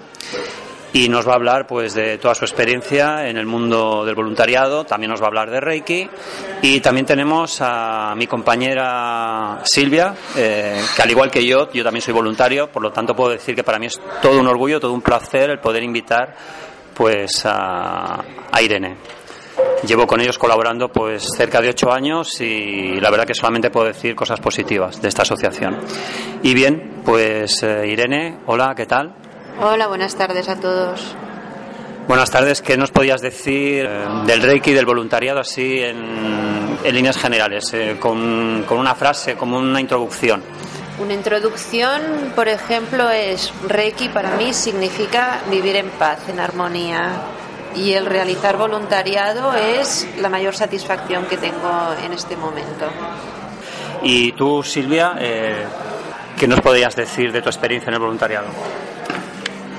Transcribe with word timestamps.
y 0.94 1.10
nos 1.10 1.28
va 1.28 1.34
a 1.34 1.36
hablar 1.36 1.68
pues 1.68 1.96
de 1.96 2.18
toda 2.18 2.34
su 2.34 2.46
experiencia 2.46 3.28
en 3.28 3.36
el 3.36 3.46
mundo 3.46 4.06
del 4.06 4.16
voluntariado, 4.16 4.86
también 4.86 5.12
nos 5.12 5.20
va 5.20 5.26
a 5.26 5.28
hablar 5.28 5.52
de 5.52 5.60
Reiki 5.60 6.10
y 6.62 6.80
también 6.80 7.06
tenemos 7.06 7.58
a 7.60 8.14
mi 8.16 8.26
compañera 8.26 9.60
Silvia, 9.66 10.16
eh, 10.38 10.82
que 10.96 11.02
al 11.02 11.12
igual 11.12 11.30
que 11.30 11.46
yo, 11.46 11.70
yo 11.74 11.84
también 11.84 12.04
soy 12.04 12.14
voluntario, 12.14 12.72
por 12.72 12.82
lo 12.82 12.94
tanto 12.94 13.18
puedo 13.18 13.32
decir 13.32 13.54
que 13.54 13.66
para 13.66 13.80
mí 13.80 13.88
es 13.88 14.00
todo 14.22 14.40
un 14.40 14.48
orgullo, 14.48 14.80
todo 14.80 14.94
un 14.94 15.02
placer 15.02 15.50
el 15.50 15.60
poder 15.60 15.84
invitar 15.84 16.38
pues 16.94 17.46
a, 17.46 18.24
a 18.50 18.62
Irene. 18.62 18.96
Llevo 19.88 20.08
con 20.08 20.22
ellos 20.22 20.38
colaborando 20.38 20.90
pues 20.90 21.28
cerca 21.36 21.62
de 21.62 21.70
ocho 21.70 21.92
años 21.92 22.40
y 22.40 23.00
la 23.02 23.10
verdad 23.10 23.26
que 23.26 23.34
solamente 23.34 23.70
puedo 23.70 23.88
decir 23.88 24.16
cosas 24.16 24.40
positivas 24.40 25.02
de 25.02 25.10
esta 25.10 25.24
asociación. 25.24 25.78
Y 26.42 26.54
bien, 26.54 27.02
pues 27.04 27.62
eh, 27.64 27.88
Irene, 27.88 28.40
hola, 28.46 28.74
¿qué 28.76 28.86
tal? 28.86 29.14
Hola, 29.62 29.88
buenas 29.88 30.16
tardes 30.16 30.48
a 30.48 30.60
todos. 30.60 31.16
Buenas 32.08 32.32
tardes, 32.32 32.62
¿qué 32.62 32.78
nos 32.78 32.92
podías 32.92 33.22
decir 33.22 33.86
eh, 33.86 34.06
del 34.26 34.42
Reiki, 34.42 34.74
del 34.74 34.86
voluntariado, 34.86 35.40
así 35.40 35.80
en, 35.80 36.78
en 36.84 36.96
líneas 36.96 37.18
generales, 37.18 37.74
eh, 37.74 37.98
con, 38.00 38.64
con 38.68 38.78
una 38.78 38.96
frase, 38.96 39.36
como 39.36 39.58
una 39.58 39.80
introducción? 39.80 40.44
Una 41.00 41.14
introducción, 41.14 42.32
por 42.36 42.48
ejemplo, 42.48 43.10
es 43.10 43.54
Reiki 43.68 44.10
para 44.10 44.36
mí 44.38 44.54
significa 44.54 45.42
vivir 45.50 45.76
en 45.76 45.90
paz, 45.92 46.28
en 46.30 46.40
armonía, 46.40 47.14
y 47.76 47.94
el 47.94 48.06
realizar 48.06 48.58
voluntariado 48.58 49.54
es 49.54 50.08
la 50.20 50.30
mayor 50.30 50.56
satisfacción 50.56 51.26
que 51.26 51.38
tengo 51.38 51.96
en 52.04 52.14
este 52.14 52.36
momento. 52.36 52.86
Y 54.02 54.34
tú, 54.34 54.64
Silvia, 54.64 55.16
eh, 55.20 55.64
¿qué 56.38 56.48
nos 56.48 56.62
podrías 56.62 56.96
decir 56.96 57.32
de 57.32 57.42
tu 57.42 57.50
experiencia 57.50 57.90
en 57.90 57.96
el 57.96 58.00
voluntariado? 58.00 58.48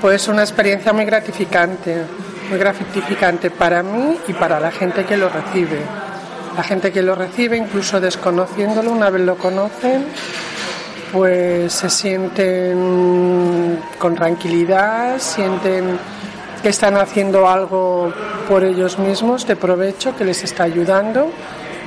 Pues 0.01 0.27
una 0.27 0.41
experiencia 0.41 0.93
muy 0.93 1.05
gratificante, 1.05 2.03
muy 2.49 2.59
gratificante 2.59 3.51
para 3.51 3.83
mí 3.83 4.17
y 4.27 4.33
para 4.33 4.59
la 4.59 4.71
gente 4.71 5.05
que 5.05 5.17
lo 5.17 5.29
recibe. 5.29 5.79
La 6.55 6.63
gente 6.63 6.91
que 6.91 7.01
lo 7.01 7.15
recibe, 7.15 7.57
incluso 7.57 7.99
desconociéndolo, 7.99 8.91
una 8.91 9.09
vez 9.09 9.21
lo 9.23 9.35
conocen, 9.35 10.05
pues 11.11 11.73
se 11.73 11.89
sienten 11.89 13.79
con 13.97 14.15
tranquilidad, 14.15 15.19
sienten 15.19 15.99
que 16.65 16.69
están 16.69 16.97
haciendo 16.97 17.47
algo 17.47 18.11
por 18.49 18.63
ellos 18.63 18.97
mismos 18.97 19.45
de 19.45 19.55
provecho, 19.55 20.15
que 20.15 20.25
les 20.25 20.43
está 20.43 20.63
ayudando 20.63 21.31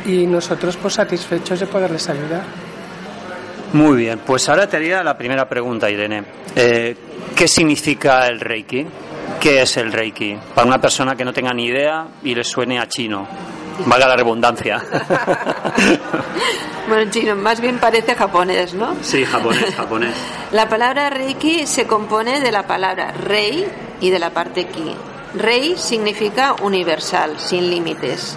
y 0.06 0.24
nosotros 0.24 0.76
pues 0.76 0.94
satisfechos 0.94 1.58
de 1.58 1.66
poderles 1.66 2.08
ayudar. 2.08 2.44
Muy 3.72 3.96
bien, 3.96 4.20
pues 4.24 4.48
ahora 4.48 4.68
te 4.68 4.76
haría 4.76 5.02
la 5.02 5.18
primera 5.18 5.48
pregunta, 5.48 5.90
Irene. 5.90 6.22
Eh, 6.54 6.96
¿Qué 7.34 7.48
significa 7.48 8.28
el 8.28 8.38
Reiki? 8.38 8.86
¿Qué 9.40 9.62
es 9.62 9.76
el 9.78 9.90
Reiki? 9.90 10.38
Para 10.54 10.68
una 10.68 10.80
persona 10.80 11.16
que 11.16 11.24
no 11.24 11.32
tenga 11.32 11.52
ni 11.52 11.64
idea 11.64 12.06
y 12.22 12.36
le 12.36 12.44
suene 12.44 12.78
a 12.78 12.86
chino. 12.86 13.26
Valga 13.84 14.06
la 14.06 14.14
redundancia. 14.14 14.80
bueno, 16.88 17.10
chino, 17.10 17.34
más 17.34 17.60
bien 17.60 17.80
parece 17.80 18.14
japonés, 18.14 18.74
¿no? 18.74 18.94
Sí, 19.02 19.24
japonés, 19.24 19.74
japonés. 19.74 20.14
La 20.52 20.68
palabra 20.68 21.10
Reiki 21.10 21.66
se 21.66 21.88
compone 21.88 22.38
de 22.38 22.52
la 22.52 22.64
palabra 22.64 23.10
rei 23.10 23.87
y 24.00 24.10
de 24.10 24.18
la 24.18 24.30
parte 24.30 24.66
ki. 24.66 24.94
Rei 25.34 25.76
significa 25.76 26.54
universal, 26.62 27.38
sin 27.38 27.70
límites. 27.70 28.36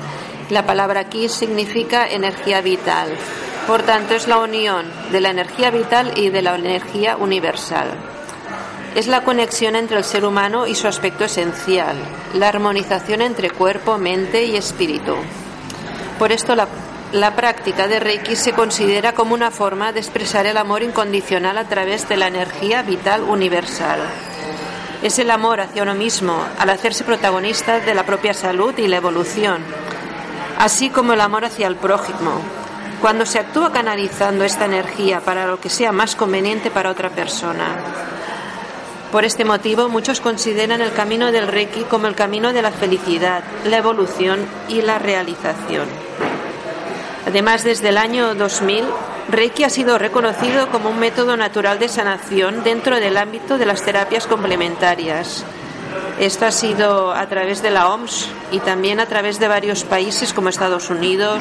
La 0.49 0.65
palabra 0.65 1.05
ki 1.05 1.29
significa 1.29 2.07
energía 2.07 2.61
vital. 2.61 3.09
Por 3.67 3.83
tanto, 3.83 4.15
es 4.15 4.27
la 4.27 4.39
unión 4.39 4.85
de 5.11 5.21
la 5.21 5.29
energía 5.29 5.71
vital 5.71 6.13
y 6.17 6.29
de 6.29 6.41
la 6.41 6.55
energía 6.55 7.15
universal. 7.17 7.89
es 8.95 9.07
la 9.07 9.23
conexión 9.23 9.75
entre 9.75 9.97
el 9.97 10.03
ser 10.03 10.25
humano 10.25 10.67
y 10.67 10.75
su 10.75 10.87
aspecto 10.87 11.23
esencial, 11.23 11.95
la 12.33 12.49
armonización 12.49 13.21
entre 13.21 13.49
cuerpo, 13.49 13.97
mente 13.97 14.43
y 14.43 14.57
espíritu. 14.57 15.15
Por 16.19 16.31
esto 16.31 16.55
la, 16.55 16.67
la, 17.13 17.35
práctica 17.35 17.87
de 17.87 17.99
Reiki 17.99 18.35
se 18.35 18.51
considera 18.51 19.13
como 19.13 19.33
una 19.33 19.49
forma 19.49 19.93
de 19.93 20.01
expresar 20.01 20.45
el 20.45 20.57
amor 20.57 20.83
incondicional 20.83 21.57
a 21.57 21.67
través 21.67 22.07
de 22.09 22.17
la 22.17 22.27
energía 22.27 22.83
vital 22.83 23.23
universal. 23.23 23.99
Es 25.01 25.17
el 25.17 25.31
amor 25.31 25.61
hacia 25.61 25.81
uno 25.81 25.95
mismo, 25.95 26.45
al 26.59 26.69
hacerse 26.69 27.03
protagonista 27.03 27.79
de 27.79 27.95
la 27.95 28.05
propia 28.05 28.35
salud 28.35 28.77
y 28.77 28.87
la 28.87 28.97
evolución, 28.97 29.63
así 30.59 30.91
como 30.91 31.13
el 31.13 31.21
amor 31.21 31.43
hacia 31.43 31.67
el 31.67 31.75
prójimo, 31.75 32.39
cuando 33.01 33.25
se 33.25 33.39
actúa 33.39 33.71
canalizando 33.71 34.43
esta 34.43 34.65
energía 34.65 35.19
para 35.21 35.47
lo 35.47 35.59
que 35.59 35.69
sea 35.69 35.91
más 35.91 36.15
conveniente 36.15 36.69
para 36.69 36.91
otra 36.91 37.09
persona. 37.09 37.77
Por 39.11 39.25
este 39.25 39.43
motivo, 39.43 39.89
muchos 39.89 40.21
consideran 40.21 40.81
el 40.81 40.93
camino 40.93 41.31
del 41.31 41.47
Reiki 41.47 41.81
como 41.81 42.05
el 42.05 42.15
camino 42.15 42.53
de 42.53 42.61
la 42.61 42.71
felicidad, 42.71 43.43
la 43.65 43.77
evolución 43.77 44.45
y 44.69 44.83
la 44.83 44.99
realización. 44.99 45.87
Además, 47.25 47.63
desde 47.63 47.89
el 47.89 47.97
año 47.97 48.35
2000, 48.35 48.85
Reiki 49.29 49.63
ha 49.63 49.69
sido 49.69 49.97
reconocido 49.97 50.69
como 50.69 50.89
un 50.89 50.99
método 50.99 51.37
natural 51.37 51.79
de 51.79 51.87
sanación 51.87 52.63
dentro 52.63 52.99
del 52.99 53.17
ámbito 53.17 53.57
de 53.57 53.65
las 53.65 53.83
terapias 53.83 54.27
complementarias. 54.27 55.45
Esto 56.19 56.45
ha 56.45 56.51
sido 56.51 57.11
a 57.11 57.27
través 57.27 57.61
de 57.61 57.71
la 57.71 57.89
OMS 57.89 58.27
y 58.51 58.59
también 58.59 58.99
a 58.99 59.05
través 59.05 59.39
de 59.39 59.47
varios 59.47 59.83
países 59.83 60.33
como 60.33 60.49
Estados 60.49 60.89
Unidos, 60.89 61.39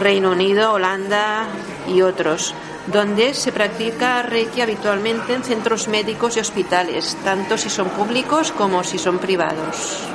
Reino 0.00 0.30
Unido, 0.30 0.72
Holanda 0.72 1.46
y 1.88 2.02
otros, 2.02 2.54
donde 2.86 3.34
se 3.34 3.52
practica 3.52 4.22
Reiki 4.22 4.60
habitualmente 4.60 5.34
en 5.34 5.42
centros 5.42 5.88
médicos 5.88 6.36
y 6.36 6.40
hospitales, 6.40 7.16
tanto 7.24 7.58
si 7.58 7.70
son 7.70 7.88
públicos 7.90 8.52
como 8.52 8.84
si 8.84 8.98
son 8.98 9.18
privados. 9.18 10.08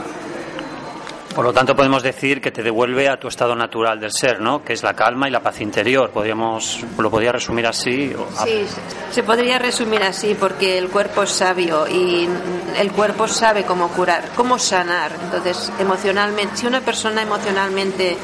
Por 1.35 1.43
lo 1.43 1.51
tanto, 1.51 1.75
podemos 1.75 2.01
decir 2.01 2.39
que 2.39 2.49
te 2.49 2.63
devuelve 2.63 3.09
a 3.09 3.17
tu 3.17 3.27
estado 3.27 3.53
natural 3.57 3.99
del 3.99 4.13
ser, 4.13 4.39
¿no? 4.39 4.63
Que 4.63 4.71
es 4.71 4.83
la 4.83 4.93
calma 4.93 5.27
y 5.27 5.31
la 5.31 5.41
paz 5.41 5.59
interior. 5.59 6.09
Podríamos, 6.09 6.79
lo 6.97 7.11
podría 7.11 7.33
resumir 7.33 7.67
así. 7.67 8.13
Sí, 8.45 8.65
se 9.11 9.21
podría 9.21 9.59
resumir 9.59 10.01
así 10.03 10.33
porque 10.39 10.77
el 10.77 10.87
cuerpo 10.87 11.23
es 11.23 11.31
sabio 11.31 11.89
y 11.89 12.29
el 12.77 12.91
cuerpo 12.93 13.27
sabe 13.27 13.65
cómo 13.65 13.89
curar, 13.89 14.29
cómo 14.33 14.57
sanar. 14.57 15.11
Entonces, 15.25 15.73
emocionalmente, 15.77 16.55
si 16.55 16.67
una 16.67 16.79
persona 16.79 17.23
emocionalmente 17.23 18.15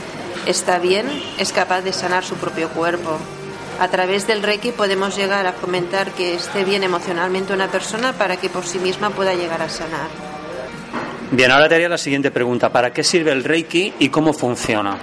está 0.46 0.80
bien, 0.80 1.06
es 1.38 1.52
capaz 1.52 1.82
de 1.82 1.92
sanar 1.92 2.24
su 2.24 2.36
propio 2.36 2.70
cuerpo. 2.70 3.18
A 3.82 3.90
través 3.90 4.26
del 4.26 4.42
Reiki 4.42 4.72
podemos 4.72 5.18
llegar 5.18 5.48
a 5.48 5.52
fomentar 5.52 6.12
que 6.12 6.36
esté 6.36 6.64
bien 6.64 6.84
emocionalmente 6.84 7.52
una 7.52 7.68
persona 7.68 8.14
para 8.14 8.38
que 8.38 8.50
por 8.50 8.66
sí 8.66 8.80
misma 8.80 9.10
pueda 9.10 9.34
llegar 9.34 9.62
a 9.62 9.68
sanar. 9.68 10.31
Bien, 11.32 11.50
ahora 11.50 11.70
te 11.70 11.76
haría 11.76 11.88
la 11.88 11.98
siguiente 11.98 12.30
pregunta. 12.30 12.70
¿Para 12.70 12.92
qué 12.92 13.06
sirve 13.06 13.32
el 13.32 13.46
Reiki 13.46 13.94
y 14.00 14.10
cómo 14.10 14.34
funciona? 14.34 14.98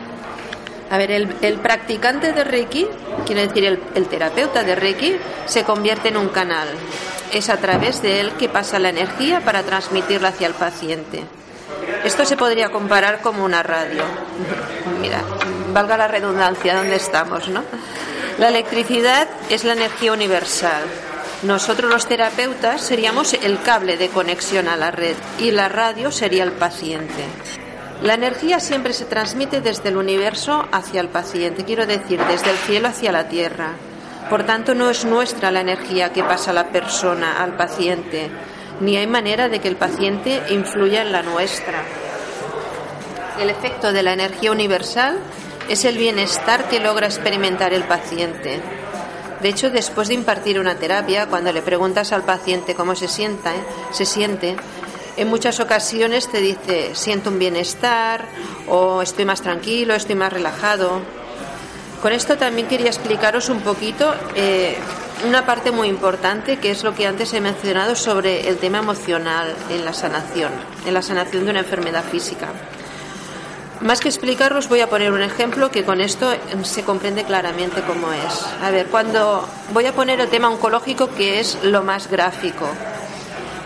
A 0.90 0.98
ver, 0.98 1.10
el, 1.10 1.58
practicante 1.60 2.34
de 2.34 2.44
Reiki, 2.44 2.86
quiere 3.24 3.48
decir 3.48 3.64
el, 3.64 3.80
el 3.94 4.06
terapeuta 4.08 4.62
de 4.62 4.74
Reiki, 4.74 5.16
se 5.46 5.64
convierte 5.64 6.08
en 6.08 6.18
un 6.18 6.28
canal. 6.28 6.68
Es 7.32 7.48
a 7.48 7.56
través 7.56 8.02
de 8.02 8.20
él 8.20 8.32
que 8.38 8.50
pasa 8.50 8.78
la 8.78 8.90
energía 8.90 9.40
para 9.40 9.62
transmitirla 9.62 10.28
hacia 10.28 10.46
el 10.46 10.54
paciente. 10.54 11.24
Esto 12.04 12.26
se 12.26 12.36
podría 12.36 12.68
comparar 12.68 13.22
como 13.22 13.42
una 13.42 13.62
radio. 13.62 14.02
Mira, 15.00 15.22
valga 15.72 15.96
la 15.96 16.08
redundancia, 16.08 16.76
¿dónde 16.76 16.96
estamos, 16.96 17.48
no? 17.48 17.64
La 18.38 18.48
electricidad 18.48 19.28
es 19.48 19.64
la 19.64 19.72
energía 19.72 20.12
universal. 20.12 20.82
Nosotros 21.42 21.88
los 21.88 22.06
terapeutas 22.06 22.80
seríamos 22.82 23.32
el 23.32 23.62
cable 23.62 23.96
de 23.96 24.08
conexión 24.08 24.66
a 24.66 24.76
la 24.76 24.90
red 24.90 25.14
y 25.38 25.52
la 25.52 25.68
radio 25.68 26.10
sería 26.10 26.42
el 26.42 26.50
paciente. 26.50 27.24
La 28.02 28.14
energía 28.14 28.58
siempre 28.58 28.92
se 28.92 29.04
transmite 29.04 29.60
desde 29.60 29.90
el 29.90 29.98
universo 29.98 30.66
hacia 30.72 31.00
el 31.00 31.08
paciente, 31.08 31.64
quiero 31.64 31.86
decir, 31.86 32.20
desde 32.24 32.50
el 32.50 32.56
cielo 32.56 32.88
hacia 32.88 33.12
la 33.12 33.28
tierra. 33.28 33.74
Por 34.28 34.44
tanto, 34.44 34.74
no 34.74 34.90
es 34.90 35.04
nuestra 35.04 35.52
la 35.52 35.60
energía 35.60 36.12
que 36.12 36.24
pasa 36.24 36.50
a 36.50 36.54
la 36.54 36.70
persona, 36.70 37.40
al 37.40 37.56
paciente, 37.56 38.30
ni 38.80 38.96
hay 38.96 39.06
manera 39.06 39.48
de 39.48 39.60
que 39.60 39.68
el 39.68 39.76
paciente 39.76 40.42
influya 40.50 41.02
en 41.02 41.12
la 41.12 41.22
nuestra. 41.22 41.82
El 43.40 43.48
efecto 43.48 43.92
de 43.92 44.02
la 44.02 44.12
energía 44.12 44.50
universal 44.50 45.18
es 45.68 45.84
el 45.84 45.98
bienestar 45.98 46.68
que 46.68 46.80
logra 46.80 47.06
experimentar 47.06 47.72
el 47.72 47.84
paciente. 47.84 48.60
De 49.40 49.48
hecho, 49.48 49.70
después 49.70 50.08
de 50.08 50.14
impartir 50.14 50.58
una 50.58 50.74
terapia, 50.76 51.26
cuando 51.26 51.52
le 51.52 51.62
preguntas 51.62 52.12
al 52.12 52.24
paciente 52.24 52.74
cómo 52.74 52.96
se 52.96 53.06
sienta, 53.06 53.54
¿eh? 53.54 53.60
se 53.92 54.04
siente, 54.04 54.56
en 55.16 55.28
muchas 55.28 55.60
ocasiones 55.60 56.28
te 56.28 56.40
dice 56.40 56.94
siento 56.94 57.30
un 57.30 57.38
bienestar 57.38 58.24
o 58.68 59.02
estoy 59.02 59.24
más 59.24 59.42
tranquilo, 59.42 59.94
estoy 59.94 60.14
más 60.14 60.32
relajado. 60.32 61.00
Con 62.02 62.12
esto 62.12 62.36
también 62.36 62.68
quería 62.68 62.86
explicaros 62.86 63.48
un 63.48 63.60
poquito 63.60 64.14
eh, 64.36 64.76
una 65.26 65.44
parte 65.44 65.72
muy 65.72 65.88
importante 65.88 66.58
que 66.58 66.70
es 66.70 66.84
lo 66.84 66.94
que 66.94 67.06
antes 67.06 67.32
he 67.32 67.40
mencionado 67.40 67.96
sobre 67.96 68.48
el 68.48 68.58
tema 68.58 68.78
emocional 68.78 69.54
en 69.70 69.84
la 69.84 69.92
sanación, 69.92 70.52
en 70.86 70.94
la 70.94 71.02
sanación 71.02 71.44
de 71.44 71.50
una 71.50 71.60
enfermedad 71.60 72.04
física. 72.04 72.48
Más 73.80 74.00
que 74.00 74.08
explicarlos, 74.08 74.68
voy 74.68 74.80
a 74.80 74.90
poner 74.90 75.12
un 75.12 75.22
ejemplo 75.22 75.70
que 75.70 75.84
con 75.84 76.00
esto 76.00 76.32
se 76.64 76.82
comprende 76.82 77.22
claramente 77.22 77.80
cómo 77.82 78.12
es. 78.12 78.44
A 78.60 78.70
ver, 78.70 78.86
cuando 78.86 79.48
voy 79.72 79.86
a 79.86 79.92
poner 79.92 80.20
el 80.20 80.28
tema 80.28 80.48
oncológico, 80.48 81.14
que 81.14 81.38
es 81.38 81.58
lo 81.62 81.84
más 81.84 82.10
gráfico. 82.10 82.66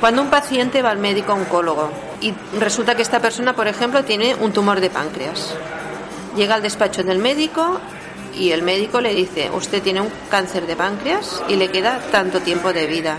Cuando 0.00 0.20
un 0.20 0.28
paciente 0.28 0.82
va 0.82 0.90
al 0.90 0.98
médico 0.98 1.32
oncólogo 1.32 1.90
y 2.20 2.34
resulta 2.58 2.94
que 2.94 3.02
esta 3.02 3.20
persona, 3.20 3.54
por 3.56 3.68
ejemplo, 3.68 4.04
tiene 4.04 4.34
un 4.34 4.52
tumor 4.52 4.80
de 4.80 4.90
páncreas, 4.90 5.54
llega 6.36 6.56
al 6.56 6.62
despacho 6.62 7.02
del 7.04 7.18
médico 7.18 7.80
y 8.36 8.50
el 8.50 8.62
médico 8.62 9.00
le 9.00 9.14
dice, 9.14 9.50
usted 9.54 9.82
tiene 9.82 10.02
un 10.02 10.10
cáncer 10.30 10.66
de 10.66 10.76
páncreas 10.76 11.42
y 11.48 11.56
le 11.56 11.70
queda 11.70 12.00
tanto 12.10 12.40
tiempo 12.40 12.74
de 12.74 12.86
vida. 12.86 13.18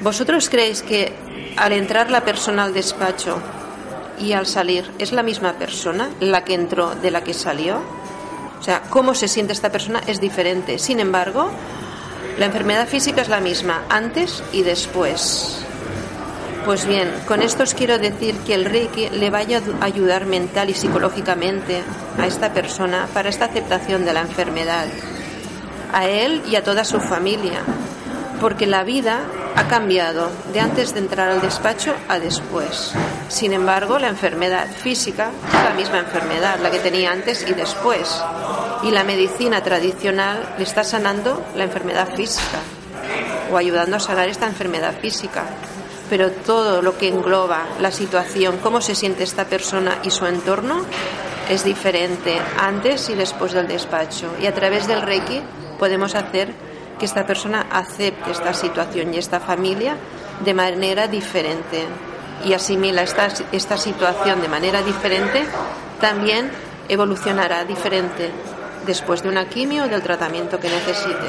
¿Vosotros 0.00 0.48
creéis 0.48 0.82
que 0.82 1.12
al 1.56 1.72
entrar 1.72 2.10
la 2.10 2.20
persona 2.20 2.64
al 2.64 2.74
despacho 2.74 3.42
y 4.22 4.32
al 4.32 4.46
salir 4.46 4.90
es 4.98 5.12
la 5.12 5.22
misma 5.22 5.54
persona 5.54 6.08
la 6.20 6.44
que 6.44 6.54
entró 6.54 6.94
de 6.94 7.10
la 7.10 7.22
que 7.24 7.34
salió? 7.34 7.82
O 8.60 8.62
sea, 8.62 8.82
cómo 8.88 9.14
se 9.14 9.26
siente 9.26 9.52
esta 9.52 9.72
persona 9.72 10.00
es 10.06 10.20
diferente. 10.20 10.78
Sin 10.78 11.00
embargo, 11.00 11.50
la 12.38 12.46
enfermedad 12.46 12.86
física 12.86 13.20
es 13.20 13.28
la 13.28 13.40
misma 13.40 13.82
antes 13.88 14.42
y 14.52 14.62
después. 14.62 15.64
Pues 16.64 16.86
bien, 16.86 17.12
con 17.26 17.42
esto 17.42 17.64
os 17.64 17.74
quiero 17.74 17.98
decir 17.98 18.36
que 18.46 18.54
el 18.54 18.64
Reiki 18.64 19.08
le 19.10 19.30
vaya 19.30 19.60
a 19.80 19.84
ayudar 19.84 20.26
mental 20.26 20.70
y 20.70 20.74
psicológicamente 20.74 21.82
a 22.16 22.26
esta 22.26 22.52
persona 22.52 23.08
para 23.12 23.30
esta 23.30 23.46
aceptación 23.46 24.04
de 24.04 24.12
la 24.12 24.20
enfermedad, 24.20 24.86
a 25.92 26.06
él 26.06 26.40
y 26.48 26.54
a 26.54 26.62
toda 26.62 26.84
su 26.84 27.00
familia, 27.00 27.62
porque 28.40 28.66
la 28.66 28.84
vida 28.84 29.22
ha 29.56 29.68
cambiado 29.68 30.30
de 30.52 30.60
antes 30.60 30.94
de 30.94 31.00
entrar 31.00 31.30
al 31.30 31.40
despacho 31.40 31.94
a 32.08 32.18
después. 32.18 32.92
Sin 33.28 33.52
embargo, 33.52 33.98
la 33.98 34.08
enfermedad 34.08 34.66
física 34.68 35.30
es 35.48 35.64
la 35.64 35.74
misma 35.74 35.98
enfermedad, 35.98 36.58
la 36.60 36.70
que 36.70 36.78
tenía 36.78 37.12
antes 37.12 37.46
y 37.48 37.54
después. 37.54 38.22
Y 38.82 38.90
la 38.90 39.04
medicina 39.04 39.62
tradicional 39.62 40.54
le 40.58 40.64
está 40.64 40.84
sanando 40.84 41.44
la 41.54 41.64
enfermedad 41.64 42.08
física 42.14 42.58
o 43.52 43.56
ayudando 43.56 43.96
a 43.96 44.00
sanar 44.00 44.28
esta 44.28 44.46
enfermedad 44.46 44.94
física 45.00 45.44
pero 46.12 46.30
todo 46.30 46.82
lo 46.82 46.98
que 46.98 47.08
engloba 47.08 47.64
la 47.80 47.90
situación, 47.90 48.58
cómo 48.58 48.82
se 48.82 48.94
siente 48.94 49.24
esta 49.24 49.46
persona 49.46 49.96
y 50.04 50.10
su 50.10 50.26
entorno, 50.26 50.84
es 51.48 51.64
diferente 51.64 52.38
antes 52.58 53.08
y 53.08 53.14
después 53.14 53.52
del 53.52 53.66
despacho. 53.66 54.30
Y 54.38 54.44
a 54.44 54.52
través 54.52 54.86
del 54.86 55.00
Reiki 55.00 55.40
podemos 55.78 56.14
hacer 56.14 56.52
que 57.02 57.06
esta 57.06 57.26
persona 57.26 57.66
acepte 57.68 58.30
esta 58.30 58.54
situación 58.54 59.12
y 59.12 59.18
esta 59.18 59.40
familia 59.40 59.96
de 60.44 60.54
manera 60.54 61.08
diferente 61.08 61.82
y 62.44 62.52
asimila 62.52 63.02
esta, 63.02 63.26
esta 63.50 63.76
situación 63.76 64.40
de 64.40 64.46
manera 64.46 64.82
diferente, 64.82 65.44
también 66.00 66.48
evolucionará 66.88 67.64
diferente 67.64 68.30
después 68.86 69.24
de 69.24 69.30
una 69.30 69.48
quimio 69.48 69.86
o 69.86 69.88
del 69.88 70.00
tratamiento 70.00 70.60
que 70.60 70.68
necesite. 70.68 71.26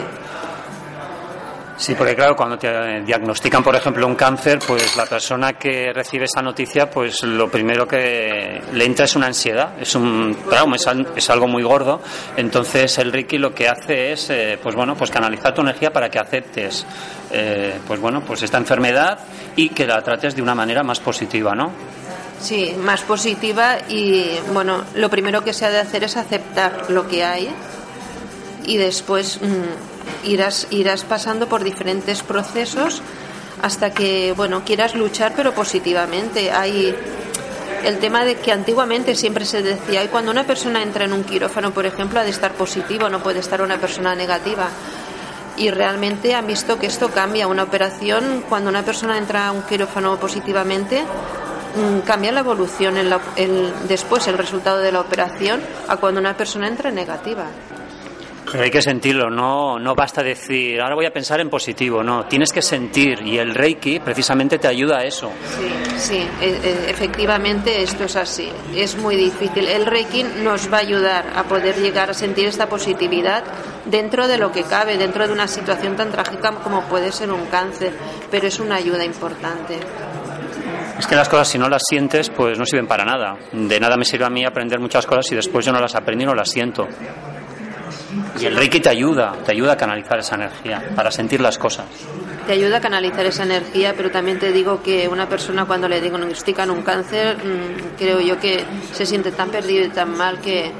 Sí, 1.75 1.95
porque 1.95 2.15
claro, 2.15 2.35
cuando 2.35 2.57
te 2.57 3.01
diagnostican, 3.01 3.63
por 3.63 3.75
ejemplo, 3.75 4.05
un 4.05 4.15
cáncer, 4.15 4.59
pues 4.65 4.95
la 4.95 5.05
persona 5.05 5.53
que 5.53 5.91
recibe 5.91 6.25
esa 6.25 6.41
noticia, 6.41 6.89
pues 6.89 7.23
lo 7.23 7.49
primero 7.49 7.87
que 7.87 8.61
le 8.71 8.85
entra 8.85 9.05
es 9.05 9.15
una 9.15 9.27
ansiedad, 9.27 9.73
es 9.79 9.95
un 9.95 10.37
trauma, 10.49 10.75
es, 10.75 11.29
algo 11.29 11.47
muy 11.47 11.63
gordo. 11.63 12.01
Entonces 12.37 12.97
el 12.99 13.11
Reiki 13.11 13.37
lo 13.37 13.53
que 13.53 13.67
hace 13.67 14.11
es, 14.11 14.29
eh, 14.29 14.59
pues 14.61 14.75
bueno, 14.75 14.95
pues 14.95 15.09
canalizar 15.09 15.53
tu 15.53 15.61
energía 15.61 15.91
para 15.91 16.09
que 16.09 16.19
aceptes, 16.19 16.85
eh, 17.31 17.79
pues 17.87 17.99
bueno, 17.99 18.21
pues 18.21 18.43
esta 18.43 18.57
enfermedad 18.57 19.19
y 19.55 19.69
que 19.69 19.87
la 19.87 20.01
trates 20.01 20.35
de 20.35 20.41
una 20.41 20.53
manera 20.53 20.83
más 20.83 20.99
positiva, 20.99 21.55
¿no? 21.55 21.71
Sí, 22.39 22.75
más 22.77 23.01
positiva 23.01 23.77
y 23.87 24.37
bueno, 24.51 24.83
lo 24.95 25.09
primero 25.09 25.43
que 25.43 25.53
se 25.53 25.65
ha 25.65 25.71
de 25.71 25.79
hacer 25.79 26.03
es 26.03 26.17
aceptar 26.17 26.89
lo 26.89 27.07
que 27.07 27.23
hay 27.23 27.49
y 28.65 28.77
después 28.77 29.39
mm, 29.41 29.92
irás, 30.23 30.67
irás 30.69 31.03
pasando 31.03 31.47
por 31.47 31.63
diferentes 31.63 32.23
procesos 32.23 33.01
hasta 33.61 33.91
que, 33.91 34.33
bueno, 34.35 34.63
quieras 34.65 34.95
luchar 34.95 35.33
pero 35.35 35.53
positivamente. 35.53 36.51
Hay 36.51 36.95
el 37.83 37.99
tema 37.99 38.23
de 38.23 38.35
que 38.35 38.51
antiguamente 38.51 39.15
siempre 39.15 39.45
se 39.45 39.61
decía, 39.61 40.03
y 40.03 40.07
cuando 40.07 40.31
una 40.31 40.45
persona 40.45 40.81
entra 40.81 41.05
en 41.05 41.13
un 41.13 41.23
quirófano, 41.23 41.71
por 41.71 41.85
ejemplo, 41.85 42.19
ha 42.19 42.23
de 42.23 42.29
estar 42.29 42.53
positivo, 42.53 43.09
no 43.09 43.21
puede 43.21 43.39
estar 43.39 43.61
una 43.61 43.77
persona 43.77 44.15
negativa. 44.15 44.69
Y 45.55 45.69
realmente 45.69 46.33
han 46.33 46.47
visto 46.47 46.79
que 46.79 46.87
esto 46.87 47.09
cambia. 47.09 47.47
Una 47.47 47.63
operación, 47.63 48.43
cuando 48.49 48.69
una 48.69 48.83
persona 48.83 49.17
entra 49.17 49.47
a 49.47 49.51
un 49.51 49.61
quirófano 49.63 50.19
positivamente, 50.19 51.03
mm, 51.03 51.99
cambia 51.99 52.31
la 52.31 52.39
evolución 52.39 52.97
en 52.97 53.13
después 53.87 54.27
el 54.27 54.37
resultado 54.37 54.79
de 54.79 54.91
la 54.91 55.01
operación 55.01 55.61
a 55.87 55.97
cuando 55.97 56.19
una 56.19 56.35
persona 56.35 56.67
entra 56.67 56.89
negativa. 56.89 57.45
Pero 58.53 58.65
hay 58.65 58.69
que 58.69 58.83
sentirlo, 58.83 59.31
no, 59.31 59.79
no 59.79 59.95
basta 59.95 60.21
decir, 60.21 60.79
ahora 60.79 60.93
voy 60.93 61.07
a 61.07 61.11
pensar 61.11 61.39
en 61.39 61.49
positivo, 61.49 62.03
no, 62.03 62.27
tienes 62.27 62.53
que 62.53 62.61
sentir 62.61 63.19
y 63.25 63.39
el 63.39 63.55
Reiki 63.55 63.99
precisamente 63.99 64.59
te 64.59 64.67
ayuda 64.67 64.99
a 64.99 65.03
eso. 65.03 65.31
Sí, 65.57 65.97
sí, 65.97 66.27
e, 66.39 66.49
e, 66.49 66.91
efectivamente 66.91 67.81
esto 67.81 68.03
es 68.03 68.15
así, 68.15 68.47
es 68.75 68.95
muy 68.95 69.15
difícil. 69.15 69.67
El 69.67 69.87
Reiki 69.87 70.23
nos 70.43 70.71
va 70.71 70.77
a 70.77 70.81
ayudar 70.81 71.33
a 71.35 71.45
poder 71.45 71.77
llegar 71.77 72.11
a 72.11 72.13
sentir 72.13 72.45
esta 72.45 72.69
positividad 72.69 73.43
dentro 73.85 74.27
de 74.27 74.37
lo 74.37 74.51
que 74.51 74.61
cabe, 74.61 74.99
dentro 74.99 75.25
de 75.25 75.33
una 75.33 75.47
situación 75.47 75.95
tan 75.95 76.11
trágica 76.11 76.51
como 76.63 76.83
puede 76.83 77.11
ser 77.11 77.31
un 77.31 77.47
cáncer, 77.47 77.91
pero 78.29 78.45
es 78.45 78.59
una 78.59 78.75
ayuda 78.75 79.03
importante. 79.03 79.79
Es 80.99 81.07
que 81.07 81.15
las 81.15 81.27
cosas 81.27 81.47
si 81.47 81.57
no 81.57 81.67
las 81.69 81.81
sientes 81.89 82.29
pues 82.29 82.59
no 82.59 82.67
sirven 82.67 82.85
para 82.85 83.03
nada. 83.03 83.35
De 83.51 83.79
nada 83.79 83.97
me 83.97 84.05
sirve 84.05 84.25
a 84.25 84.29
mí 84.29 84.45
aprender 84.45 84.79
muchas 84.79 85.07
cosas 85.07 85.25
si 85.25 85.33
después 85.33 85.65
yo 85.65 85.71
no 85.71 85.79
las 85.79 85.95
aprendí 85.95 86.23
y 86.23 86.27
no 86.27 86.35
las 86.35 86.51
siento. 86.51 86.87
Y 88.39 88.45
el 88.45 88.55
Reiki 88.55 88.79
te 88.79 88.89
ayuda, 88.89 89.33
te 89.45 89.51
ayuda 89.51 89.73
a 89.73 89.77
canalizar 89.77 90.19
esa 90.19 90.35
energía, 90.35 90.83
para 90.95 91.11
sentir 91.11 91.41
las 91.41 91.57
cosas. 91.57 91.85
Te 92.45 92.53
ayuda 92.53 92.77
a 92.77 92.81
canalizar 92.81 93.25
esa 93.25 93.43
energía, 93.43 93.93
pero 93.95 94.11
también 94.11 94.39
te 94.39 94.51
digo 94.51 94.83
que 94.83 95.07
una 95.07 95.29
persona 95.29 95.65
cuando 95.65 95.87
le 95.87 96.01
diagnostican 96.01 96.69
un 96.69 96.81
cáncer, 96.81 97.37
mm, 97.37 97.97
creo 97.97 98.19
yo 98.19 98.39
que 98.39 98.65
se 98.91 99.05
siente 99.05 99.31
tan 99.31 99.49
perdido 99.49 99.85
y 99.85 99.89
tan 99.89 100.15
mal 100.17 100.39
que, 100.39 100.71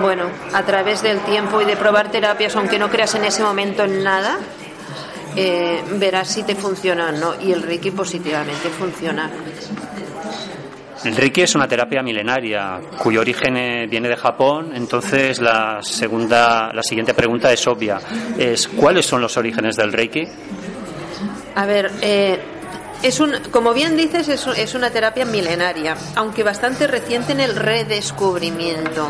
bueno, 0.00 0.24
a 0.52 0.62
través 0.62 1.02
del 1.02 1.18
tiempo 1.20 1.60
y 1.60 1.64
de 1.64 1.76
probar 1.76 2.10
terapias, 2.10 2.54
aunque 2.56 2.78
no 2.78 2.88
creas 2.88 3.14
en 3.16 3.24
ese 3.24 3.42
momento 3.42 3.82
en 3.84 4.04
nada, 4.04 4.38
eh, 5.34 5.82
verás 5.94 6.28
si 6.28 6.44
te 6.44 6.54
funciona 6.54 7.08
o 7.08 7.12
no. 7.12 7.34
Y 7.40 7.52
el 7.52 7.62
Reiki 7.62 7.90
positivamente 7.90 8.68
funciona. 8.70 9.30
El 11.06 11.14
Reiki 11.14 11.42
es 11.42 11.54
una 11.54 11.68
terapia 11.68 12.02
milenaria 12.02 12.80
cuyo 12.98 13.20
origen 13.20 13.56
eh, 13.56 13.86
viene 13.88 14.08
de 14.08 14.16
Japón, 14.16 14.72
entonces 14.74 15.40
la 15.40 15.78
segunda, 15.80 16.72
la 16.72 16.82
siguiente 16.82 17.14
pregunta 17.14 17.52
es 17.52 17.64
obvia, 17.68 18.00
es 18.36 18.66
¿cuáles 18.66 19.06
son 19.06 19.20
los 19.20 19.36
orígenes 19.36 19.76
del 19.76 19.92
Reiki? 19.92 20.24
A 21.54 21.64
ver, 21.64 21.92
eh, 22.02 22.40
es 23.04 23.20
un, 23.20 23.34
como 23.52 23.72
bien 23.72 23.96
dices, 23.96 24.28
es, 24.28 24.48
es, 24.48 24.74
una 24.74 24.90
terapia 24.90 25.24
milenaria, 25.24 25.96
aunque 26.16 26.42
bastante 26.42 26.88
reciente 26.88 27.30
en 27.32 27.40
el 27.40 27.54
redescubrimiento. 27.54 29.06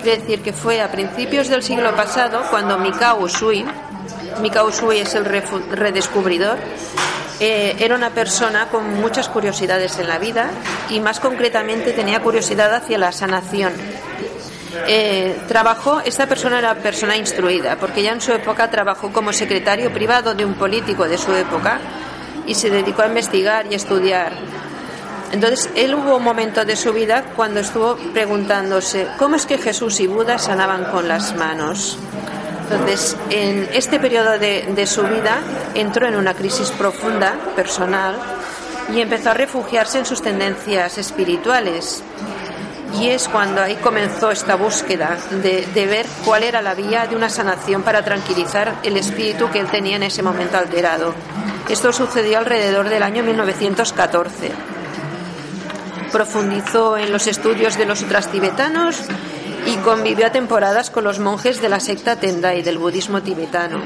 Quiere 0.00 0.20
decir 0.20 0.42
que 0.42 0.52
fue 0.52 0.80
a 0.80 0.92
principios 0.92 1.48
del 1.48 1.64
siglo 1.64 1.96
pasado 1.96 2.42
cuando 2.50 2.78
Mikao 2.78 3.20
Usui, 3.20 3.64
Mikao 4.40 4.68
Usui 4.68 4.98
es 4.98 5.12
el 5.16 5.24
redescubridor, 5.24 6.58
eh, 7.44 7.74
era 7.80 7.96
una 7.96 8.10
persona 8.10 8.68
con 8.68 9.00
muchas 9.00 9.28
curiosidades 9.28 9.98
en 9.98 10.06
la 10.06 10.20
vida 10.20 10.48
y 10.90 11.00
más 11.00 11.18
concretamente 11.18 11.92
tenía 11.92 12.20
curiosidad 12.20 12.72
hacia 12.72 12.98
la 12.98 13.10
sanación. 13.10 13.72
Eh, 14.86 15.40
trabajó, 15.48 16.00
esta 16.04 16.28
persona 16.28 16.60
era 16.60 16.76
persona 16.76 17.16
instruida, 17.16 17.74
porque 17.80 18.04
ya 18.04 18.12
en 18.12 18.20
su 18.20 18.30
época 18.30 18.70
trabajó 18.70 19.10
como 19.10 19.32
secretario 19.32 19.92
privado 19.92 20.36
de 20.36 20.44
un 20.44 20.54
político 20.54 21.08
de 21.08 21.18
su 21.18 21.34
época 21.34 21.80
y 22.46 22.54
se 22.54 22.70
dedicó 22.70 23.02
a 23.02 23.08
investigar 23.08 23.66
y 23.68 23.74
estudiar. 23.74 24.34
Entonces, 25.32 25.68
él 25.74 25.96
hubo 25.96 26.18
un 26.18 26.22
momento 26.22 26.64
de 26.64 26.76
su 26.76 26.92
vida 26.92 27.24
cuando 27.34 27.58
estuvo 27.58 27.96
preguntándose, 28.12 29.08
¿cómo 29.18 29.34
es 29.34 29.46
que 29.46 29.58
Jesús 29.58 29.98
y 29.98 30.06
Buda 30.06 30.38
sanaban 30.38 30.84
con 30.84 31.08
las 31.08 31.34
manos? 31.34 31.98
Entonces, 32.62 33.16
en 33.30 33.68
este 33.72 33.98
periodo 33.98 34.38
de, 34.38 34.86
su 34.86 35.02
vida 35.02 35.40
entró 35.74 36.06
en 36.06 36.16
una 36.16 36.34
crisis 36.34 36.70
profunda, 36.70 37.34
personal, 37.56 38.16
y 38.94 39.00
empezó 39.00 39.30
a 39.30 39.34
refugiarse 39.34 39.98
en 39.98 40.06
sus 40.06 40.22
tendencias 40.22 40.98
espirituales. 40.98 42.02
Y 43.00 43.08
es 43.08 43.28
cuando 43.28 43.62
ahí 43.62 43.76
comenzó 43.76 44.30
esta 44.30 44.54
búsqueda 44.54 45.16
de, 45.42 45.66
de, 45.74 45.86
ver 45.86 46.06
cuál 46.24 46.42
era 46.42 46.60
la 46.60 46.74
vía 46.74 47.06
de 47.06 47.16
una 47.16 47.30
sanación 47.30 47.82
para 47.82 48.04
tranquilizar 48.04 48.74
el 48.82 48.98
espíritu 48.98 49.50
que 49.50 49.60
él 49.60 49.68
tenía 49.68 49.96
en 49.96 50.02
ese 50.02 50.22
momento 50.22 50.58
alterado. 50.58 51.14
Esto 51.70 51.92
sucedió 51.92 52.38
alrededor 52.38 52.88
del 52.90 53.02
año 53.02 53.22
1914. 53.22 54.50
Profundizó 56.10 56.98
en 56.98 57.12
los 57.12 57.26
estudios 57.26 57.78
de 57.78 57.86
los 57.86 58.00
sutras 58.00 58.30
tibetanos 58.30 59.02
y 59.66 59.76
convivió 59.76 60.26
a 60.26 60.32
temporadas 60.32 60.90
con 60.90 61.04
los 61.04 61.18
monjes 61.18 61.60
de 61.60 61.68
la 61.68 61.80
secta 61.80 62.16
Tendai 62.16 62.62
del 62.62 62.78
budismo 62.78 63.22
tibetano. 63.22 63.80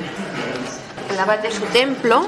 El 1.11 1.19
abad 1.19 1.39
de 1.39 1.51
su 1.51 1.65
templo 1.67 2.27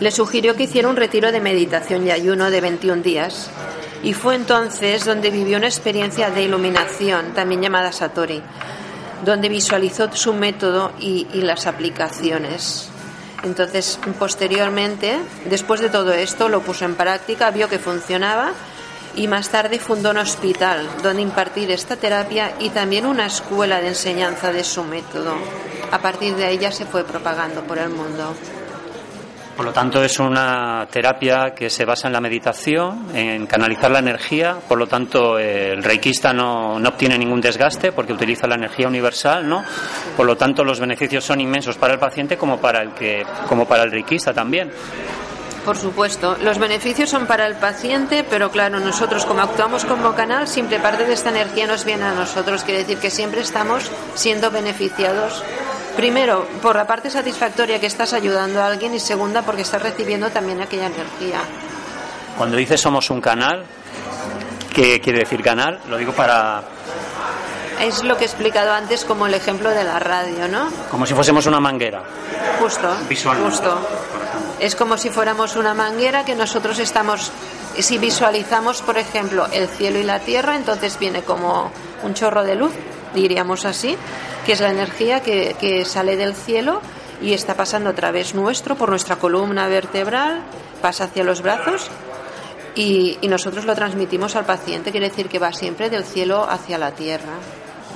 le 0.00 0.10
sugirió 0.10 0.54
que 0.54 0.64
hiciera 0.64 0.88
un 0.88 0.96
retiro 0.96 1.32
de 1.32 1.40
meditación 1.40 2.06
y 2.06 2.10
ayuno 2.10 2.50
de 2.50 2.60
21 2.60 3.02
días 3.02 3.50
y 4.02 4.14
fue 4.14 4.36
entonces 4.36 5.04
donde 5.04 5.30
vivió 5.30 5.58
una 5.58 5.66
experiencia 5.66 6.30
de 6.30 6.42
iluminación, 6.44 7.34
también 7.34 7.62
llamada 7.62 7.92
Satori, 7.92 8.42
donde 9.24 9.48
visualizó 9.48 10.12
su 10.12 10.32
método 10.32 10.92
y, 11.00 11.26
y 11.32 11.42
las 11.42 11.66
aplicaciones. 11.66 12.88
Entonces, 13.42 13.98
posteriormente, 14.18 15.18
después 15.48 15.80
de 15.80 15.88
todo 15.88 16.12
esto, 16.12 16.48
lo 16.48 16.60
puso 16.60 16.84
en 16.84 16.94
práctica, 16.94 17.50
vio 17.50 17.68
que 17.68 17.78
funcionaba 17.78 18.52
y 19.16 19.28
más 19.28 19.48
tarde 19.48 19.78
fundó 19.78 20.10
un 20.10 20.18
hospital 20.18 20.88
donde 21.02 21.22
impartir 21.22 21.70
esta 21.70 21.96
terapia 21.96 22.52
y 22.58 22.70
también 22.70 23.06
una 23.06 23.26
escuela 23.26 23.80
de 23.80 23.88
enseñanza 23.88 24.52
de 24.52 24.64
su 24.64 24.84
método. 24.84 25.34
A 25.90 25.98
partir 25.98 26.34
de 26.36 26.44
ahí 26.44 26.58
ya 26.58 26.70
se 26.70 26.86
fue 26.86 27.04
propagando 27.04 27.62
por 27.62 27.78
el 27.78 27.90
mundo. 27.90 28.34
Por 29.58 29.66
lo 29.66 29.72
tanto, 29.72 30.04
es 30.04 30.20
una 30.20 30.86
terapia 30.88 31.52
que 31.52 31.68
se 31.68 31.84
basa 31.84 32.06
en 32.06 32.12
la 32.12 32.20
meditación, 32.20 33.08
en 33.12 33.44
canalizar 33.46 33.90
la 33.90 33.98
energía. 33.98 34.56
Por 34.68 34.78
lo 34.78 34.86
tanto, 34.86 35.36
el 35.36 35.82
reikista 35.82 36.32
no, 36.32 36.78
no, 36.78 36.90
obtiene 36.90 37.18
ningún 37.18 37.40
desgaste 37.40 37.90
porque 37.90 38.12
utiliza 38.12 38.46
la 38.46 38.54
energía 38.54 38.86
universal, 38.86 39.48
¿no? 39.48 39.64
Por 40.16 40.26
lo 40.26 40.36
tanto, 40.36 40.62
los 40.62 40.78
beneficios 40.78 41.24
son 41.24 41.40
inmensos 41.40 41.76
para 41.76 41.94
el 41.94 41.98
paciente 41.98 42.36
como 42.36 42.60
para 42.60 42.82
el 42.82 42.92
que, 42.92 43.26
como 43.48 43.66
para 43.66 43.82
el 43.82 43.90
reikista 43.90 44.32
también. 44.32 44.70
Por 45.68 45.76
supuesto, 45.76 46.34
los 46.40 46.58
beneficios 46.58 47.10
son 47.10 47.26
para 47.26 47.46
el 47.46 47.54
paciente, 47.56 48.24
pero 48.24 48.50
claro, 48.50 48.80
nosotros 48.80 49.26
como 49.26 49.42
actuamos 49.42 49.84
como 49.84 50.14
canal, 50.14 50.48
siempre 50.48 50.80
parte 50.80 51.04
de 51.04 51.12
esta 51.12 51.28
energía 51.28 51.66
nos 51.66 51.84
viene 51.84 52.06
a 52.06 52.12
nosotros. 52.12 52.64
Quiere 52.64 52.84
decir 52.84 52.96
que 52.96 53.10
siempre 53.10 53.42
estamos 53.42 53.90
siendo 54.14 54.50
beneficiados. 54.50 55.44
Primero, 55.94 56.48
por 56.62 56.74
la 56.74 56.86
parte 56.86 57.10
satisfactoria 57.10 57.78
que 57.78 57.84
estás 57.84 58.14
ayudando 58.14 58.62
a 58.62 58.66
alguien 58.66 58.94
y 58.94 58.98
segunda, 58.98 59.42
porque 59.42 59.60
estás 59.60 59.82
recibiendo 59.82 60.30
también 60.30 60.62
aquella 60.62 60.86
energía. 60.86 61.40
Cuando 62.38 62.56
dices 62.56 62.80
somos 62.80 63.10
un 63.10 63.20
canal, 63.20 63.66
¿qué 64.72 65.02
quiere 65.02 65.18
decir 65.18 65.42
canal? 65.42 65.80
Lo 65.86 65.98
digo 65.98 66.14
para, 66.14 66.62
es 67.82 68.02
lo 68.04 68.16
que 68.16 68.24
he 68.24 68.26
explicado 68.26 68.72
antes 68.72 69.04
como 69.04 69.26
el 69.26 69.34
ejemplo 69.34 69.68
de 69.68 69.84
la 69.84 69.98
radio, 69.98 70.48
¿no? 70.48 70.70
Como 70.90 71.04
si 71.04 71.12
fuésemos 71.12 71.44
una 71.44 71.60
manguera. 71.60 72.02
Justo. 72.58 72.88
Visualmente. 73.06 73.50
Justo. 73.50 74.17
Es 74.60 74.74
como 74.74 74.96
si 74.96 75.10
fuéramos 75.10 75.56
una 75.56 75.74
manguera 75.74 76.24
que 76.24 76.34
nosotros 76.34 76.78
estamos, 76.78 77.30
si 77.78 77.98
visualizamos, 77.98 78.82
por 78.82 78.98
ejemplo, 78.98 79.46
el 79.52 79.68
cielo 79.68 79.98
y 79.98 80.02
la 80.02 80.20
tierra, 80.20 80.56
entonces 80.56 80.98
viene 80.98 81.22
como 81.22 81.70
un 82.02 82.14
chorro 82.14 82.42
de 82.42 82.56
luz, 82.56 82.72
diríamos 83.14 83.64
así, 83.64 83.96
que 84.44 84.52
es 84.52 84.60
la 84.60 84.70
energía 84.70 85.20
que, 85.20 85.84
sale 85.84 86.16
del 86.16 86.34
cielo 86.34 86.80
y 87.22 87.34
está 87.34 87.54
pasando 87.54 87.90
a 87.90 87.94
través 87.94 88.34
nuestro, 88.34 88.74
por 88.74 88.90
nuestra 88.90 89.16
columna 89.16 89.68
vertebral, 89.68 90.42
pasa 90.82 91.04
hacia 91.04 91.22
los 91.22 91.42
brazos 91.42 91.88
y, 92.74 93.18
y, 93.20 93.28
nosotros 93.28 93.64
lo 93.64 93.74
transmitimos 93.74 94.36
al 94.36 94.44
paciente, 94.44 94.90
quiere 94.90 95.08
decir 95.08 95.28
que 95.28 95.38
va 95.38 95.52
siempre 95.52 95.90
del 95.90 96.04
cielo 96.04 96.48
hacia 96.48 96.78
la 96.78 96.92
tierra. 96.92 97.34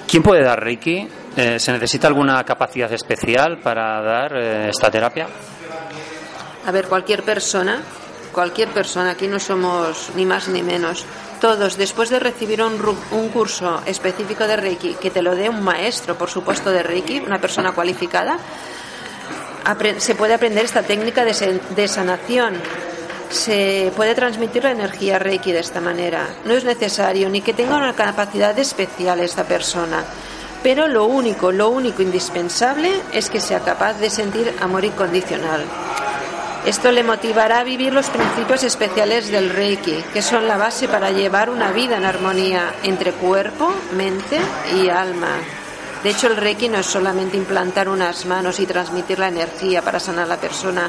¿Quién 0.07 0.23
puede 0.23 0.45
dar 0.45 0.62
Reiki? 0.62 1.09
Eh, 1.37 1.59
¿Se 1.59 1.73
necesita 1.73 2.07
alguna 2.07 2.45
capacidad 2.45 2.92
especial 2.92 3.59
para 3.61 4.02
dar 4.02 4.37
eh, 4.37 4.69
esta 4.69 4.90
terapia? 4.90 5.26
A 6.64 6.71
ver, 6.71 6.87
cualquier 6.87 7.25
persona, 7.25 7.81
cualquier 8.33 8.69
persona, 8.69 9.11
aquí 9.11 9.26
no 9.26 9.40
somos 9.40 10.11
ni 10.14 10.25
más 10.25 10.49
ni 10.49 10.62
menos. 10.62 11.04
Todos, 11.40 11.76
después 11.76 12.09
de 12.09 12.21
recibir 12.21 12.62
un, 12.62 12.81
un 13.11 13.28
curso 13.31 13.83
específico 13.85 14.47
de 14.47 14.57
Reiki, 14.57 14.95
que 14.95 15.11
te 15.11 15.23
lo 15.23 15.35
dé 15.35 15.49
un 15.49 15.62
maestro, 15.62 16.16
por 16.16 16.31
supuesto, 16.31 16.71
de 16.71 16.85
Reiki, 16.85 17.19
una 17.19 17.40
persona 17.40 17.73
cualificada, 17.73 18.38
se 19.99 20.14
puede 20.14 20.35
aprender 20.35 20.64
esta 20.64 20.83
técnica 20.83 21.25
de, 21.25 21.61
de 21.75 21.88
sanación, 21.88 22.54
se 23.28 23.92
puede 23.97 24.14
transmitir 24.14 24.62
la 24.64 24.71
energía 24.71 25.19
Reiki 25.19 25.52
de 25.52 25.61
esta 25.61 25.81
manera. 25.81 26.28
No 26.45 26.54
es 26.54 26.64
necesario 26.64 27.28
ni 27.28 27.40
que 27.40 27.54
tenga 27.54 27.76
una 27.76 27.95
capacidad 27.95 28.57
especial 28.59 29.21
esta 29.21 29.45
persona, 29.45 30.04
pero 30.62 30.87
lo 30.87 31.07
único, 31.07 31.50
lo 31.50 31.71
único 31.71 32.02
indispensable 32.02 32.92
es 33.12 33.31
que 33.31 33.40
sea 33.40 33.61
capaz 33.61 33.95
de 33.95 34.11
sentir 34.11 34.54
amor 34.61 34.85
incondicional. 34.85 35.64
Esto 36.64 36.92
le 36.92 37.02
motivará 37.02 37.59
a 37.59 37.64
vivir 37.64 37.92
los 37.92 38.09
principios 38.09 38.62
especiales 38.62 39.33
del 39.33 39.50
Reiki, 39.50 40.04
que 40.12 40.23
son 40.23 40.47
la 40.47 40.57
base 40.57 40.87
para 40.87 41.11
llevar 41.11 41.50
una 41.50 41.73
vida 41.73 41.97
en 41.97 42.04
armonía 42.04 42.73
entre 42.85 43.11
cuerpo, 43.12 43.75
mente 43.97 44.38
y 44.76 44.88
alma. 44.88 45.40
De 46.04 46.11
hecho, 46.11 46.28
el 46.28 46.37
Reiki 46.37 46.69
no 46.69 46.78
es 46.78 46.87
solamente 46.87 47.37
implantar 47.37 47.88
unas 47.88 48.26
manos 48.26 48.61
y 48.61 48.66
transmitir 48.66 49.19
la 49.19 49.26
energía 49.26 49.83
para 49.83 49.99
sanar 49.99 50.25
a 50.25 50.28
la 50.28 50.37
persona. 50.37 50.88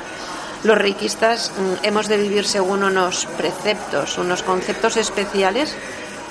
Los 0.63 0.77
reikistas 0.77 1.51
mm, 1.57 1.85
hemos 1.85 2.07
de 2.07 2.17
vivir 2.17 2.45
según 2.45 2.83
unos 2.83 3.25
preceptos, 3.35 4.19
unos 4.19 4.43
conceptos 4.43 4.95
especiales 4.95 5.75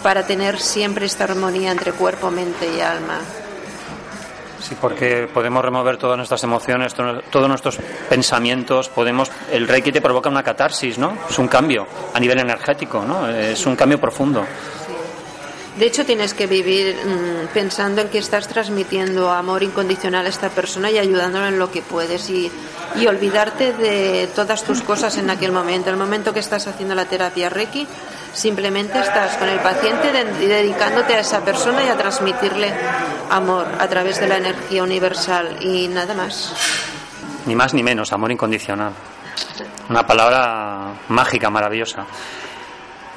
para 0.05 0.25
tener 0.25 0.61
siempre 0.61 1.07
esta 1.07 1.25
armonía 1.25 1.73
entre 1.73 1.93
cuerpo, 1.93 2.31
mente 2.31 2.73
y 2.77 2.81
alma. 2.81 3.19
Sí, 4.63 4.77
porque 4.81 5.29
podemos 5.33 5.65
remover 5.65 5.97
todas 5.97 6.17
nuestras 6.17 6.45
emociones, 6.45 6.95
todos 6.95 7.49
nuestros 7.49 7.79
pensamientos, 8.09 8.89
podemos 8.89 9.29
el 9.51 9.67
Reiki 9.67 9.91
te 9.91 10.01
provoca 10.01 10.31
una 10.31 10.45
catarsis, 10.45 10.99
¿no? 10.99 11.19
Es 11.29 11.39
un 11.41 11.49
cambio 11.49 11.85
a 12.15 12.21
nivel 12.21 12.39
energético, 12.39 13.05
¿no? 13.05 13.29
Es 13.29 13.67
un 13.67 13.75
cambio 13.75 14.01
profundo. 14.01 14.47
De 15.79 15.87
hecho, 15.87 16.05
tienes 16.05 16.35
que 16.35 16.47
vivir 16.47 16.95
mm, 16.95 17.55
pensando 17.55 18.03
en 18.03 18.09
que 18.09 18.19
estás 18.19 18.47
transmitiendo 18.47 19.31
amor 19.31 19.63
incondicional 19.63 20.27
a 20.27 20.29
esta 20.29 20.51
persona 20.51 20.91
y 20.91 20.99
ayudándolo 20.99 21.47
en 21.47 21.59
lo 21.59 21.71
que 21.71 21.83
puedes 21.83 22.29
y, 22.29 22.51
y 22.97 23.07
olvidarte 23.07 23.73
de 23.73 24.29
todas 24.35 24.65
tus 24.65 24.83
cosas 24.83 25.17
en 25.17 25.31
aquel 25.31 25.53
momento. 25.53 25.91
El 25.91 25.97
momento 25.97 26.33
que 26.33 26.41
estás 26.41 26.67
haciendo 26.67 26.95
la 26.95 27.07
terapia 27.07 27.49
Reiki, 27.49 27.87
Simplemente 28.33 28.99
estás 28.99 29.37
con 29.37 29.49
el 29.49 29.61
paciente 29.61 30.11
dedicándote 30.11 31.15
a 31.15 31.21
esa 31.21 31.45
persona 31.45 31.85
y 31.85 31.89
a 31.89 31.97
transmitirle 31.97 32.73
amor 33.31 33.67
a 33.79 33.87
través 33.89 34.21
de 34.21 34.27
la 34.27 34.39
energía 34.39 34.83
universal 34.83 35.59
y 35.61 35.89
nada 35.89 36.15
más. 36.15 36.55
Ni 37.45 37.55
más 37.55 37.75
ni 37.75 37.83
menos, 37.83 38.11
amor 38.13 38.33
incondicional. 38.33 38.93
Una 39.91 40.07
palabra 40.07 40.95
mágica, 41.09 41.51
maravillosa. 41.51 42.07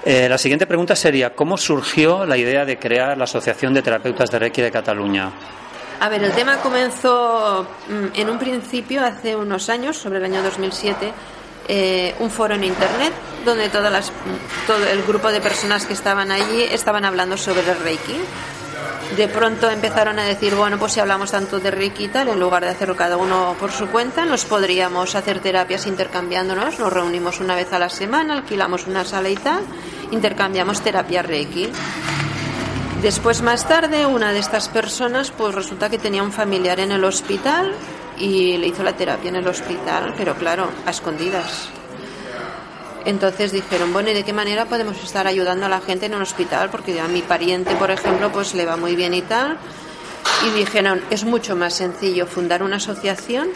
Eh, 0.05 0.29
la 0.29 0.37
siguiente 0.37 0.67
pregunta 0.67 0.95
sería, 0.95 1.33
¿cómo 1.33 1.57
surgió 1.57 2.27
la 2.27 2.37
idea 2.37 2.63
de 2.63 2.77
crear 2.77 3.17
la 3.17 3.23
Asociación 3.23 3.73
de 3.73 3.81
Terapeutas 3.81 4.29
de 4.29 4.37
Reiki 4.37 4.61
de 4.61 4.71
Cataluña? 4.71 5.31
A 5.99 6.09
ver, 6.09 6.23
el 6.23 6.31
tema 6.33 6.57
comenzó 6.57 7.65
mm, 7.89 8.19
en 8.19 8.29
un 8.29 8.37
principio, 8.37 9.03
hace 9.03 9.35
unos 9.35 9.67
años, 9.67 9.97
sobre 9.97 10.19
el 10.19 10.25
año 10.25 10.43
2007, 10.43 11.11
eh, 11.67 12.13
un 12.19 12.29
foro 12.29 12.53
en 12.53 12.65
internet 12.65 13.13
donde 13.43 13.69
todas 13.69 13.91
las, 13.91 14.11
todo 14.67 14.85
el 14.85 15.01
grupo 15.01 15.31
de 15.31 15.41
personas 15.41 15.87
que 15.87 15.93
estaban 15.93 16.29
allí 16.29 16.61
estaban 16.69 17.03
hablando 17.03 17.35
sobre 17.35 17.61
el 17.61 17.79
Reiki. 17.79 18.19
De 19.17 19.27
pronto 19.29 19.69
empezaron 19.69 20.19
a 20.19 20.23
decir, 20.23 20.55
bueno, 20.55 20.77
pues 20.77 20.93
si 20.93 20.99
hablamos 20.99 21.31
tanto 21.31 21.59
de 21.59 21.71
Reiki 21.71 22.05
y 22.05 22.07
tal, 22.09 22.27
en 22.27 22.39
lugar 22.39 22.63
de 22.63 22.71
hacerlo 22.71 22.97
cada 22.97 23.15
uno 23.15 23.55
por 23.59 23.71
su 23.71 23.87
cuenta, 23.87 24.25
nos 24.25 24.43
podríamos 24.43 25.15
hacer 25.15 25.39
terapias 25.39 25.87
intercambiándonos, 25.87 26.79
nos 26.79 26.91
reunimos 26.91 27.39
una 27.39 27.55
vez 27.55 27.71
a 27.71 27.79
la 27.79 27.89
semana, 27.89 28.33
alquilamos 28.33 28.87
una 28.87 29.05
sala 29.05 29.29
y 29.29 29.35
tal, 29.35 29.63
intercambiamos 30.11 30.81
terapia 30.81 31.21
Reiki. 31.21 31.69
Después, 33.01 33.41
más 33.41 33.67
tarde, 33.67 34.05
una 34.05 34.33
de 34.33 34.39
estas 34.39 34.67
personas, 34.67 35.31
pues 35.31 35.55
resulta 35.55 35.89
que 35.89 35.97
tenía 35.97 36.23
un 36.23 36.33
familiar 36.33 36.79
en 36.79 36.91
el 36.91 37.03
hospital 37.05 37.73
y 38.17 38.57
le 38.57 38.67
hizo 38.67 38.83
la 38.83 38.93
terapia 38.93 39.29
en 39.29 39.35
el 39.37 39.47
hospital, 39.47 40.13
pero 40.17 40.35
claro, 40.35 40.67
a 40.85 40.89
escondidas. 40.89 41.69
Entonces 43.05 43.51
dijeron, 43.51 43.93
bueno, 43.93 44.09
¿y 44.09 44.13
de 44.13 44.23
qué 44.23 44.33
manera 44.33 44.65
podemos 44.65 45.01
estar 45.03 45.27
ayudando 45.27 45.67
a 45.67 45.69
la 45.69 45.79
gente 45.79 46.07
en 46.07 46.15
un 46.15 46.23
hospital? 46.23 46.69
Porque 46.69 46.99
a 46.99 47.07
mi 47.07 47.21
pariente, 47.21 47.75
por 47.75 47.91
ejemplo, 47.91 48.31
pues 48.31 48.55
le 48.55 48.65
va 48.65 48.77
muy 48.77 48.95
bien 48.95 49.13
y 49.13 49.21
tal. 49.21 49.57
Y 50.45 50.49
dijeron, 50.57 51.01
es 51.11 51.23
mucho 51.23 51.55
más 51.55 51.75
sencillo 51.75 52.25
fundar 52.25 52.63
una 52.63 52.77
asociación 52.77 53.49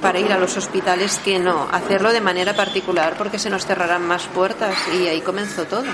para 0.00 0.18
ir 0.18 0.32
a 0.32 0.38
los 0.38 0.56
hospitales 0.56 1.20
que 1.24 1.38
no, 1.38 1.68
hacerlo 1.70 2.12
de 2.12 2.20
manera 2.20 2.54
particular 2.54 3.14
porque 3.16 3.38
se 3.38 3.50
nos 3.50 3.64
cerrarán 3.64 4.06
más 4.06 4.24
puertas 4.24 4.74
y 4.92 5.06
ahí 5.06 5.20
comenzó 5.20 5.64
todo. 5.64 5.84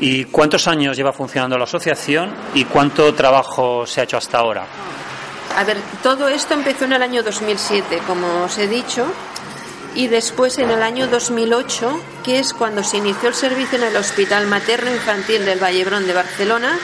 ¿Y 0.00 0.24
cuántos 0.26 0.68
años 0.68 0.96
lleva 0.96 1.12
funcionando 1.12 1.58
la 1.58 1.64
asociación 1.64 2.32
y 2.54 2.64
cuánto 2.64 3.12
trabajo 3.14 3.86
se 3.86 4.00
ha 4.00 4.04
hecho 4.04 4.16
hasta 4.16 4.38
ahora? 4.38 4.64
A 5.56 5.64
ver, 5.64 5.78
todo 6.02 6.28
esto 6.28 6.54
empezó 6.54 6.84
en 6.84 6.92
el 6.92 7.02
año 7.02 7.22
2007, 7.22 8.00
como 8.06 8.44
os 8.44 8.58
he 8.58 8.68
dicho, 8.68 9.06
y 9.98 10.06
después 10.06 10.58
en 10.58 10.70
el 10.70 10.84
año 10.84 11.08
2008, 11.08 12.00
que 12.22 12.38
es 12.38 12.54
cuando 12.54 12.84
se 12.84 12.98
inició 12.98 13.30
el 13.30 13.34
servicio 13.34 13.78
en 13.78 13.84
el 13.84 13.96
Hospital 13.96 14.46
Materno 14.46 14.92
Infantil 14.92 15.44
del 15.44 15.58
Vallebrón 15.60 16.06
de 16.06 16.12
Barcelona, 16.14 16.78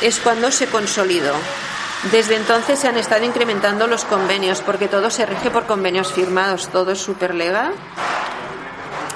es 0.00 0.18
cuando 0.18 0.50
se 0.50 0.66
consolidó. 0.68 1.34
Desde 2.10 2.36
entonces 2.36 2.78
se 2.78 2.88
han 2.88 2.96
estado 2.96 3.22
incrementando 3.22 3.86
los 3.86 4.06
convenios, 4.06 4.62
porque 4.62 4.88
todo 4.88 5.10
se 5.10 5.26
rige 5.26 5.50
por 5.50 5.66
convenios 5.66 6.10
firmados, 6.10 6.68
todo 6.68 6.92
es 6.92 7.00
súper 7.00 7.34
legal. 7.34 7.74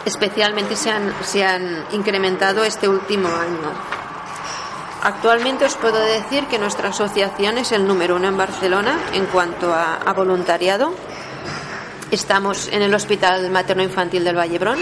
Especialmente 0.05 0.77
se 0.77 0.91
han, 0.91 1.15
se 1.25 1.43
han 1.43 1.87
incrementado 1.93 2.65
este 2.65 2.87
último 2.87 3.29
año. 3.29 3.73
Actualmente 5.03 5.65
os 5.65 5.77
puedo 5.77 5.99
decir 5.99 6.45
que 6.49 6.59
nuestra 6.59 6.89
asociación 6.89 7.57
es 7.57 7.73
el 7.73 7.87
número 7.87 8.17
uno 8.17 8.29
en 8.29 8.37
Barcelona 8.37 8.99
en 9.15 9.25
cuanto 9.27 9.73
a, 9.73 10.13
voluntariado. 10.13 10.93
Estamos 12.11 12.69
en 12.73 12.81
el 12.81 12.95
Hospital 12.95 13.51
Materno 13.51 13.83
Infantil 13.83 14.25
del 14.25 14.35
Vallebrón. 14.35 14.79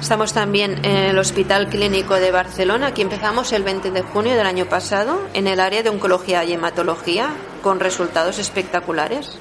Estamos 0.00 0.32
también 0.32 0.82
en 0.86 0.96
el 0.96 1.18
Hospital 1.18 1.68
Clínico 1.68 2.14
de 2.14 2.30
Barcelona. 2.30 2.86
Aquí 2.86 3.02
empezamos 3.02 3.52
el 3.52 3.62
20 3.62 3.90
de 3.90 4.00
junio 4.00 4.34
del 4.34 4.46
año 4.46 4.64
pasado 4.64 5.28
en 5.34 5.46
el 5.46 5.60
área 5.60 5.82
de 5.82 5.90
oncología 5.90 6.42
y 6.44 6.54
hematología 6.54 7.34
con 7.62 7.78
resultados 7.78 8.38
espectaculares. 8.38 9.36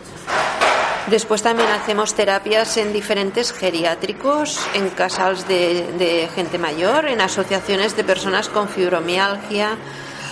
Después 1.08 1.42
también 1.42 1.70
hacemos 1.70 2.16
terapias 2.16 2.76
en 2.76 2.92
diferentes 2.92 3.54
geriátricos, 3.54 4.60
en 4.74 4.90
casals 4.90 5.48
de, 5.48 6.28
gente 6.36 6.58
mayor, 6.58 7.08
en 7.08 7.22
asociaciones 7.22 7.96
de 7.96 8.04
personas 8.04 8.50
con 8.50 8.68
fibromialgia, 8.68 9.78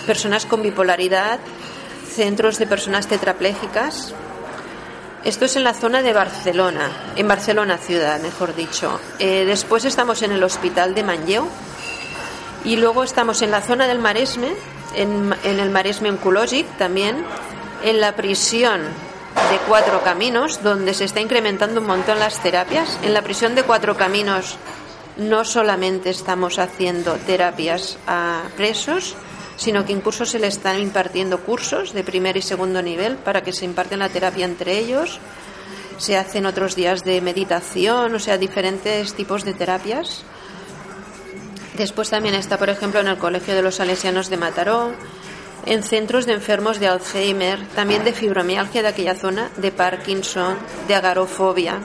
personas 0.06 0.44
con 0.44 0.62
bipolaridad, 0.62 1.40
centros 2.14 2.58
de 2.58 2.66
personas 2.66 3.06
tetraplégicas. 3.06 4.12
Esto 5.24 5.46
es 5.46 5.56
en 5.56 5.64
la 5.64 5.74
zona 5.74 6.00
de 6.00 6.12
Barcelona, 6.12 7.12
en 7.16 7.26
Barcelona 7.26 7.76
ciudad, 7.76 8.20
mejor 8.20 8.54
dicho. 8.54 9.00
Eh, 9.18 9.44
después 9.44 9.84
estamos 9.84 10.22
en 10.22 10.30
el 10.30 10.44
hospital 10.44 10.94
de 10.94 11.02
Manlleu 11.02 11.48
y 12.64 12.76
luego 12.76 13.02
estamos 13.02 13.42
en 13.42 13.50
la 13.50 13.60
zona 13.60 13.88
del 13.88 13.98
Maresme, 13.98 14.52
en, 14.94 15.34
el 15.42 15.70
Maresme 15.70 16.10
Oncològic 16.10 16.66
también, 16.78 17.24
en 17.82 18.00
la 18.00 18.14
prisión 18.14 18.80
de 18.80 19.58
Cuatro 19.66 20.02
Caminos, 20.04 20.62
donde 20.62 20.94
se 20.94 21.04
está 21.04 21.20
incrementando 21.20 21.80
un 21.80 21.88
montón 21.88 22.20
las 22.20 22.40
terapias. 22.40 22.98
En 23.02 23.12
la 23.12 23.22
prisión 23.22 23.56
de 23.56 23.64
Cuatro 23.64 23.96
Caminos 23.96 24.56
no 25.16 25.44
solamente 25.44 26.10
estamos 26.10 26.60
haciendo 26.60 27.14
terapias 27.26 27.98
a 28.06 28.42
presos, 28.56 29.16
sino 29.58 29.84
que 29.84 29.92
incluso 29.92 30.24
se 30.24 30.38
le 30.38 30.46
están 30.46 30.80
impartiendo 30.80 31.40
cursos 31.40 31.92
de 31.92 32.04
primer 32.04 32.36
y 32.36 32.42
segundo 32.42 32.80
nivel 32.80 33.16
para 33.16 33.42
que 33.42 33.52
se 33.52 33.64
imparten 33.64 33.98
la 33.98 34.08
terapia 34.08 34.46
entre 34.46 34.78
ellos. 34.78 35.18
Se 35.98 36.16
hacen 36.16 36.46
otros 36.46 36.76
días 36.76 37.04
de 37.04 37.20
meditación, 37.20 38.14
o 38.14 38.18
sea, 38.20 38.38
diferentes 38.38 39.14
tipos 39.14 39.44
de 39.44 39.54
terapias. 39.54 40.22
Después 41.76 42.08
también 42.08 42.36
está, 42.36 42.56
por 42.56 42.70
ejemplo, 42.70 43.00
en 43.00 43.08
el 43.08 43.18
Colegio 43.18 43.54
de 43.54 43.62
los 43.62 43.74
Salesianos 43.74 44.30
de 44.30 44.36
Mataró, 44.36 44.92
en 45.66 45.82
centros 45.82 46.24
de 46.24 46.34
enfermos 46.34 46.78
de 46.78 46.86
Alzheimer, 46.86 47.66
también 47.74 48.04
de 48.04 48.12
fibromialgia 48.12 48.82
de 48.82 48.88
aquella 48.88 49.16
zona, 49.16 49.50
de 49.56 49.72
Parkinson, 49.72 50.56
de 50.86 50.94
agarofobia, 50.94 51.80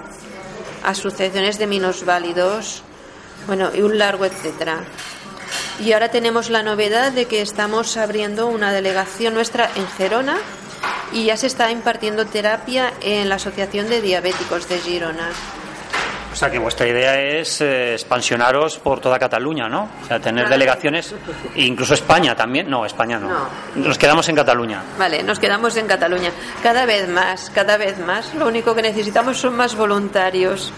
asociaciones 0.84 1.58
de 1.58 1.66
minusválidos, 1.66 2.84
bueno, 3.48 3.72
y 3.74 3.82
un 3.82 3.98
largo 3.98 4.26
etcétera. 4.26 4.84
Y 5.80 5.94
ahora 5.94 6.10
tenemos 6.10 6.50
la 6.50 6.64
novedad 6.64 7.12
de 7.12 7.26
que 7.26 7.42
estamos 7.42 7.98
abriendo 7.98 8.48
una 8.48 8.72
delegación 8.72 9.34
nuestra 9.34 9.70
en 9.76 9.88
Gerona 9.88 10.38
y 11.12 11.26
ya 11.26 11.38
se 11.38 11.48
está 11.48 11.72
impartiendo 11.72 12.26
terapia 12.26 12.94
en 13.02 13.30
la 13.30 13.36
Asociación 13.36 13.90
de 13.90 14.02
Diabéticos 14.02 14.68
de 14.68 14.80
Girona. 14.80 15.30
O 16.34 16.36
sea 16.36 16.50
que 16.50 16.58
vuestra 16.58 16.88
idea 16.88 17.22
es 17.22 17.62
eh, 17.62 17.94
expansionaros 17.94 18.80
por 18.80 19.00
toda 19.00 19.20
Cataluña, 19.20 19.70
¿no? 19.70 19.88
O 20.04 20.08
sea, 20.08 20.20
tener 20.20 20.50
delegaciones, 20.50 21.14
e 21.56 21.62
incluso 21.62 21.94
España 21.94 22.36
también. 22.36 22.68
No, 22.68 22.88
España 22.88 23.20
no. 23.20 23.30
Nos 23.76 24.00
quedamos 24.00 24.28
en 24.30 24.36
Cataluña. 24.36 24.82
Vale, 24.98 25.22
nos 25.22 25.38
quedamos 25.38 25.78
en 25.78 25.86
Cataluña. 25.86 26.32
Cada 26.64 26.88
vez 26.88 27.08
más, 27.08 27.52
cada 27.52 27.78
vez 27.78 28.00
más. 28.00 28.34
Lo 28.34 28.48
único 28.48 28.74
que 28.74 28.82
necesitamos 28.82 29.38
son 29.38 29.56
más 29.56 29.76
voluntarios 29.76 30.74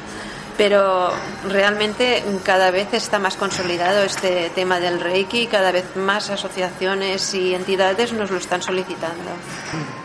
pero 0.57 1.11
realmente 1.47 2.23
cada 2.43 2.71
vez 2.71 2.93
está 2.93 3.19
más 3.19 3.35
consolidado 3.35 4.03
este 4.03 4.49
tema 4.55 4.79
del 4.79 4.99
Reiki, 4.99 5.47
cada 5.47 5.71
vez 5.71 5.95
más 5.95 6.29
asociaciones 6.29 7.33
y 7.33 7.53
entidades 7.53 8.13
nos 8.13 8.31
lo 8.31 8.37
están 8.37 8.61
solicitando. 8.61 9.31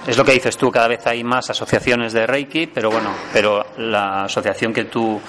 Es 0.06 0.16
lo 0.16 0.24
que 0.24 0.32
dices 0.32 0.56
tú, 0.56 0.70
cada 0.70 0.88
vez 0.88 1.06
hay 1.06 1.22
más 1.22 1.50
asociaciones 1.50 2.12
de 2.12 2.26
Reiki, 2.26 2.66
pero 2.66 2.90
bueno, 2.90 3.10
pero 3.32 3.66
la 3.78 4.24
asociación 4.24 4.72
que 4.72 4.84
tú 4.84 5.20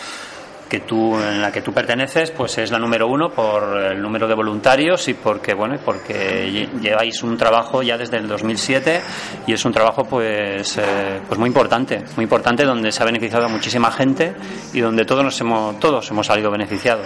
que 0.72 0.80
tú, 0.80 1.20
en 1.20 1.42
la 1.42 1.52
que 1.52 1.62
tú 1.62 1.74
perteneces, 1.74 2.32
pues 2.32 2.58
es 2.58 2.72
la 2.72 2.80
número 2.80 3.06
uno 3.06 3.30
por 3.30 3.78
el 3.78 4.02
número 4.02 4.26
de 4.26 4.34
voluntarios 4.34 5.06
y 5.10 5.16
porque, 5.16 5.54
bueno, 5.54 5.78
porque 5.84 6.70
lleváis 6.82 7.22
un 7.24 7.36
trabajo 7.36 7.84
ya 7.84 7.98
desde 7.98 8.16
el 8.16 8.28
2007 8.30 9.02
y 9.48 9.52
es 9.52 9.66
un 9.66 9.74
trabajo 9.74 10.06
pues, 10.06 10.78
eh, 10.78 11.20
pues 11.28 11.38
muy 11.38 11.48
importante, 11.48 12.02
muy 12.16 12.24
importante 12.24 12.64
donde 12.64 12.90
se 12.94 13.04
ha 13.04 13.06
beneficiado 13.06 13.48
a 13.48 13.50
muchísima 13.50 13.92
gente 13.92 14.34
y 14.72 14.80
donde 14.80 15.04
todos 15.04 15.26
nos 15.26 15.42
hemos, 15.42 15.78
todos 15.78 16.10
hemos 16.10 16.26
salido 16.26 16.50
beneficiados. 16.50 17.06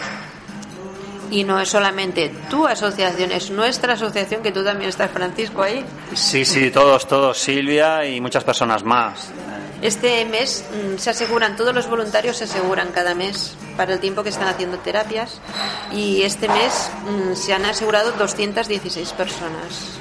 Y 1.31 1.43
no 1.43 1.59
es 1.59 1.67
solamente 1.67 2.31
tu 2.51 2.67
asociación, 2.67 3.31
es 3.31 3.49
nuestra 3.49 3.93
asociación, 3.93 4.43
que 4.43 4.51
tú 4.51 4.63
también 4.63 4.89
estás, 4.89 5.09
Francisco, 5.09 5.63
ahí. 5.63 5.83
Sí, 6.13 6.45
sí, 6.45 6.69
todos, 6.69 7.07
todos, 7.07 7.35
Silvia 7.39 8.05
y 8.05 8.21
muchas 8.21 8.43
personas 8.43 8.83
más. 8.83 9.31
Este 9.85 10.25
mes 10.25 10.65
mm, 10.71 10.97
se 10.97 11.11
aseguran, 11.11 11.55
todos 11.55 11.71
los 11.71 11.87
voluntarios 11.87 12.37
se 12.37 12.45
aseguran 12.45 12.87
cada 12.91 13.13
mes 13.13 13.55
para 13.77 13.93
el 13.93 13.99
tiempo 13.99 14.23
que 14.23 14.29
están 14.29 14.47
haciendo 14.47 14.79
terapias 14.79 15.39
y 15.93 16.23
este 16.23 16.47
mes 16.47 16.89
mm, 17.07 17.35
se 17.35 17.53
han 17.53 17.65
asegurado 17.65 18.11
216 18.13 19.13
personas. 19.13 19.99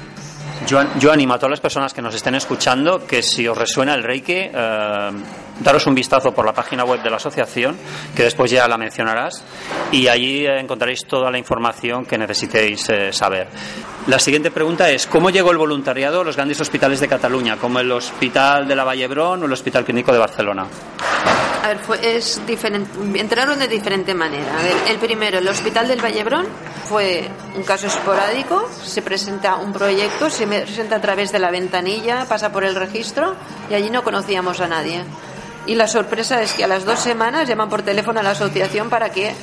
Yo, 0.65 1.11
animo 1.11 1.35
a 1.35 1.37
todas 1.37 1.51
las 1.51 1.59
personas 1.59 1.93
que 1.93 2.01
nos 2.01 2.15
estén 2.15 2.33
escuchando 2.33 3.05
que 3.05 3.21
si 3.21 3.47
os 3.47 3.55
resuena 3.55 3.93
el 3.93 4.01
Reiki, 4.01 4.33
eh, 4.33 5.11
daros 5.59 5.87
un 5.87 5.95
vistazo 5.95 6.33
por 6.33 6.45
la 6.45 6.53
página 6.53 6.83
web 6.83 7.01
de 7.01 7.09
la 7.09 7.17
asociación, 7.17 7.77
que 8.15 8.23
después 8.23 8.51
ya 8.51 8.67
la 8.67 8.77
mencionarás, 8.77 9.43
y 9.91 10.07
allí 10.07 10.45
encontraréis 10.45 11.05
toda 11.05 11.31
la 11.31 11.37
información 11.37 12.05
que 12.05 12.17
necesitéis 12.17 12.89
eh, 12.89 13.13
saber. 13.13 13.47
La 14.07 14.19
siguiente 14.19 14.51
pregunta 14.51 14.89
es, 14.89 15.07
¿cómo 15.07 15.29
llegó 15.29 15.51
el 15.51 15.57
voluntariado 15.57 16.21
a 16.21 16.23
los 16.23 16.35
grandes 16.35 16.61
hospitales 16.61 16.99
de 16.99 17.07
Cataluña, 17.07 17.57
como 17.57 17.79
el 17.79 17.91
Hospital 17.91 18.67
de 18.67 18.75
la 18.75 18.83
Vallebrón 18.83 19.43
o 19.43 19.45
el 19.45 19.53
Hospital 19.53 19.83
Clínico 19.83 20.11
de 20.11 20.19
Barcelona? 20.19 20.67
A 21.63 21.69
ver, 21.69 21.79
fue, 21.79 22.15
es 22.15 22.39
diferente, 22.45 22.91
entraron 23.19 23.57
de 23.57 23.67
diferente 23.67 24.13
manera. 24.13 24.51
El 24.87 24.97
primero, 24.97 25.39
el 25.39 25.47
Hospital 25.47 25.87
del 25.87 25.99
Vallebrón, 25.99 26.45
fue 26.87 27.27
un 27.55 27.63
caso 27.63 27.87
esporádico, 27.87 28.69
se 28.83 29.01
presenta 29.01 29.55
un 29.55 29.73
proyecto, 29.73 30.29
se 30.29 30.45
presenta 30.45 30.97
a 30.97 31.01
través 31.01 31.31
de 31.31 31.39
la 31.39 31.49
ventanilla, 31.49 32.25
pasa 32.29 32.51
por 32.51 32.63
el 32.63 32.75
registro 32.75 33.33
y 33.71 33.73
allí 33.73 33.89
no 33.89 34.03
conocíamos 34.03 34.61
a 34.61 34.67
nadie. 34.67 35.03
Y 35.67 35.75
la 35.75 35.87
sorpresa 35.87 36.41
es 36.41 36.53
que 36.53 36.63
a 36.63 36.67
las 36.67 36.85
dos 36.85 36.99
semanas 36.99 37.47
llaman 37.47 37.69
por 37.69 37.81
teléfono 37.81 38.19
a 38.19 38.23
la 38.23 38.31
asociación 38.31 38.89
para 38.89 39.09
que 39.09 39.33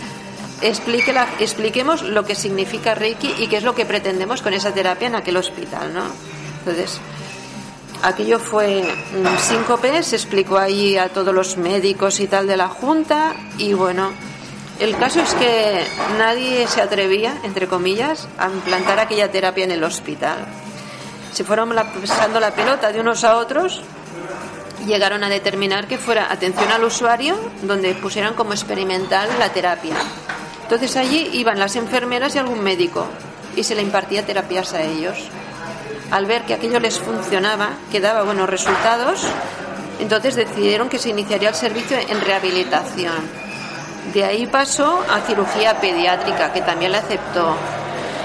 explique 0.61 1.13
la, 1.13 1.27
expliquemos 1.41 2.03
lo 2.03 2.25
que 2.25 2.35
significa 2.35 2.95
Reiki 2.95 3.35
y 3.39 3.49
qué 3.49 3.57
es 3.57 3.65
lo 3.65 3.75
que 3.75 3.85
pretendemos 3.85 4.43
con 4.43 4.55
esa 4.55 4.73
terapia 4.73 5.09
en 5.09 5.17
aquel 5.17 5.37
hospital, 5.37 5.93
¿no? 5.93 6.05
Entonces, 6.61 7.01
aquello 8.03 8.39
fue 8.39 8.85
un 9.17 9.39
síncope, 9.39 10.03
se 10.05 10.17
explicó 10.17 10.59
ahí 10.59 10.97
a 10.97 11.09
todos 11.09 11.35
los 11.35 11.57
médicos 11.57 12.21
y 12.21 12.29
tal 12.29 12.47
de 12.47 12.57
la 12.57 12.69
Junta 12.69 13.35
y 13.59 13.73
bueno, 13.73 14.13
el 14.79 14.97
caso 14.97 15.21
es 15.21 15.35
que 15.35 15.85
nadie 16.19 16.67
se 16.69 16.81
atrevía, 16.81 17.35
entre 17.43 17.67
comillas, 17.67 18.29
a 18.39 18.49
implantar 18.49 19.01
aquella 19.01 19.31
terapia 19.31 19.65
en 19.65 19.73
el 19.73 19.85
hospital. 19.85 20.39
Se 21.33 21.45
fueron 21.45 21.75
pasando 21.75 22.41
la 22.41 22.55
pelota 22.55 22.93
de 22.93 23.01
unos 23.01 23.25
a 23.25 23.37
otros 23.37 23.83
llegaron 24.87 25.25
a 25.25 25.29
determinar 25.29 25.87
que 25.87 25.99
fuera 25.99 26.33
atención 26.33 26.71
al 26.71 26.85
usuario 26.85 27.37
donde 27.63 27.95
pusieran 27.95 28.35
como 28.35 28.53
experimental 28.53 29.29
la 29.39 29.51
terapia. 29.51 29.95
Entonces 30.63 30.97
allí 30.97 31.31
iban 31.35 31.59
las 31.59 31.77
enfermeras 31.77 32.35
y 32.35 32.39
algún 32.39 32.63
médico 32.63 33.07
y 33.57 33.65
se 33.65 33.75
le 33.75 33.83
impartía 33.83 34.25
terapias 34.25 34.73
a 34.73 34.83
ellos. 34.83 35.17
Al 36.11 36.27
ver 36.27 36.43
que 36.43 36.55
aquello 36.55 36.81
les 36.81 36.99
funcionaba, 36.99 37.71
que 37.91 38.01
daba 38.01 38.23
buenos 38.23 38.49
resultados, 38.49 39.25
entonces 40.01 40.35
decidieron 40.35 40.89
que 40.89 40.99
se 40.99 41.11
iniciaría 41.11 41.51
el 41.51 41.55
servicio 41.55 41.97
en 41.97 42.21
rehabilitación. 42.21 43.43
De 44.13 44.25
ahí 44.25 44.47
pasó 44.47 45.03
a 45.09 45.21
cirugía 45.21 45.81
pediátrica, 45.81 46.53
que 46.53 46.61
también 46.61 46.93
la 46.93 46.99
aceptó. 46.99 47.57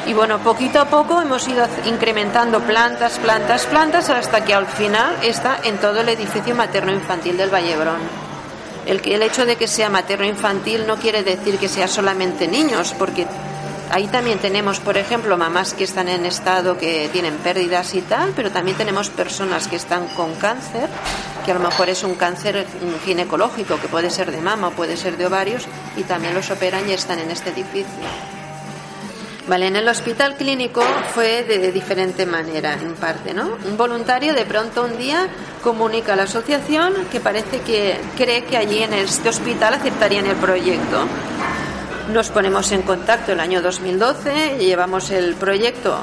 Y 0.07 0.13
bueno, 0.13 0.39
poquito 0.39 0.79
a 0.79 0.85
poco 0.85 1.21
hemos 1.21 1.45
ido 1.49 1.67
incrementando 1.85 2.61
plantas, 2.61 3.19
plantas, 3.19 3.65
plantas, 3.65 4.09
hasta 4.09 4.45
que 4.45 4.53
al 4.53 4.65
final 4.65 5.17
está 5.21 5.59
en 5.63 5.77
todo 5.79 5.99
el 5.99 6.07
edificio 6.07 6.55
materno-infantil 6.55 7.35
del 7.35 7.53
Vallebrón. 7.53 7.99
El, 8.85 9.01
el 9.03 9.21
hecho 9.21 9.45
de 9.45 9.57
que 9.57 9.67
sea 9.67 9.89
materno-infantil 9.89 10.87
no 10.87 10.95
quiere 10.95 11.23
decir 11.23 11.57
que 11.57 11.67
sea 11.67 11.89
solamente 11.89 12.47
niños, 12.47 12.95
porque 12.97 13.27
ahí 13.91 14.07
también 14.07 14.39
tenemos, 14.39 14.79
por 14.79 14.97
ejemplo, 14.97 15.35
mamás 15.35 15.73
que 15.73 15.83
están 15.83 16.07
en 16.07 16.25
estado 16.25 16.77
que 16.77 17.09
tienen 17.11 17.35
pérdidas 17.39 17.93
y 17.93 18.01
tal, 18.01 18.31
pero 18.33 18.49
también 18.49 18.77
tenemos 18.77 19.09
personas 19.09 19.67
que 19.67 19.75
están 19.75 20.07
con 20.15 20.35
cáncer, 20.35 20.87
que 21.45 21.51
a 21.51 21.55
lo 21.55 21.59
mejor 21.59 21.89
es 21.89 22.05
un 22.05 22.15
cáncer 22.15 22.65
ginecológico, 23.03 23.77
que 23.77 23.89
puede 23.89 24.09
ser 24.09 24.31
de 24.31 24.39
mama 24.39 24.69
o 24.69 24.71
puede 24.71 24.95
ser 24.95 25.17
de 25.17 25.25
ovarios, 25.25 25.67
y 25.97 26.03
también 26.03 26.33
los 26.33 26.49
operan 26.49 26.89
y 26.89 26.93
están 26.93 27.19
en 27.19 27.29
este 27.29 27.49
edificio. 27.49 28.36
Vale, 29.47 29.67
en 29.67 29.77
el 29.77 29.87
hospital 29.87 30.35
clínico 30.35 30.81
fue 31.13 31.43
de 31.43 31.71
diferente 31.71 32.25
manera, 32.25 32.73
en 32.73 32.95
parte, 32.95 33.33
¿no? 33.33 33.57
Un 33.65 33.77
voluntario 33.77 34.33
de 34.33 34.45
pronto 34.45 34.83
un 34.83 34.97
día 34.97 35.29
comunica 35.63 36.13
a 36.13 36.15
la 36.17 36.23
asociación 36.23 36.93
que 37.09 37.21
parece 37.21 37.61
que 37.61 37.97
cree 38.17 38.43
que 38.43 38.57
allí 38.57 38.83
en 38.83 38.93
este 38.93 39.29
hospital 39.29 39.75
aceptarían 39.75 40.25
el 40.25 40.35
proyecto. 40.35 41.05
Nos 42.11 42.29
ponemos 42.29 42.73
en 42.73 42.81
contacto 42.81 43.31
el 43.31 43.39
año 43.39 43.61
2012, 43.61 44.57
llevamos 44.57 45.11
el 45.11 45.35
proyecto 45.35 45.97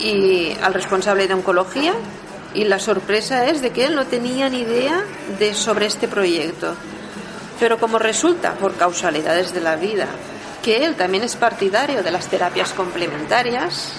y 0.00 0.56
al 0.60 0.74
responsable 0.74 1.28
de 1.28 1.34
oncología 1.34 1.94
y 2.54 2.64
la 2.64 2.80
sorpresa 2.80 3.46
es 3.46 3.62
de 3.62 3.70
que 3.70 3.84
él 3.84 3.94
no 3.94 4.06
tenía 4.06 4.48
ni 4.48 4.62
idea 4.62 5.04
de 5.38 5.54
sobre 5.54 5.86
este 5.86 6.08
proyecto. 6.08 6.74
Pero 7.60 7.78
como 7.78 8.00
resulta, 8.00 8.54
por 8.54 8.74
causalidades 8.74 9.54
de 9.54 9.60
la 9.60 9.76
vida, 9.76 10.08
que 10.62 10.84
él 10.84 10.94
también 10.96 11.24
es 11.24 11.36
partidario 11.36 12.02
de 12.02 12.10
las 12.10 12.28
terapias 12.28 12.72
complementarias, 12.72 13.94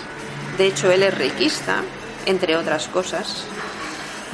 de 0.58 0.68
hecho 0.68 0.92
él 0.92 1.04
es 1.04 1.18
riquista, 1.18 1.82
entre 2.26 2.56
otras 2.56 2.88
cosas, 2.88 3.44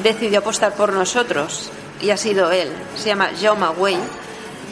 decidió 0.04 0.40
apostar 0.40 0.74
por 0.74 0.94
nosotros 0.94 1.70
y 2.02 2.10
ha 2.10 2.18
sido 2.18 2.52
él, 2.52 2.70
se 2.96 3.08
llama 3.08 3.32
Jaume 3.40 3.70
Way, 3.70 3.98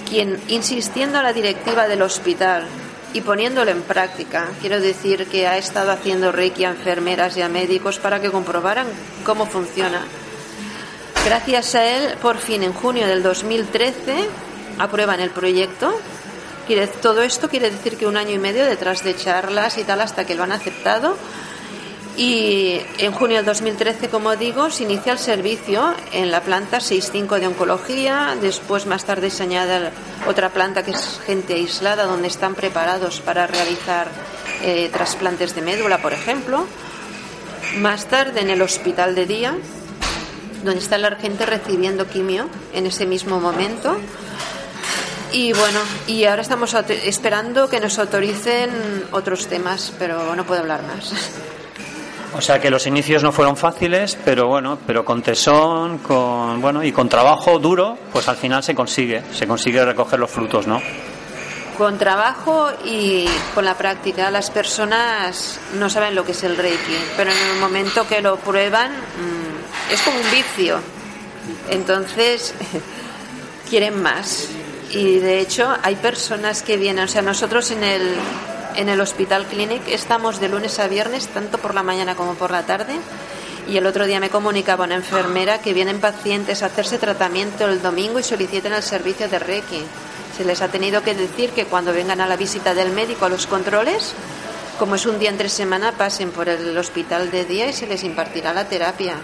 quien 0.07 0.39
insistiendo 0.47 1.19
a 1.19 1.23
la 1.23 1.33
directiva 1.33 1.87
del 1.87 2.01
hospital 2.01 2.65
y 3.13 3.21
poniéndolo 3.21 3.71
en 3.71 3.81
práctica, 3.81 4.49
quiero 4.59 4.79
decir 4.79 5.27
que 5.27 5.47
ha 5.47 5.57
estado 5.57 5.91
haciendo 5.91 6.31
reiki 6.31 6.65
a 6.65 6.71
enfermeras 6.71 7.37
y 7.37 7.41
a 7.41 7.49
médicos 7.49 7.97
para 7.97 8.21
que 8.21 8.29
comprobaran 8.29 8.87
cómo 9.23 9.45
funciona. 9.45 10.01
Gracias 11.25 11.73
a 11.75 11.85
él, 11.85 12.17
por 12.21 12.37
fin 12.37 12.61
en 12.63 12.73
junio 12.73 13.07
del 13.07 13.23
2013 13.23 14.27
aprueban 14.77 15.21
el 15.21 15.29
proyecto 15.29 15.97
todo 17.01 17.21
esto 17.21 17.49
quiere 17.49 17.69
decir 17.69 17.97
que 17.97 18.07
un 18.07 18.17
año 18.17 18.31
y 18.31 18.39
medio 18.39 18.65
detrás 18.65 19.03
de 19.03 19.15
charlas 19.15 19.77
y 19.77 19.83
tal 19.83 20.01
hasta 20.01 20.25
que 20.25 20.35
lo 20.35 20.43
han 20.43 20.51
aceptado. 20.51 21.15
Y 22.17 22.79
en 22.97 23.11
junio 23.11 23.37
del 23.37 23.45
2013, 23.45 24.07
como 24.07 24.37
digo, 24.37 24.69
se 24.69 24.83
inicia 24.83 25.11
el 25.11 25.19
servicio 25.19 25.93
en 26.13 26.31
la 26.31 26.41
planta 26.41 26.79
65 26.79 27.39
de 27.39 27.47
oncología. 27.47 28.37
Después, 28.39 28.85
más 28.85 29.03
tarde, 29.03 29.29
se 29.29 29.43
añade 29.43 29.89
otra 30.25 30.49
planta 30.49 30.83
que 30.83 30.91
es 30.91 31.19
gente 31.25 31.55
aislada, 31.55 32.05
donde 32.05 32.29
están 32.29 32.55
preparados 32.55 33.19
para 33.19 33.47
realizar 33.47 34.07
eh, 34.61 34.89
trasplantes 34.93 35.55
de 35.55 35.61
médula, 35.61 35.97
por 36.01 36.13
ejemplo. 36.13 36.65
Más 37.79 38.05
tarde, 38.05 38.39
en 38.39 38.49
el 38.49 38.61
hospital 38.61 39.13
de 39.13 39.25
día, 39.25 39.57
donde 40.63 40.79
está 40.79 40.97
la 40.97 41.17
gente 41.17 41.45
recibiendo 41.45 42.07
quimio 42.07 42.47
en 42.73 42.85
ese 42.85 43.05
mismo 43.05 43.41
momento. 43.41 43.97
Y 45.35 45.51
bueno, 45.51 45.81
y 46.07 46.23
ahora 46.23 46.41
estamos 46.41 46.73
esperando 46.73 47.67
que 47.67 47.81
nos 47.81 47.99
autoricen 47.99 48.69
otros 49.11 49.47
temas, 49.47 49.91
pero 49.99 50.33
no 50.33 50.45
puedo 50.45 50.61
hablar 50.61 50.83
más. 50.83 51.11
O 52.33 52.39
sea 52.39 52.61
que 52.61 52.69
los 52.69 52.87
inicios 52.87 53.21
no 53.21 53.33
fueron 53.33 53.57
fáciles, 53.57 54.17
pero 54.23 54.47
bueno, 54.47 54.79
pero 54.87 55.03
con 55.03 55.21
tesón, 55.21 55.97
con 55.97 56.61
bueno 56.61 56.81
y 56.85 56.93
con 56.93 57.09
trabajo 57.09 57.59
duro, 57.59 57.97
pues 58.13 58.29
al 58.29 58.37
final 58.37 58.63
se 58.63 58.73
consigue, 58.73 59.23
se 59.33 59.45
consigue 59.45 59.83
recoger 59.83 60.19
los 60.19 60.31
frutos, 60.31 60.67
¿no? 60.67 60.81
Con 61.77 61.97
trabajo 61.97 62.69
y 62.85 63.27
con 63.53 63.65
la 63.65 63.73
práctica. 63.73 64.31
Las 64.31 64.49
personas 64.49 65.59
no 65.77 65.89
saben 65.89 66.15
lo 66.15 66.23
que 66.23 66.31
es 66.31 66.43
el 66.43 66.55
Reiki, 66.55 66.97
pero 67.17 67.29
en 67.29 67.37
el 67.37 67.59
momento 67.59 68.07
que 68.07 68.21
lo 68.21 68.37
prueban 68.37 68.89
mm, 68.93 69.91
es 69.91 70.01
como 70.01 70.17
un 70.17 70.31
vicio. 70.31 70.77
Entonces 71.69 72.53
quieren 73.69 74.01
más 74.01 74.47
y 74.95 75.19
de 75.19 75.41
hecho 75.41 75.75
hay 75.83 75.95
personas 75.97 76.63
que 76.63 76.77
vienen, 76.77 77.03
o 77.03 77.07
sea, 77.09 77.21
nosotros 77.21 77.69
en 77.71 77.83
el, 77.83 78.15
en 78.77 78.87
el 78.87 79.01
Hospital 79.01 79.45
Clinic 79.45 79.81
estamos 79.89 80.39
de 80.39 80.47
lunes 80.47 80.79
a 80.79 80.87
viernes, 80.87 81.27
tanto 81.27 81.57
por 81.57 81.75
la 81.75 81.83
mañana 81.83 82.15
como 82.15 82.35
por 82.35 82.49
la 82.49 82.65
tarde. 82.65 82.95
Y 83.67 83.75
el 83.75 83.87
otro 83.87 84.05
día 84.05 84.21
me 84.21 84.29
comunicaba 84.29 84.85
una 84.85 84.95
enfermera 84.95 85.57
que 85.57 85.73
vienen 85.73 85.99
pacientes 85.99 86.63
a 86.63 86.67
hacerse 86.67 86.97
tratamiento 86.97 87.67
el 87.67 87.81
domingo 87.81 88.19
y 88.19 88.23
solicitan 88.23 88.71
el 88.71 88.83
servicio 88.83 89.27
de 89.27 89.37
Reiki. 89.37 89.81
Se 90.37 90.45
les 90.45 90.61
ha 90.61 90.69
tenido 90.69 91.03
que 91.03 91.13
decir 91.13 91.49
que 91.49 91.65
cuando 91.65 91.91
vengan 91.91 92.21
a 92.21 92.27
la 92.27 92.37
visita 92.37 92.73
del 92.73 92.91
médico 92.91 93.25
a 93.25 93.29
los 93.29 93.47
controles, 93.47 94.13
como 94.79 94.95
es 94.95 95.05
un 95.05 95.19
día 95.19 95.29
entre 95.29 95.49
semana, 95.49 95.91
pasen 95.91 96.31
por 96.31 96.47
el 96.47 96.77
hospital 96.77 97.31
de 97.31 97.43
día 97.43 97.67
y 97.67 97.73
se 97.73 97.87
les 97.87 98.05
impartirá 98.05 98.53
la 98.53 98.69
terapia. 98.69 99.15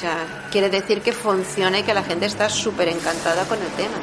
O 0.00 0.02
sea, 0.02 0.24
quiere 0.50 0.70
decir 0.70 1.02
que 1.02 1.12
funciona 1.12 1.80
y 1.80 1.82
que 1.82 1.92
la 1.92 2.02
gente 2.02 2.24
está 2.24 2.48
súper 2.48 2.88
encantada 2.88 3.44
con 3.44 3.58
el 3.58 3.68
tema. 3.72 3.98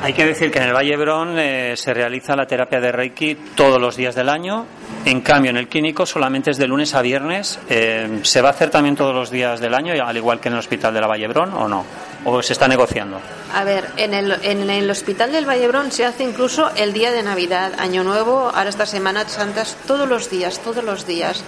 Hay 0.00 0.12
que 0.12 0.24
decir 0.24 0.52
que 0.52 0.60
en 0.60 0.66
el 0.66 0.72
Valle 0.72 0.96
Brón 0.96 1.36
eh, 1.40 1.74
se 1.76 1.92
realiza 1.92 2.36
la 2.36 2.46
terapia 2.46 2.80
de 2.80 2.92
Reiki 2.92 3.34
todos 3.56 3.80
los 3.80 3.96
días 3.96 4.14
del 4.14 4.28
año. 4.28 4.64
En 5.04 5.22
cambio, 5.22 5.50
en 5.50 5.56
el 5.56 5.66
clínico 5.66 6.06
solamente 6.06 6.52
es 6.52 6.56
de 6.56 6.68
lunes 6.68 6.94
a 6.94 7.02
viernes. 7.02 7.58
Eh, 7.68 8.20
¿Se 8.22 8.40
va 8.40 8.50
a 8.50 8.52
hacer 8.52 8.70
también 8.70 8.94
todos 8.94 9.12
los 9.12 9.28
días 9.28 9.58
del 9.58 9.74
año, 9.74 9.92
al 10.06 10.16
igual 10.16 10.38
que 10.38 10.50
en 10.50 10.54
el 10.54 10.60
Hospital 10.60 10.94
de 10.94 11.00
la 11.00 11.08
Vallebrón, 11.08 11.52
o 11.52 11.66
no? 11.66 11.84
¿O 12.24 12.40
se 12.42 12.52
está 12.52 12.68
negociando? 12.68 13.20
A 13.52 13.64
ver, 13.64 13.88
en 13.96 14.14
el, 14.14 14.30
en 14.42 14.70
el 14.70 14.88
Hospital 14.88 15.32
del 15.32 15.46
Vallebrón 15.46 15.90
se 15.90 16.04
hace 16.04 16.22
incluso 16.22 16.70
el 16.76 16.92
día 16.92 17.10
de 17.10 17.24
Navidad, 17.24 17.72
Año 17.76 18.04
Nuevo, 18.04 18.52
ahora 18.54 18.70
estas 18.70 18.90
Semanas 18.90 19.32
Santas, 19.32 19.76
todos 19.88 20.08
los 20.08 20.30
días, 20.30 20.60
todos 20.60 20.84
los 20.84 21.08
días. 21.08 21.42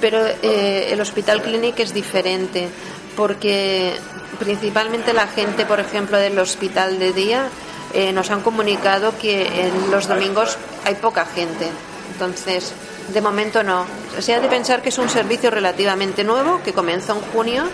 Pero 0.00 0.26
eh, 0.26 0.88
el 0.90 1.00
Hospital 1.00 1.40
Clínic 1.42 1.78
es 1.80 1.94
diferente, 1.94 2.68
porque 3.16 3.94
principalmente 4.38 5.12
la 5.12 5.26
gente, 5.26 5.64
por 5.64 5.80
ejemplo, 5.80 6.18
del 6.18 6.38
hospital 6.38 6.98
de 6.98 7.12
día, 7.12 7.48
eh, 7.94 8.12
nos 8.12 8.30
han 8.30 8.42
comunicado 8.42 9.16
que 9.18 9.66
en 9.66 9.90
los 9.90 10.06
domingos 10.06 10.58
hay 10.84 10.94
poca 10.96 11.24
gente. 11.24 11.68
Entonces, 12.12 12.72
de 13.12 13.20
momento 13.20 13.62
no. 13.62 13.86
Se 14.18 14.34
ha 14.34 14.40
de 14.40 14.48
pensar 14.48 14.82
que 14.82 14.90
es 14.90 14.98
un 14.98 15.08
servicio 15.08 15.50
relativamente 15.50 16.24
nuevo, 16.24 16.60
que 16.62 16.72
comenzó 16.72 17.14
en 17.14 17.20
junio 17.32 17.64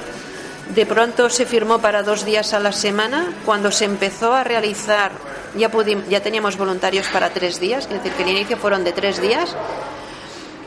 de 0.75 0.87
pronto 0.87 1.29
se 1.29 1.45
firmó 1.45 1.81
para 1.81 2.03
dos 2.03 2.25
días 2.25 2.55
a 2.55 2.61
la 2.61 2.73
semana. 2.73 3.33
Cuando 3.45 3.71
se 3.71 3.85
empezó 3.85 4.33
a 4.33 4.45
realizar, 4.45 5.13
ya, 5.57 5.71
ya 6.09 6.21
teníamos 6.21 6.57
voluntarios 6.57 7.09
para 7.09 7.31
tres 7.31 7.61
días, 7.61 7.85
es 7.85 7.91
decir, 7.91 8.13
que 8.13 8.23
el 8.23 8.31
inicio 8.31 8.57
fueron 8.57 8.85
de 8.85 8.93
tres 8.93 9.21
días 9.21 9.55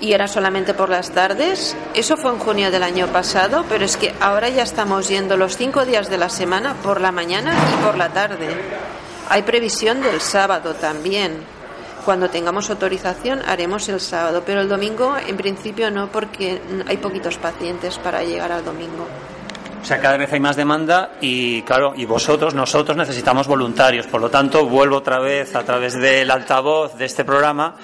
y 0.02 0.14
era 0.14 0.28
solamente 0.28 0.74
por 0.74 0.90
las 0.90 1.12
tardes. 1.12 1.76
Eso 1.94 2.18
fue 2.18 2.32
en 2.32 2.40
junio 2.40 2.72
del 2.72 2.84
año 2.84 3.08
pasado, 3.08 3.66
pero 3.70 3.86
es 3.86 3.98
que 3.98 4.14
ahora 4.20 4.50
ya 4.50 4.64
estamos 4.64 5.08
yendo 5.08 5.38
los 5.38 5.58
cinco 5.58 5.86
días 5.86 6.10
de 6.10 6.18
la 6.18 6.30
semana 6.30 6.76
por 6.76 7.02
la 7.02 7.12
mañana 7.12 7.54
y 7.54 7.84
por 7.84 7.98
la 7.98 8.10
tarde. 8.10 8.48
Hay 9.30 9.44
previsión 9.44 10.02
del 10.02 10.22
sábado 10.22 10.74
también. 10.76 11.38
Cuando 12.06 12.30
tengamos 12.30 12.70
autorización 12.70 13.42
haremos 13.48 13.90
el 13.90 14.00
sábado, 14.00 14.44
pero 14.46 14.62
el 14.62 14.70
domingo 14.70 15.16
en 15.18 15.38
principio 15.38 15.90
no 15.90 16.12
porque 16.12 16.62
hay 16.88 16.98
poquitos 16.98 17.38
pacientes 17.38 17.98
para 17.98 18.24
llegar 18.24 18.52
al 18.52 18.64
domingo. 18.64 19.08
O 19.86 19.88
sea, 19.88 20.00
cada 20.00 20.18
vez 20.18 20.34
hay 20.34 20.40
más 20.40 20.56
demanda 20.56 21.12
y, 21.22 21.62
claro, 21.62 21.94
y 21.96 22.06
vosotros, 22.06 22.56
nosotros 22.56 22.98
necesitamos 22.98 23.46
voluntarios. 23.46 24.08
Por 24.08 24.20
lo 24.20 24.32
tanto, 24.32 24.66
vuelvo 24.66 24.98
otra 24.98 25.20
vez 25.20 25.56
a 25.56 25.64
través 25.64 25.94
del 25.94 26.32
altavoz 26.32 26.96
de 26.98 27.06
este 27.06 27.24
programa, 27.24 27.76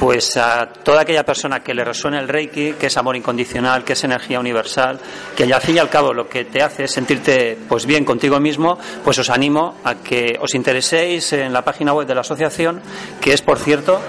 pues 0.00 0.34
a 0.38 0.64
toda 0.82 1.02
aquella 1.02 1.24
persona 1.24 1.60
que 1.60 1.74
le 1.74 1.84
resuene 1.84 2.20
el 2.20 2.26
Reiki, 2.28 2.72
que 2.72 2.86
es 2.86 2.96
amor 2.96 3.16
incondicional, 3.16 3.84
que 3.84 3.92
es 3.92 4.02
energía 4.02 4.40
universal, 4.40 4.98
que 5.36 5.44
al 5.52 5.60
fin 5.60 5.76
y 5.76 5.78
al 5.78 5.90
cabo 5.90 6.14
lo 6.14 6.26
que 6.26 6.46
te 6.46 6.62
hace 6.62 6.84
es 6.84 6.90
sentirte 6.90 7.58
pues 7.68 7.84
bien 7.84 8.06
contigo 8.06 8.40
mismo, 8.40 8.78
pues 9.04 9.18
os 9.18 9.28
animo 9.28 9.74
a 9.84 9.96
que 9.96 10.38
os 10.40 10.54
intereséis 10.54 11.34
en 11.34 11.52
la 11.52 11.62
página 11.62 11.92
web 11.92 12.06
de 12.06 12.14
la 12.14 12.22
asociación, 12.22 12.80
que 13.20 13.34
es, 13.34 13.42
por 13.42 13.58
cierto, 13.58 14.00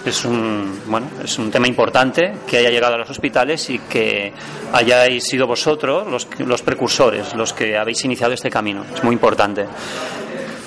es 0.06 0.24
un, 0.24 0.84
bueno, 0.86 1.10
es 1.22 1.38
un 1.38 1.52
tema 1.52 1.68
importante 1.68 2.36
que 2.48 2.60
haya 2.60 2.70
llegado 2.70 2.96
a 2.96 2.98
los 2.98 3.10
hospitales 3.10 3.70
y 3.70 3.80
que 3.80 4.32
hayáis 4.72 5.26
sido 5.26 5.48
vosotros 5.48 6.08
los, 6.08 6.30
los 6.40 6.62
precursores, 6.62 7.36
los 7.36 7.52
que 7.52 7.78
habéis 7.78 8.06
iniciado 8.06 8.34
este 8.34 8.50
camino. 8.50 8.86
Es 8.96 9.04
muy 9.04 9.14
importante 9.14 9.66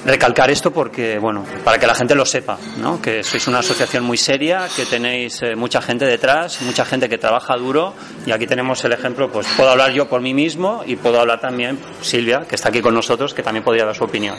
recalcar 0.04 0.50
esto 0.50 0.72
porque, 0.72 1.18
bueno, 1.18 1.44
para 1.64 1.78
que 1.78 1.86
la 1.86 1.94
gente 1.94 2.14
lo 2.14 2.24
sepa, 2.24 2.58
¿no? 2.78 3.00
Que 3.00 3.22
sois 3.22 3.46
una 3.48 3.58
asociación 3.58 4.04
muy 4.04 4.16
seria, 4.16 4.68
que 4.74 4.86
tenéis 4.86 5.42
eh, 5.42 5.56
mucha 5.56 5.80
gente 5.80 6.04
detrás, 6.04 6.60
mucha 6.62 6.84
gente 6.84 7.08
que 7.08 7.18
trabaja 7.18 7.56
duro 7.56 7.94
y 8.24 8.32
aquí 8.32 8.46
tenemos 8.46 8.84
el 8.84 8.92
ejemplo, 8.92 9.30
pues 9.30 9.46
puedo 9.56 9.70
hablar 9.70 9.92
yo 9.92 10.08
por 10.08 10.20
mí 10.20 10.34
mismo 10.34 10.82
y 10.86 10.96
puedo 10.96 11.20
hablar 11.20 11.40
también 11.40 11.78
Silvia, 12.00 12.44
que 12.48 12.54
está 12.54 12.68
aquí 12.68 12.80
con 12.80 12.94
nosotros, 12.94 13.34
que 13.34 13.42
también 13.42 13.64
podría 13.64 13.84
dar 13.84 13.94
su 13.94 14.04
opinión. 14.04 14.36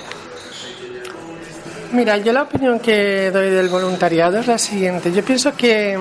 Mira, 1.91 2.17
yo 2.17 2.34
la 2.34 2.43
opinión 2.43 2.80
que 2.80 3.32
doy 3.32 3.50
del 3.50 3.70
voluntariado 3.70 4.39
es 4.39 4.48
la 4.48 4.58
siguiente. 4.58 5.12
Yo 5.12 5.24
pienso 5.24 5.56
que, 5.56 5.98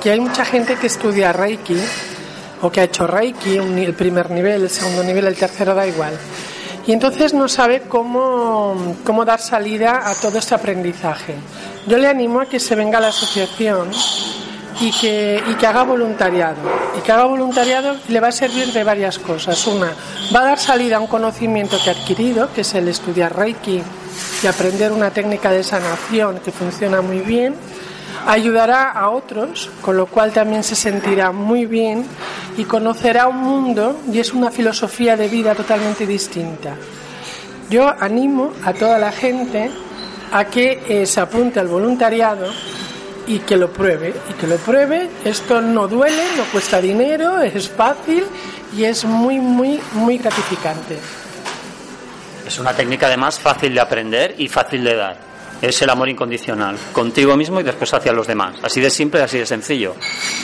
que 0.00 0.10
hay 0.12 0.20
mucha 0.20 0.44
gente 0.44 0.76
que 0.76 0.86
estudia 0.86 1.32
Reiki 1.32 1.76
o 2.62 2.70
que 2.70 2.80
ha 2.80 2.84
hecho 2.84 3.06
Reiki, 3.06 3.56
el 3.56 3.94
primer 3.94 4.30
nivel, 4.30 4.62
el 4.62 4.70
segundo 4.70 5.02
nivel, 5.02 5.26
el 5.26 5.34
tercero 5.34 5.74
da 5.74 5.86
igual 5.86 6.16
y 6.86 6.92
entonces 6.92 7.32
no 7.32 7.48
sabe 7.48 7.82
cómo, 7.88 8.96
cómo 9.04 9.24
dar 9.24 9.40
salida 9.40 10.08
a 10.08 10.14
todo 10.14 10.38
este 10.38 10.54
aprendizaje. 10.54 11.34
Yo 11.86 11.98
le 11.98 12.08
animo 12.08 12.40
a 12.40 12.46
que 12.46 12.60
se 12.60 12.74
venga 12.74 12.98
a 12.98 13.00
la 13.00 13.08
asociación 13.08 13.90
y 14.80 14.90
que, 14.92 15.42
y 15.46 15.54
que 15.54 15.66
haga 15.66 15.82
voluntariado. 15.84 16.56
Y 16.98 17.00
que 17.00 17.12
haga 17.12 17.24
voluntariado 17.24 17.96
le 18.08 18.20
va 18.20 18.28
a 18.28 18.32
servir 18.32 18.72
de 18.72 18.84
varias 18.84 19.18
cosas. 19.18 19.66
Una, 19.66 19.92
va 20.34 20.40
a 20.40 20.44
dar 20.44 20.58
salida 20.58 20.96
a 20.96 21.00
un 21.00 21.06
conocimiento 21.06 21.78
que 21.82 21.90
ha 21.90 21.92
adquirido, 21.94 22.52
que 22.52 22.60
es 22.60 22.74
el 22.74 22.88
estudiar 22.88 23.34
Reiki 23.34 23.82
y 24.42 24.46
aprender 24.46 24.92
una 24.92 25.10
técnica 25.10 25.50
de 25.50 25.62
sanación 25.62 26.40
que 26.40 26.52
funciona 26.52 27.00
muy 27.00 27.20
bien 27.20 27.54
ayudará 28.26 28.90
a 28.90 29.10
otros, 29.10 29.70
con 29.80 29.96
lo 29.96 30.06
cual 30.06 30.32
también 30.32 30.62
se 30.62 30.74
sentirá 30.74 31.32
muy 31.32 31.66
bien 31.66 32.04
y 32.56 32.64
conocerá 32.64 33.26
un 33.26 33.38
mundo 33.38 34.00
y 34.12 34.18
es 34.18 34.32
una 34.32 34.50
filosofía 34.50 35.16
de 35.16 35.28
vida 35.28 35.54
totalmente 35.54 36.06
distinta. 36.06 36.74
Yo 37.70 37.88
animo 37.88 38.52
a 38.64 38.72
toda 38.72 38.98
la 38.98 39.12
gente 39.12 39.70
a 40.32 40.44
que 40.46 40.82
eh, 40.88 41.06
se 41.06 41.20
apunte 41.20 41.60
al 41.60 41.68
voluntariado 41.68 42.50
y 43.26 43.38
que 43.40 43.56
lo 43.56 43.72
pruebe, 43.72 44.14
y 44.30 44.32
que 44.34 44.46
lo 44.46 44.56
pruebe. 44.56 45.08
Esto 45.24 45.60
no 45.60 45.88
duele, 45.88 46.22
no 46.36 46.44
cuesta 46.44 46.80
dinero, 46.80 47.40
es 47.40 47.68
fácil 47.68 48.24
y 48.76 48.84
es 48.84 49.04
muy, 49.04 49.38
muy, 49.38 49.80
muy 49.92 50.18
gratificante. 50.18 50.98
Es 52.46 52.58
una 52.58 52.74
técnica 52.74 53.06
además 53.06 53.38
fácil 53.38 53.72
de 53.72 53.80
aprender 53.80 54.34
y 54.36 54.48
fácil 54.48 54.84
de 54.84 54.94
dar 54.94 55.33
es 55.68 55.82
el 55.82 55.90
amor 55.90 56.08
incondicional, 56.08 56.76
contigo 56.92 57.36
mismo 57.36 57.60
y 57.60 57.62
después 57.62 57.92
hacia 57.94 58.12
los 58.12 58.26
demás. 58.26 58.56
Así 58.62 58.80
de 58.80 58.90
simple, 58.90 59.22
así 59.22 59.38
de 59.38 59.46
sencillo. 59.46 59.94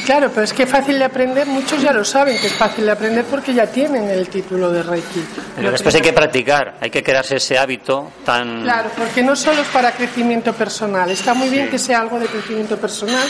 Claro, 0.05 0.31
pero 0.31 0.43
es 0.43 0.53
que 0.53 0.67
fácil 0.67 0.99
de 0.99 1.05
aprender, 1.05 1.47
muchos 1.47 1.83
ya 1.83 1.93
lo 1.93 2.05
saben 2.05 2.39
que 2.39 2.47
es 2.47 2.55
fácil 2.55 2.85
de 2.85 2.93
aprender 2.93 3.25
porque 3.25 3.53
ya 3.55 3.67
tienen 3.67 4.09
el 4.09 4.29
título 4.29 4.71
de 4.71 4.83
Reiki. 4.83 5.25
Pero 5.57 5.71
después 5.71 5.95
hay 5.95 6.01
que 6.01 6.13
practicar, 6.13 6.77
hay 6.81 6.91
que 6.91 7.03
crearse 7.03 7.37
ese 7.37 7.59
hábito 7.59 8.13
tan... 8.25 8.63
Claro, 8.63 8.91
porque 8.97 9.23
no 9.23 9.37
solo 9.37 9.63
es 9.63 9.69
para 9.69 9.93
crecimiento 9.93 10.53
personal, 10.53 11.11
está 11.11 11.35
muy 11.35 11.49
bien 11.49 11.69
que 11.69 11.79
sea 11.79 12.01
algo 12.01 12.19
de 12.19 12.27
crecimiento 12.27 12.77
personal, 12.77 13.27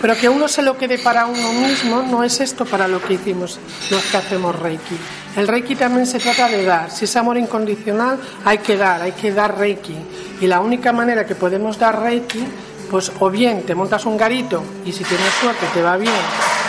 pero 0.00 0.16
que 0.16 0.28
uno 0.28 0.48
se 0.48 0.62
lo 0.62 0.76
quede 0.76 0.98
para 0.98 1.26
uno 1.26 1.52
mismo, 1.52 2.02
no 2.02 2.24
es 2.24 2.40
esto 2.40 2.64
para 2.64 2.88
lo 2.88 3.02
que 3.02 3.14
hicimos 3.14 3.58
los 3.90 4.02
que 4.04 4.16
hacemos 4.16 4.58
Reiki. 4.58 4.96
El 5.36 5.48
Reiki 5.48 5.76
también 5.76 6.06
se 6.06 6.18
trata 6.18 6.48
de 6.48 6.62
dar. 6.62 6.90
Si 6.90 7.06
es 7.06 7.16
amor 7.16 7.38
incondicional, 7.38 8.18
hay 8.44 8.58
que 8.58 8.76
dar, 8.76 9.00
hay 9.00 9.12
que 9.12 9.32
dar 9.32 9.56
Reiki. 9.56 9.96
Y 10.40 10.46
la 10.46 10.60
única 10.60 10.92
manera 10.92 11.24
que 11.24 11.31
podemos 11.34 11.78
dar 11.78 12.00
Reiki, 12.00 12.44
pues 12.90 13.12
o 13.20 13.30
bien 13.30 13.62
te 13.62 13.74
montas 13.74 14.04
un 14.06 14.16
garito 14.16 14.62
y 14.84 14.92
si 14.92 15.04
tienes 15.04 15.32
suerte 15.40 15.66
te 15.72 15.82
va 15.82 15.96
bien, 15.96 16.12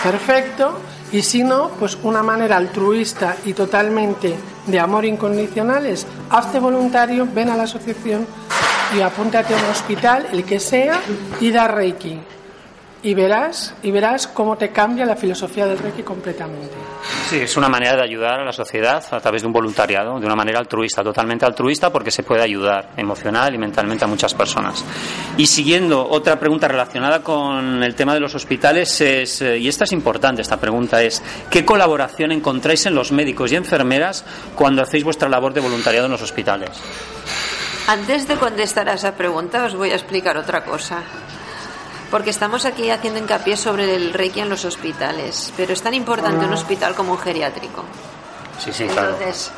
perfecto. 0.04 0.80
Y 1.12 1.22
si 1.22 1.44
no, 1.44 1.70
pues 1.80 1.98
una 2.02 2.24
manera 2.24 2.58
altruista 2.58 3.38
y 3.46 3.54
totalmente 3.54 4.34
de 4.66 4.80
amor 4.80 5.06
incondicional 5.06 5.86
es 5.86 6.08
hazte 6.32 6.60
voluntario, 6.60 7.28
ven 7.32 7.50
a 7.50 7.56
la 7.56 7.64
asociación 7.64 8.26
y 8.98 9.02
apúntate 9.02 9.54
a 9.54 9.58
un 9.58 9.66
hospital, 9.66 10.28
el 10.32 10.44
que 10.44 10.60
sea, 10.60 11.00
y 11.40 11.52
da 11.52 11.68
Reiki 11.68 12.20
y 13.04 13.14
verás 13.14 13.76
y 13.84 13.92
verás 13.92 14.28
cómo 14.28 14.58
te 14.58 14.70
cambia 14.70 15.06
la 15.06 15.18
filosofía 15.18 15.68
del 15.68 15.78
Reiki 15.78 16.04
completamente. 16.04 16.72
Sí, 17.30 17.38
es 17.42 17.58
una 17.58 17.68
manera 17.68 17.98
de 17.98 18.04
ayudar 18.04 18.40
a 18.40 18.46
la 18.46 18.54
sociedad 18.54 19.04
a 19.12 19.20
través 19.20 19.42
de 19.42 19.48
un 19.48 19.54
voluntariado, 19.54 20.18
de 20.20 20.26
una 20.26 20.36
manera 20.36 20.60
altruista, 20.60 21.04
totalmente 21.04 21.46
altruista 21.46 21.92
porque 21.92 22.12
se 22.12 22.24
puede 22.24 22.42
ayudar 22.42 22.92
emocional 22.96 23.54
y 23.54 23.58
mentalmente 23.58 24.06
a 24.06 24.08
muchas 24.08 24.34
personas. 24.34 24.86
Y 25.38 25.48
siguiendo 25.48 26.08
otra 26.10 26.40
pregunta 26.40 26.70
relacionada 26.70 27.22
con 27.22 27.84
el 27.84 27.94
tema 27.94 28.14
de 28.14 28.22
los 28.22 28.34
hospitales 28.36 29.02
es 29.02 29.42
eh, 29.42 29.58
y 29.58 29.68
esta 29.68 29.84
es 29.84 29.92
importante 29.92 30.42
esta 30.42 30.58
pregunta 30.58 31.02
es 31.04 31.22
¿qué 31.50 31.66
colaboración 31.66 32.32
encontráis 32.32 32.86
en 32.86 32.96
los 32.96 33.12
médicos 33.12 33.52
y 33.52 33.58
enfermeras 33.58 34.24
cuando 34.56 34.82
hacéis 34.82 35.04
vuestra 35.04 35.28
labor 35.28 35.54
de 35.54 35.60
voluntariado 35.60 36.06
en 36.06 36.14
los 36.14 36.22
hospitales? 36.22 36.70
Antes 37.86 38.30
de 38.30 38.36
contestar 38.36 38.88
a 38.88 38.94
esa 38.94 39.16
pregunta 39.16 39.66
os 39.66 39.76
voy 39.76 39.92
a 39.92 39.96
explicar 39.96 40.38
otra 40.38 40.64
cosa 40.64 41.04
porque 42.14 42.30
estamos 42.30 42.66
aquí 42.66 42.92
haciendo 42.92 43.18
hincapié 43.18 43.58
sobre 43.58 43.96
el 43.96 44.14
Reiki 44.14 44.40
en 44.40 44.48
los 44.48 44.66
hospitales, 44.66 45.52
pero 45.58 45.74
es 45.74 45.82
tan 45.82 45.96
importante 45.96 46.46
un 46.46 46.54
hospital 46.54 46.94
como 46.94 47.14
un 47.14 47.18
geriátrico. 47.18 47.84
Sí, 48.64 48.72
sí, 48.72 48.86
claro. 48.86 49.16
Entonces, 49.16 49.52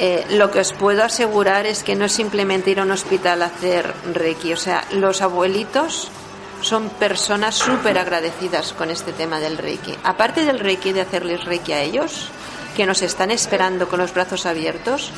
eh, 0.00 0.26
lo 0.30 0.50
que 0.50 0.58
os 0.58 0.72
puedo 0.72 1.04
asegurar 1.04 1.66
es 1.66 1.84
que 1.84 1.94
no 1.94 2.06
es 2.06 2.10
simplemente 2.10 2.72
ir 2.72 2.80
a 2.80 2.82
un 2.82 2.90
hospital 2.90 3.42
a 3.42 3.46
hacer 3.46 3.94
Reiki, 4.12 4.52
o 4.52 4.56
sea, 4.56 4.84
los 4.90 5.22
abuelitos 5.22 6.10
son 6.62 6.88
personas 6.88 7.54
súper 7.54 7.96
agradecidas 7.96 8.72
con 8.72 8.90
este 8.90 9.12
tema 9.12 9.38
del 9.38 9.56
Reiki. 9.56 9.94
Aparte 10.02 10.44
del 10.44 10.58
Reiki, 10.58 10.92
de 10.92 11.02
hacerles 11.02 11.44
Reiki 11.44 11.74
a 11.74 11.82
ellos, 11.82 12.26
que 12.76 12.86
nos 12.86 13.02
están 13.02 13.30
esperando 13.30 13.88
con 13.88 14.00
los 14.00 14.12
brazos 14.12 14.46
abiertos, 14.46 15.12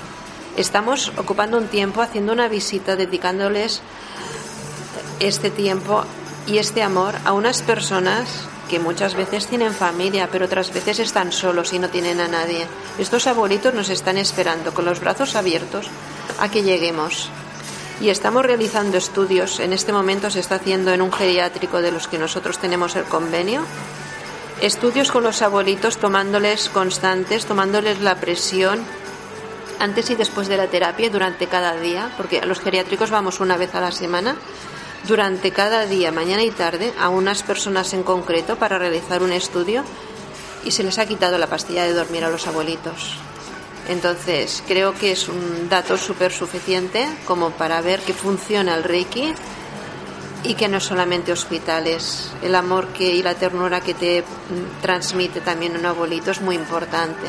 estamos 0.59 1.11
ocupando 1.17 1.57
un 1.57 1.69
tiempo 1.69 2.03
haciendo 2.03 2.35
una 2.35 2.49
visita, 2.49 2.97
dedicándoles 2.97 3.81
este 5.21 5.49
tiempo 5.49 6.05
y 6.47 6.59
este 6.59 6.83
amor 6.83 7.15
a 7.25 7.33
unas 7.33 7.63
personas 7.63 8.29
que 8.69 8.79
muchas 8.79 9.15
veces 9.15 9.47
tienen 9.47 9.73
familia, 9.73 10.29
pero 10.31 10.47
otras 10.47 10.73
veces 10.73 10.99
están 10.99 11.33
solos 11.33 11.73
y 11.73 11.79
no 11.79 11.89
tienen 11.89 12.21
a 12.21 12.29
nadie. 12.29 12.67
Estos 12.99 13.27
abuelitos 13.27 13.75
nos 13.75 13.89
están 13.89 14.17
esperando 14.17 14.75
con 14.75 14.85
los 14.85 15.01
brazos 15.01 15.37
abiertos 15.37 15.87
a 16.39 16.49
que 16.49 16.63
lleguemos. 16.63 17.31
Y 18.01 18.11
estamos 18.11 18.45
realizando 18.45 18.99
estudios, 18.99 19.59
en 19.61 19.73
este 19.73 19.93
momento 19.93 20.31
se 20.31 20.41
está 20.41 20.57
haciendo 20.57 20.93
en 20.93 21.01
un 21.01 21.13
geriátrico 21.13 21.81
de 21.81 21.93
los 21.93 22.09
que 22.09 22.19
nosotros 22.19 22.59
tenemos 22.59 22.95
el 22.95 23.05
convenio, 23.05 23.63
estudios 24.61 25.11
con 25.11 25.23
los 25.23 25.41
abuelitos 25.43 25.97
tomándoles 25.97 26.69
constantes, 26.69 27.47
tomándoles 27.47 28.01
la 28.01 28.17
presión 28.17 28.81
antes 29.79 30.11
y 30.11 30.15
después 30.15 30.49
de 30.49 30.59
la 30.59 30.67
terapia 30.67 31.09
durante 31.09 31.47
cada 31.47 31.75
día, 31.77 32.13
porque 32.17 32.41
a 32.41 32.47
los 32.47 32.61
geriátricos 32.61 33.11
vamos 33.11 33.41
una 33.41 33.57
vez 33.57 33.75
a 33.75 33.81
la 33.81 33.93
semana 33.93 34.37
durante 35.07 35.53
cada 35.53 35.87
día, 35.87 36.11
mañana 36.11 36.42
y 36.42 36.51
tarde, 36.51 36.92
a 36.99 37.09
unas 37.09 37.42
personas 37.42 37.92
en 37.95 38.03
concreto 38.03 38.57
para 38.57 38.79
realizar 38.79 39.23
un 39.23 39.33
estudio 39.33 39.85
y 40.64 40.73
se 40.73 40.83
les 40.83 40.99
ha 40.99 41.07
quitado 41.07 41.38
la 41.38 41.47
pastilla 41.47 41.85
de 41.85 41.95
dormir 41.95 42.25
a 42.25 42.31
los 42.31 42.47
abuelitos. 42.47 43.16
Entonces, 43.88 44.64
creo 44.66 44.95
que 44.95 45.12
es 45.12 45.29
un 45.29 45.69
dato 45.69 45.97
súper 45.97 46.33
suficiente 46.33 47.07
como 47.25 47.51
para 47.51 47.81
ver 47.81 48.01
que 48.01 48.14
funciona 48.14 48.75
el 48.75 48.83
Reiki 48.83 49.33
y 50.42 50.55
que 50.55 50.69
no 50.69 50.81
solamente 50.81 51.33
hospitales. 51.33 52.33
El 52.42 52.55
amor 52.57 52.88
que, 52.88 53.14
y 53.14 53.23
la 53.23 53.35
ternura 53.35 53.81
que 53.81 53.95
te 53.95 54.25
transmite 54.83 55.40
también 55.40 55.77
un 55.77 55.87
abuelito 55.87 56.33
es 56.33 56.40
muy 56.40 56.57
importante. 56.57 57.27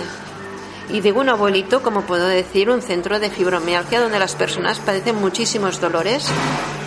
Y 0.90 1.02
digo 1.02 1.20
un 1.20 1.30
abuelito, 1.30 1.84
como 1.84 2.04
puedo 2.04 2.28
decir, 2.28 2.70
un 2.70 2.82
centro 2.82 3.20
de 3.20 3.30
fibromialgia 3.30 4.00
donde 4.00 4.20
las 4.20 4.36
personas 4.36 4.80
padecen 4.80 5.18
muchísimos 5.18 5.82
dolores 5.82 6.30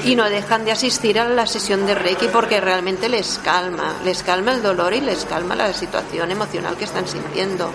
y 0.04 0.16
no 0.16 0.30
dejan 0.30 0.64
de 0.64 0.72
asistir 0.72 1.18
a 1.18 1.28
la 1.28 1.46
sesión 1.46 1.86
de 1.86 1.94
Reiki 1.94 2.28
porque 2.28 2.60
realmente 2.60 3.10
les 3.10 3.38
calma, 3.38 3.96
les 4.02 4.22
calma 4.22 4.52
el 4.52 4.62
dolor 4.62 4.94
y 4.94 5.02
les 5.02 5.26
calma 5.26 5.54
la 5.54 5.72
situación 5.74 6.30
emocional 6.30 6.76
que 6.76 6.84
están 6.84 7.06
sintiendo. 7.06 7.70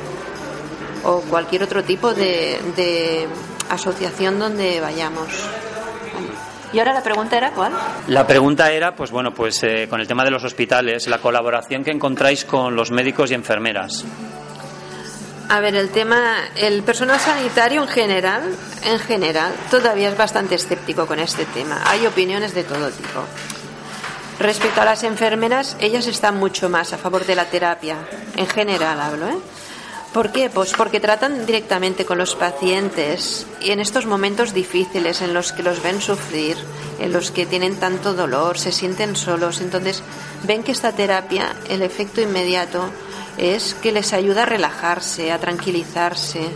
O 1.04 1.22
cualquier 1.22 1.62
otro 1.62 1.84
tipo 1.84 2.16
de, 2.16 3.28
asociación 3.70 4.40
donde 4.40 4.82
vayamos. 4.82 5.28
Y 6.74 6.80
ahora 6.80 6.94
la 6.94 7.04
pregunta 7.04 7.38
era 7.38 7.52
cuál? 7.52 7.72
La 8.08 8.26
pregunta 8.26 8.72
era, 8.72 8.96
pues 8.96 9.12
bueno, 9.12 9.32
pues 9.32 9.62
eh, 9.64 9.88
con 9.88 10.02
el 10.02 10.08
tema 10.08 10.24
de 10.24 10.32
los 10.32 10.44
hospitales, 10.44 11.08
la 11.08 11.20
colaboración 11.20 11.84
que 11.84 11.92
encontráis 11.92 12.46
con 12.46 12.76
los 12.76 12.92
médicos 12.92 13.30
y 13.32 13.36
enfermeras. 13.36 14.04
A 15.48 15.60
ver, 15.60 15.76
el 15.76 15.90
tema, 15.90 16.38
el 16.56 16.82
personal 16.82 17.20
sanitario 17.20 17.84
en 17.84 17.88
general, 17.88 18.56
en 18.84 19.00
general, 19.00 19.54
todavía 19.70 20.10
es 20.10 20.18
bastante 20.18 20.56
escéptico 20.56 21.06
con 21.06 21.20
este 21.20 21.46
tema. 21.46 21.82
Hay 21.86 22.06
opiniones 22.08 22.56
de 22.56 22.64
todo 22.64 22.90
tipo. 22.90 23.24
Respecto 24.40 24.82
a 24.82 24.86
las 24.86 25.04
enfermeras, 25.04 25.78
ellas 25.80 26.08
están 26.08 26.38
mucho 26.38 26.70
más 26.70 26.94
a 26.94 26.98
favor 26.98 27.26
de 27.26 27.36
la 27.36 27.46
terapia, 27.46 27.98
en 28.36 28.48
general 28.48 29.00
hablo, 29.00 29.28
¿eh? 29.28 29.38
¿Por 30.12 30.32
qué? 30.32 30.50
Pues 30.50 30.72
porque 30.72 31.00
tratan 31.00 31.46
directamente 31.46 32.06
con 32.06 32.18
los 32.18 32.36
pacientes 32.36 33.46
y 33.60 33.72
en 33.72 33.82
estos 33.82 34.06
momentos 34.06 34.54
difíciles 34.54 35.22
en 35.22 35.34
los 35.34 35.52
que 35.52 35.62
los 35.62 35.84
ven 35.84 36.02
sufrir, 36.02 36.58
en 37.00 37.12
los 37.12 37.32
que 37.32 37.46
tienen 37.46 37.76
tanto 37.76 38.14
dolor, 38.14 38.58
se 38.58 38.72
sienten 38.72 39.16
solos, 39.16 39.60
entonces 39.60 40.04
ven 40.44 40.64
que 40.64 40.72
esta 40.72 40.94
terapia, 40.94 41.54
el 41.70 41.82
efecto 41.82 42.22
inmediato, 42.22 42.90
es 43.38 43.74
que 43.76 43.92
les 43.92 44.14
ayuda 44.14 44.44
a 44.44 44.46
relajarse, 44.46 45.32
a 45.32 45.40
tranquilizarse. 45.40 46.50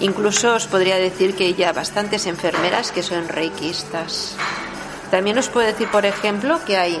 Incluso 0.00 0.54
os 0.54 0.66
podría 0.66 0.96
decir 0.96 1.34
que 1.34 1.54
ya 1.54 1.72
bastantes 1.72 2.26
enfermeras 2.26 2.92
que 2.92 3.02
son 3.02 3.28
reikistas. 3.28 4.36
También 5.10 5.38
os 5.38 5.48
puedo 5.48 5.66
decir, 5.66 5.88
por 5.88 6.06
ejemplo, 6.06 6.60
que 6.64 6.76
hay 6.76 6.98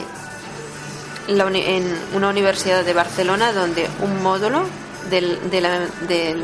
en 1.28 1.98
una 2.14 2.28
universidad 2.28 2.84
de 2.84 2.94
Barcelona 2.94 3.52
donde 3.52 3.88
un 4.00 4.22
módulo 4.22 4.64
de, 5.10 5.60
la, 5.60 5.80
de 6.08 6.36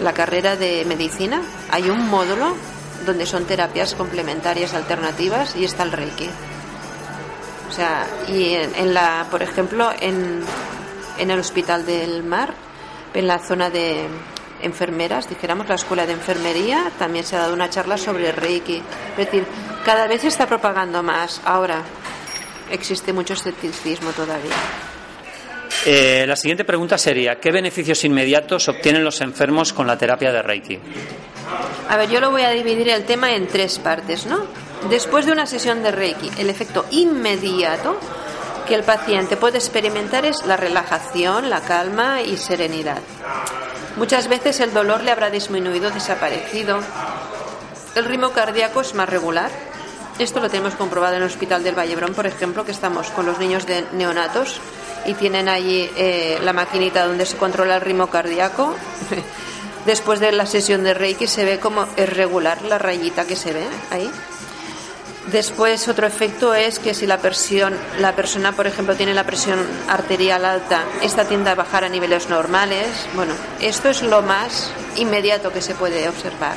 la 0.00 0.12
carrera 0.12 0.56
de 0.56 0.84
medicina, 0.84 1.40
hay 1.70 1.88
un 1.88 2.06
módulo 2.08 2.54
donde 3.04 3.26
son 3.26 3.44
terapias 3.44 3.94
complementarias 3.94 4.74
alternativas 4.74 5.56
y 5.56 5.64
está 5.64 5.82
el 5.82 5.92
reiki. 5.92 6.28
O 7.68 7.72
sea, 7.72 8.06
y 8.28 8.54
en 8.54 8.94
la, 8.94 9.26
por 9.30 9.42
ejemplo, 9.42 9.90
en, 10.00 10.44
en 11.18 11.30
el 11.30 11.38
Hospital 11.38 11.86
del 11.86 12.22
Mar, 12.22 12.54
en 13.14 13.26
la 13.26 13.38
zona 13.38 13.70
de 13.70 14.06
enfermeras, 14.62 15.28
dijéramos, 15.28 15.68
la 15.68 15.74
escuela 15.74 16.06
de 16.06 16.12
enfermería, 16.12 16.90
también 16.98 17.24
se 17.24 17.36
ha 17.36 17.40
dado 17.40 17.54
una 17.54 17.70
charla 17.70 17.98
sobre 17.98 18.32
Reiki. 18.32 18.82
Es 19.12 19.16
decir, 19.16 19.44
cada 19.84 20.06
vez 20.06 20.22
se 20.22 20.28
está 20.28 20.46
propagando 20.46 21.02
más. 21.02 21.40
Ahora 21.44 21.82
existe 22.70 23.12
mucho 23.12 23.34
escepticismo 23.34 24.10
todavía. 24.10 24.52
Eh, 25.84 26.24
la 26.26 26.36
siguiente 26.36 26.64
pregunta 26.64 26.98
sería, 26.98 27.38
¿qué 27.38 27.52
beneficios 27.52 28.04
inmediatos 28.04 28.68
obtienen 28.68 29.04
los 29.04 29.20
enfermos 29.20 29.72
con 29.72 29.86
la 29.86 29.96
terapia 29.96 30.32
de 30.32 30.42
Reiki? 30.42 30.78
A 31.88 31.96
ver, 31.96 32.10
yo 32.10 32.20
lo 32.20 32.30
voy 32.30 32.42
a 32.42 32.50
dividir 32.50 32.88
el 32.88 33.04
tema 33.04 33.34
en 33.34 33.46
tres 33.46 33.78
partes, 33.78 34.26
¿no? 34.26 34.46
Después 34.90 35.26
de 35.26 35.32
una 35.32 35.46
sesión 35.46 35.82
de 35.82 35.92
Reiki, 35.92 36.30
el 36.38 36.50
efecto 36.50 36.86
inmediato 36.90 38.00
que 38.66 38.74
el 38.74 38.82
paciente 38.82 39.36
puede 39.36 39.58
experimentar 39.58 40.26
es 40.26 40.44
la 40.44 40.56
relajación, 40.56 41.48
la 41.48 41.60
calma 41.60 42.20
y 42.20 42.36
serenidad. 42.36 42.98
Muchas 43.96 44.28
veces 44.28 44.60
el 44.60 44.74
dolor 44.74 45.02
le 45.02 45.10
habrá 45.10 45.30
disminuido, 45.30 45.90
desaparecido. 45.90 46.80
El 47.94 48.04
ritmo 48.04 48.30
cardíaco 48.30 48.82
es 48.82 48.94
más 48.94 49.08
regular. 49.08 49.50
Esto 50.18 50.40
lo 50.40 50.50
tenemos 50.50 50.74
comprobado 50.74 51.16
en 51.16 51.22
el 51.22 51.28
Hospital 51.28 51.62
del 51.62 51.78
Vallebrón, 51.78 52.12
por 52.12 52.26
ejemplo, 52.26 52.64
que 52.64 52.72
estamos 52.72 53.10
con 53.10 53.24
los 53.24 53.38
niños 53.38 53.66
de 53.66 53.86
neonatos 53.92 54.60
y 55.06 55.14
tienen 55.14 55.48
allí 55.48 55.88
eh, 55.96 56.38
la 56.42 56.52
maquinita 56.52 57.06
donde 57.06 57.24
se 57.24 57.36
controla 57.36 57.76
el 57.76 57.80
ritmo 57.80 58.08
cardíaco. 58.08 58.74
Después 59.86 60.18
de 60.18 60.32
la 60.32 60.46
sesión 60.46 60.82
de 60.82 60.94
Reiki 60.94 61.26
se 61.26 61.44
ve 61.44 61.60
como 61.60 61.86
es 61.96 62.12
regular 62.12 62.62
la 62.62 62.76
rayita 62.76 63.24
que 63.24 63.36
se 63.36 63.52
ve 63.52 63.64
ahí. 63.90 64.10
Después 65.30 65.88
otro 65.88 66.06
efecto 66.06 66.54
es 66.54 66.78
que 66.78 66.94
si 66.94 67.04
la 67.04 67.18
presión, 67.18 67.74
la 67.98 68.14
persona, 68.14 68.52
por 68.52 68.68
ejemplo, 68.68 68.94
tiene 68.94 69.12
la 69.12 69.24
presión 69.24 69.58
arterial 69.88 70.44
alta, 70.44 70.84
esta 71.02 71.24
tiende 71.24 71.50
a 71.50 71.56
bajar 71.56 71.82
a 71.82 71.88
niveles 71.88 72.28
normales. 72.28 72.86
Bueno, 73.14 73.34
esto 73.60 73.88
es 73.88 74.02
lo 74.02 74.22
más 74.22 74.70
inmediato 74.94 75.52
que 75.52 75.60
se 75.60 75.74
puede 75.74 76.08
observar. 76.08 76.56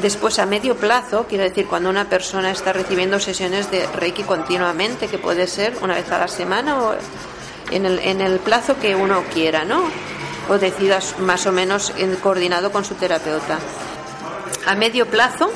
Después, 0.00 0.40
a 0.40 0.46
medio 0.46 0.76
plazo, 0.76 1.26
quiero 1.28 1.44
decir, 1.44 1.66
cuando 1.68 1.90
una 1.90 2.08
persona 2.08 2.50
está 2.50 2.72
recibiendo 2.72 3.20
sesiones 3.20 3.70
de 3.70 3.86
Reiki 3.86 4.24
continuamente, 4.24 5.06
que 5.06 5.18
puede 5.18 5.46
ser 5.46 5.74
una 5.80 5.94
vez 5.94 6.10
a 6.10 6.18
la 6.18 6.28
semana 6.28 6.82
o 6.82 6.96
en 7.70 7.86
el, 7.86 8.00
en 8.00 8.20
el 8.20 8.40
plazo 8.40 8.80
que 8.80 8.96
uno 8.96 9.22
quiera, 9.32 9.64
¿no? 9.64 9.84
O 10.48 10.58
decidas 10.58 11.18
más 11.20 11.46
o 11.46 11.52
menos 11.52 11.92
en, 11.98 12.16
coordinado 12.16 12.72
con 12.72 12.84
su 12.84 12.94
terapeuta. 12.94 13.58
A 14.66 14.74
medio 14.74 15.06
plazo, 15.06 15.52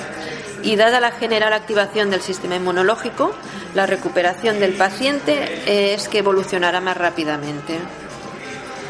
y 0.66 0.74
dada 0.74 0.98
la 0.98 1.12
general 1.12 1.52
activación 1.52 2.10
del 2.10 2.22
sistema 2.22 2.56
inmunológico, 2.56 3.32
la 3.74 3.86
recuperación 3.86 4.58
del 4.58 4.72
paciente 4.72 5.94
es 5.94 6.08
que 6.08 6.18
evolucionará 6.18 6.80
más 6.80 6.96
rápidamente. 6.96 7.78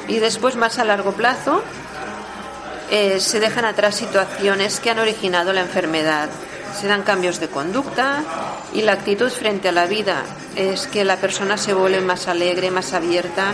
Y 0.08 0.18
después, 0.18 0.56
más 0.56 0.78
a 0.78 0.84
largo 0.84 1.12
plazo, 1.12 1.62
eh, 2.90 3.20
se 3.20 3.40
dejan 3.40 3.66
atrás 3.66 3.94
situaciones 3.94 4.80
que 4.80 4.88
han 4.88 4.98
originado 4.98 5.52
la 5.52 5.60
enfermedad. 5.60 6.30
Se 6.80 6.86
dan 6.86 7.02
cambios 7.02 7.40
de 7.40 7.48
conducta 7.48 8.22
y 8.72 8.80
la 8.80 8.92
actitud 8.92 9.30
frente 9.30 9.68
a 9.68 9.72
la 9.72 9.86
vida 9.86 10.22
es 10.56 10.86
que 10.86 11.04
la 11.04 11.18
persona 11.18 11.58
se 11.58 11.74
vuelve 11.74 12.00
más 12.00 12.26
alegre, 12.26 12.70
más 12.70 12.94
abierta, 12.94 13.52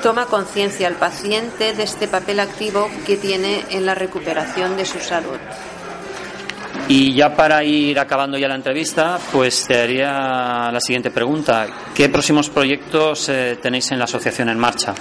toma 0.00 0.26
conciencia 0.26 0.86
al 0.86 0.94
paciente 0.94 1.72
de 1.72 1.82
este 1.82 2.06
papel 2.06 2.38
activo 2.38 2.88
que 3.04 3.16
tiene 3.16 3.64
en 3.70 3.84
la 3.84 3.96
recuperación 3.96 4.76
de 4.76 4.86
su 4.86 5.00
salud. 5.00 5.38
Y 6.88 7.14
ya 7.14 7.34
para 7.34 7.64
ir 7.64 7.98
acabando 7.98 8.38
ya 8.38 8.46
la 8.46 8.54
entrevista, 8.54 9.18
pues 9.32 9.66
te 9.66 9.80
haría 9.80 10.70
la 10.72 10.80
siguiente 10.80 11.10
pregunta. 11.10 11.66
¿Qué 11.94 12.08
próximos 12.08 12.48
proyectos 12.48 13.28
eh, 13.28 13.58
tenéis 13.60 13.90
en 13.90 13.98
la 13.98 14.04
asociación 14.04 14.48
en 14.50 14.58
marcha? 14.58 14.94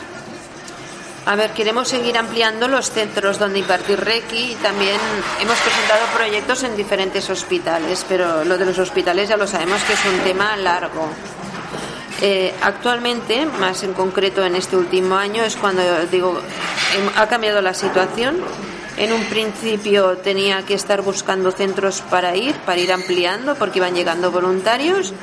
A 1.27 1.36
ver, 1.36 1.51
queremos 1.51 1.88
seguir 1.88 2.17
ampliando 2.17 2.67
los 2.67 2.91
centros 2.91 3.39
donde 3.39 3.59
impartir 3.59 3.99
Reiki 3.99 4.51
y 4.51 4.55
también 4.55 4.97
hemos 5.41 5.57
presentado 5.59 6.01
proyectos 6.15 6.63
en 6.63 6.75
diferentes 6.77 7.27
hospitales, 7.31 8.05
pero 8.07 8.45
lo 8.45 8.59
de 8.59 8.65
los 8.65 8.77
hospitales 8.77 9.29
ya 9.29 9.38
lo 9.38 9.47
sabemos 9.47 9.81
que 9.83 9.93
es 9.93 10.05
un 10.05 10.19
tema 10.19 10.55
largo. 10.55 11.09
Eh, 12.21 12.53
actualmente, 12.61 13.45
más 13.59 13.83
en 13.83 13.93
concreto 13.93 14.45
en 14.45 14.55
este 14.55 14.77
último 14.77 15.15
año, 15.15 15.43
es 15.43 15.55
cuando 15.55 15.81
digo, 16.11 16.39
em, 16.95 17.09
ha 17.15 17.27
cambiado 17.27 17.61
la 17.61 17.73
situación. 17.73 18.38
En 18.97 19.11
un 19.11 19.25
principio 19.25 20.17
tenía 20.17 20.63
que 20.65 20.73
estar 20.73 21.01
buscando 21.01 21.51
centros 21.51 22.01
para 22.01 22.35
ir, 22.37 22.55
para 22.65 22.79
ir 22.79 22.93
ampliando, 22.93 23.55
porque 23.55 23.79
iban 23.79 23.93
llegando 23.93 24.31
voluntarios 24.31 25.13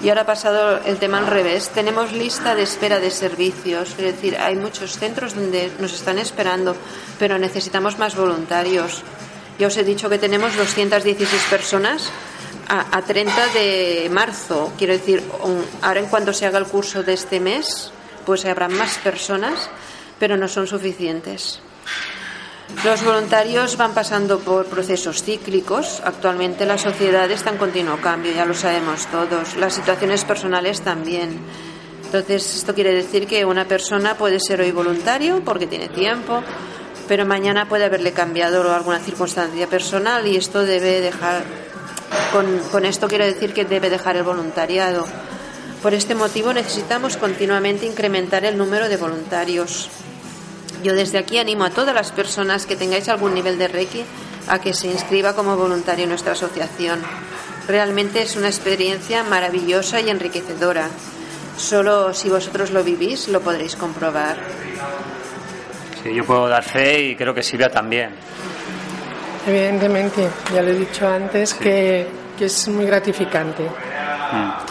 y 0.00 0.08
ahora 0.08 0.22
ha 0.22 0.26
pasado 0.26 0.80
el 0.86 0.96
tema 0.96 1.18
al 1.18 1.26
revés. 1.26 1.68
Tenemos 1.68 2.12
lista 2.12 2.54
de 2.54 2.62
espera 2.62 3.00
de 3.00 3.10
servicios, 3.10 3.90
es 3.90 3.98
decir, 3.98 4.38
hay 4.38 4.56
muchos 4.56 4.98
centros 4.98 5.34
donde 5.34 5.70
nos 5.78 5.92
están 5.92 6.18
esperando, 6.18 6.74
pero 7.18 7.38
necesitamos 7.38 7.98
más 7.98 8.16
voluntarios. 8.16 9.02
Ya 9.58 9.66
os 9.66 9.76
he 9.76 9.84
dicho 9.84 10.08
que 10.08 10.18
tenemos 10.18 10.56
216 10.56 11.42
personas 11.50 12.08
a, 12.68 12.96
a 12.96 13.02
30 13.02 13.48
de 13.48 14.08
marzo. 14.10 14.72
Quiero 14.78 14.94
decir, 14.94 15.22
ahora 15.82 16.00
en 16.00 16.06
cuanto 16.06 16.32
se 16.32 16.46
haga 16.46 16.58
el 16.58 16.66
curso 16.66 17.02
de 17.02 17.12
este 17.12 17.40
mes, 17.40 17.92
pues 18.24 18.46
habrá 18.46 18.68
más 18.68 18.96
personas, 18.98 19.68
pero 20.18 20.38
no 20.38 20.48
son 20.48 20.66
suficientes. 20.66 21.60
Los 22.84 23.02
voluntarios 23.02 23.76
van 23.76 23.92
pasando 23.92 24.38
por 24.38 24.66
procesos 24.66 25.22
cíclicos. 25.22 26.00
Actualmente 26.04 26.64
la 26.64 26.78
sociedad 26.78 27.28
está 27.30 27.50
en 27.50 27.56
continuo 27.56 27.96
cambio, 28.00 28.32
ya 28.32 28.44
lo 28.44 28.54
sabemos 28.54 29.06
todos. 29.06 29.56
Las 29.56 29.74
situaciones 29.74 30.24
personales 30.24 30.82
también. 30.82 31.40
Entonces, 32.04 32.54
esto 32.54 32.74
quiere 32.74 32.94
decir 32.94 33.26
que 33.26 33.44
una 33.44 33.66
persona 33.66 34.16
puede 34.16 34.38
ser 34.38 34.60
hoy 34.60 34.70
voluntario 34.70 35.42
porque 35.44 35.66
tiene 35.66 35.88
tiempo, 35.88 36.42
pero 37.08 37.26
mañana 37.26 37.68
puede 37.68 37.84
haberle 37.84 38.12
cambiado 38.12 38.72
alguna 38.72 39.00
circunstancia 39.00 39.66
personal 39.66 40.26
y 40.26 40.36
esto 40.36 40.64
debe 40.64 41.00
dejar. 41.00 41.42
Con, 42.32 42.60
con 42.70 42.86
esto 42.86 43.08
quiero 43.08 43.24
decir 43.24 43.52
que 43.52 43.64
debe 43.64 43.90
dejar 43.90 44.16
el 44.16 44.22
voluntariado. 44.22 45.06
Por 45.82 45.94
este 45.94 46.14
motivo 46.14 46.52
necesitamos 46.52 47.16
continuamente 47.16 47.86
incrementar 47.86 48.44
el 48.44 48.56
número 48.56 48.88
de 48.88 48.96
voluntarios. 48.96 49.90
Yo 50.82 50.94
desde 50.94 51.18
aquí 51.18 51.38
animo 51.38 51.64
a 51.64 51.70
todas 51.70 51.94
las 51.94 52.12
personas 52.12 52.66
que 52.66 52.76
tengáis 52.76 53.08
algún 53.08 53.34
nivel 53.34 53.58
de 53.58 53.68
Reiki 53.68 54.04
a 54.48 54.60
que 54.60 54.74
se 54.74 54.86
inscriba 54.86 55.34
como 55.34 55.56
voluntario 55.56 56.04
en 56.04 56.10
nuestra 56.10 56.32
asociación. 56.32 57.00
Realmente 57.66 58.22
es 58.22 58.36
una 58.36 58.48
experiencia 58.48 59.22
maravillosa 59.24 60.00
y 60.00 60.08
enriquecedora. 60.08 60.88
Solo 61.56 62.14
si 62.14 62.28
vosotros 62.28 62.70
lo 62.70 62.84
vivís 62.84 63.28
lo 63.28 63.40
podréis 63.40 63.76
comprobar. 63.76 64.36
Sí, 66.02 66.14
yo 66.14 66.24
puedo 66.24 66.48
dar 66.48 66.62
fe 66.62 67.00
y 67.00 67.16
creo 67.16 67.34
que 67.34 67.42
Silvia 67.42 67.68
también. 67.68 68.10
Evidentemente, 69.46 70.28
ya 70.54 70.62
lo 70.62 70.70
he 70.70 70.74
dicho 70.74 71.08
antes, 71.08 71.54
que, 71.54 72.06
que, 72.38 72.44
es 72.44 72.68
muy 72.68 72.84
gratificante. 72.84 73.64
Mm. 73.64 74.67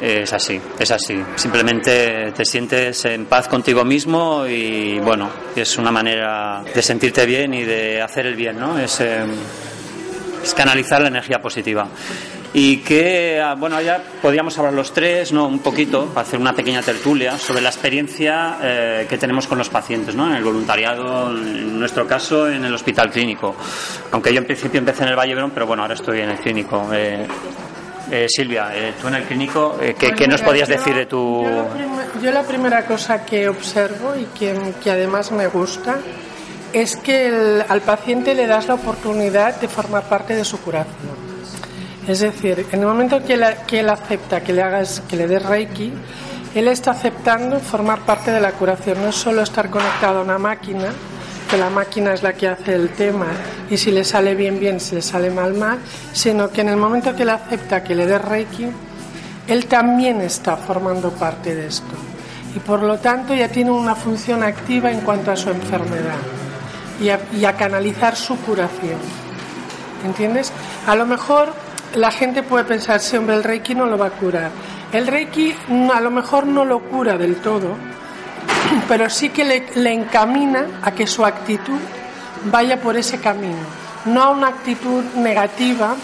Es 0.00 0.32
así, 0.32 0.60
es 0.78 0.90
así. 0.90 1.22
Simplemente 1.36 2.32
te 2.32 2.44
sientes 2.44 3.04
en 3.06 3.24
paz 3.24 3.48
contigo 3.48 3.84
mismo 3.84 4.46
y 4.46 4.98
bueno, 4.98 5.30
es 5.54 5.78
una 5.78 5.90
manera 5.90 6.62
de 6.62 6.82
sentirte 6.82 7.24
bien 7.24 7.54
y 7.54 7.64
de 7.64 8.02
hacer 8.02 8.26
el 8.26 8.36
bien, 8.36 8.58
¿no? 8.58 8.78
Es, 8.78 9.00
eh, 9.00 9.24
es 10.42 10.54
canalizar 10.54 11.00
la 11.00 11.08
energía 11.08 11.40
positiva. 11.40 11.88
Y 12.52 12.78
que, 12.78 13.40
ah, 13.40 13.54
bueno, 13.54 13.80
ya 13.80 14.02
podríamos 14.22 14.56
hablar 14.58 14.72
los 14.72 14.92
tres, 14.92 15.32
¿no? 15.32 15.46
Un 15.46 15.58
poquito, 15.58 16.06
para 16.06 16.26
hacer 16.26 16.38
una 16.38 16.54
pequeña 16.54 16.80
tertulia 16.80 17.36
sobre 17.38 17.60
la 17.60 17.68
experiencia 17.68 18.58
eh, 18.62 19.06
que 19.08 19.18
tenemos 19.18 19.46
con 19.46 19.58
los 19.58 19.68
pacientes, 19.68 20.14
¿no? 20.14 20.28
En 20.28 20.36
el 20.36 20.44
voluntariado, 20.44 21.30
en 21.30 21.78
nuestro 21.78 22.06
caso, 22.06 22.48
en 22.48 22.64
el 22.64 22.72
hospital 22.72 23.10
clínico. 23.10 23.56
Aunque 24.12 24.32
yo 24.32 24.38
en 24.38 24.46
principio 24.46 24.78
empecé 24.78 25.02
en 25.02 25.10
el 25.10 25.16
Valle 25.16 25.34
Verón, 25.34 25.50
pero 25.52 25.66
bueno, 25.66 25.82
ahora 25.82 25.94
estoy 25.94 26.20
en 26.20 26.30
el 26.30 26.38
clínico. 26.38 26.88
Eh, 26.94 27.26
eh, 28.10 28.26
Silvia, 28.28 28.70
eh, 28.72 28.94
tú 29.00 29.08
en 29.08 29.14
el 29.14 29.24
clínico, 29.24 29.78
eh, 29.80 29.94
¿qué, 29.98 30.28
nos 30.28 30.42
podías 30.42 30.68
decir 30.68 30.94
de 30.94 31.06
tu...? 31.06 31.44
Yo 32.22 32.30
la, 32.30 32.42
primera 32.44 32.84
cosa 32.86 33.24
que 33.24 33.48
observo 33.48 34.14
y 34.16 34.26
que, 34.26 34.90
además 34.90 35.32
me 35.32 35.48
gusta 35.48 35.98
es 36.72 36.96
que 36.96 37.62
al 37.68 37.80
paciente 37.80 38.34
le 38.34 38.46
das 38.46 38.68
la 38.68 38.74
oportunidad 38.74 39.60
de 39.60 39.68
formar 39.68 40.04
parte 40.04 40.34
de 40.34 40.44
su 40.44 40.60
curación. 40.60 41.26
Es 42.06 42.20
decir, 42.20 42.66
en 42.70 42.80
el 42.80 42.86
momento 42.86 43.24
que, 43.24 43.38
que 43.66 43.80
él 43.80 43.88
acepta 43.88 44.40
que 44.40 44.52
le 44.52 44.62
hagas, 44.62 45.02
que 45.08 45.16
le 45.16 45.26
des 45.26 45.42
Reiki, 45.42 45.92
él 46.54 46.68
está 46.68 46.92
aceptando 46.92 47.58
formar 47.60 48.00
parte 48.00 48.30
de 48.30 48.40
la 48.40 48.52
curación, 48.52 49.02
no 49.02 49.08
es 49.08 49.16
solo 49.16 49.42
estar 49.42 49.68
conectado 49.68 50.20
a 50.20 50.22
una 50.22 50.38
máquina, 50.38 50.92
que 51.48 51.56
la 51.56 51.70
máquina 51.70 52.12
es 52.12 52.22
la 52.22 52.32
que 52.32 52.48
hace 52.48 52.74
el 52.74 52.90
tema 52.90 53.26
y 53.70 53.76
si 53.76 53.90
le 53.90 54.04
sale 54.04 54.34
bien, 54.34 54.58
bien, 54.58 54.80
si 54.80 54.94
le 54.94 55.02
sale 55.02 55.30
mal, 55.30 55.54
mal, 55.54 55.78
sino 56.12 56.50
que 56.50 56.60
en 56.60 56.68
el 56.68 56.76
momento 56.76 57.14
que 57.14 57.22
él 57.22 57.30
acepta 57.30 57.82
que 57.82 57.94
le 57.94 58.06
dé 58.06 58.18
Reiki, 58.18 58.66
él 59.46 59.66
también 59.66 60.20
está 60.20 60.56
formando 60.56 61.10
parte 61.10 61.54
de 61.54 61.68
esto. 61.68 61.94
Y 62.54 62.58
por 62.58 62.82
lo 62.82 62.98
tanto 62.98 63.34
ya 63.34 63.48
tiene 63.48 63.70
una 63.70 63.94
función 63.94 64.42
activa 64.42 64.90
en 64.90 65.00
cuanto 65.00 65.30
a 65.30 65.36
su 65.36 65.50
enfermedad 65.50 66.18
y 67.00 67.10
a, 67.10 67.20
y 67.32 67.44
a 67.44 67.52
canalizar 67.52 68.16
su 68.16 68.36
curación. 68.38 68.98
¿Entiendes? 70.04 70.52
A 70.86 70.96
lo 70.96 71.06
mejor 71.06 71.52
la 71.94 72.10
gente 72.10 72.42
puede 72.42 72.64
pensar, 72.64 73.00
sí, 73.00 73.16
hombre, 73.16 73.36
el 73.36 73.44
Reiki 73.44 73.74
no 73.74 73.86
lo 73.86 73.98
va 73.98 74.06
a 74.06 74.10
curar. 74.10 74.50
El 74.92 75.06
Reiki 75.06 75.54
a 75.92 76.00
lo 76.00 76.10
mejor 76.10 76.46
no 76.46 76.64
lo 76.64 76.80
cura 76.80 77.16
del 77.18 77.36
todo, 77.36 77.76
pero 78.88 79.10
sí 79.10 79.30
que 79.30 79.44
le, 79.44 79.92
encamina 79.92 80.66
a 80.82 80.92
que 80.92 81.06
su 81.06 81.24
actitud 81.24 81.78
vaya 82.44 82.80
por 82.80 82.96
ese 82.96 83.18
camino, 83.18 83.62
no 84.04 84.22
a 84.22 84.30
una 84.30 84.48
actitud 84.48 85.02
negativa, 85.16 85.96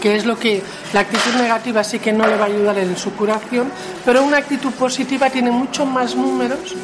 que 0.00 0.16
es 0.16 0.24
lo 0.24 0.38
que 0.38 0.62
la 0.92 1.00
actitud 1.00 1.34
negativa 1.40 1.84
sí 1.84 1.98
que 1.98 2.12
no 2.12 2.26
le 2.26 2.36
va 2.36 2.44
a 2.44 2.48
ayudar 2.48 2.78
en 2.78 2.96
su 2.96 3.14
curación, 3.14 3.70
pero 4.04 4.24
una 4.24 4.38
actitud 4.38 4.72
positiva 4.72 5.30
tiene 5.30 5.50
muchos 5.50 5.86
más 5.86 6.16
números 6.16 6.74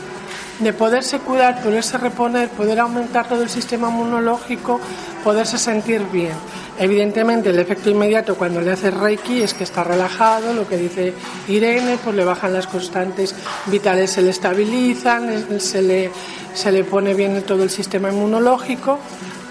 de 0.59 0.73
poderse 0.73 1.19
cuidar, 1.19 1.63
poderse 1.63 1.99
reponer, 1.99 2.49
poder 2.49 2.81
aumentar 2.81 3.29
todo 3.29 3.43
el 3.43 3.51
sistema 3.51 3.89
inmunológico, 3.89 4.81
poderse 5.23 5.59
sentir 5.59 6.03
bien. 6.11 6.33
Evidentemente, 6.79 7.51
el 7.51 7.59
efecto 7.59 7.89
inmediato 7.89 8.35
cuando 8.37 8.61
le 8.61 8.73
hace 8.73 8.91
Reiki 8.91 9.43
es 9.43 9.55
que 9.55 9.65
está 9.65 9.83
relajado, 9.83 10.53
lo 10.53 10.69
que 10.69 10.77
dice 10.77 11.15
Irene, 11.49 11.99
pues 12.03 12.15
le 12.15 12.25
bajan 12.25 12.53
las 12.53 12.67
constantes 12.67 13.35
vitales, 13.67 14.11
se 14.11 14.21
le 14.21 14.31
estabilizan, 14.31 15.59
se 15.59 15.81
le, 15.81 16.11
se 16.53 16.73
le 16.73 16.85
pone 16.85 17.15
bien 17.15 17.43
todo 17.43 17.63
el 17.63 17.71
sistema 17.71 18.11
inmunológico. 18.11 18.99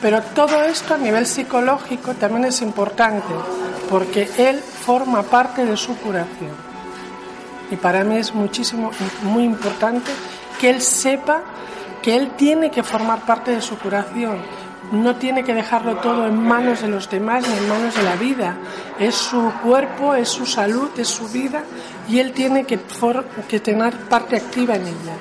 Pero 0.01 0.21
todo 0.21 0.63
esto 0.63 0.93
a 0.93 0.97
nivel 0.97 1.25
psicológico 1.25 2.13
también 2.13 2.45
es 2.45 2.61
importante, 2.61 3.33
porque 3.89 4.29
él 4.37 4.59
forma 4.59 5.23
parte 5.23 5.65
de 5.65 5.77
su 5.77 5.97
curación. 5.97 6.51
Y 7.71 7.75
para 7.75 8.03
mí 8.03 8.17
es 8.17 8.35
muchísimo, 8.35 8.91
muy 9.23 9.43
importante 9.43 10.11
que 10.59 10.69
él 10.69 10.81
sepa 10.81 11.41
que 12.03 12.15
él 12.15 12.31
tiene 12.37 12.69
que 12.69 12.83
formar 12.83 13.25
parte 13.25 13.49
de 13.49 13.61
su 13.61 13.79
curación 13.79 14.37
no 14.91 15.15
tiene 15.15 15.43
que 15.43 15.53
dejarlo 15.53 15.97
todo 15.97 16.27
en 16.27 16.37
manos 16.41 16.81
de 16.81 16.87
los 16.87 17.09
demás 17.09 17.47
ni 17.47 17.57
en 17.57 17.69
manos 17.69 17.95
de 17.95 18.03
la 18.03 18.15
vida. 18.15 18.57
Es 18.99 19.15
su 19.15 19.51
cuerpo, 19.63 20.15
es 20.15 20.29
su 20.29 20.45
salud, 20.45 20.89
es 20.97 21.07
su 21.07 21.27
vida 21.29 21.63
y 22.07 22.19
él 22.19 22.31
tiene 22.31 22.65
que, 22.65 22.79
que 23.47 23.59
tener 23.59 23.93
parte 24.09 24.37
activa 24.37 24.75
en 24.75 24.87
ella. 24.87 25.17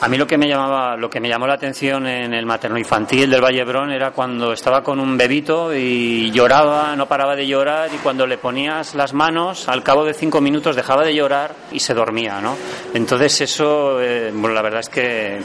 A 0.00 0.06
mí 0.06 0.16
lo 0.16 0.28
que 0.28 0.38
me 0.38 0.46
llamaba, 0.46 0.96
lo 0.96 1.10
que 1.10 1.18
me 1.18 1.28
llamó 1.28 1.48
la 1.48 1.54
atención 1.54 2.06
en 2.06 2.32
el 2.32 2.46
materno 2.46 2.78
infantil 2.78 3.28
del 3.28 3.42
Vallebrón 3.42 3.90
era 3.90 4.12
cuando 4.12 4.52
estaba 4.52 4.80
con 4.84 5.00
un 5.00 5.16
bebito 5.16 5.74
y 5.74 6.30
lloraba, 6.30 6.94
no 6.94 7.08
paraba 7.08 7.34
de 7.34 7.48
llorar 7.48 7.90
y 7.92 7.98
cuando 7.98 8.24
le 8.24 8.38
ponías 8.38 8.94
las 8.94 9.12
manos, 9.12 9.68
al 9.68 9.82
cabo 9.82 10.04
de 10.04 10.14
cinco 10.14 10.40
minutos 10.40 10.76
dejaba 10.76 11.02
de 11.02 11.16
llorar 11.16 11.52
y 11.72 11.80
se 11.80 11.94
dormía, 11.94 12.40
¿no? 12.40 12.56
Entonces 12.94 13.40
eso, 13.40 14.00
eh, 14.00 14.30
bueno, 14.32 14.54
la 14.54 14.62
verdad 14.62 14.80
es 14.80 14.88
que 14.88 15.40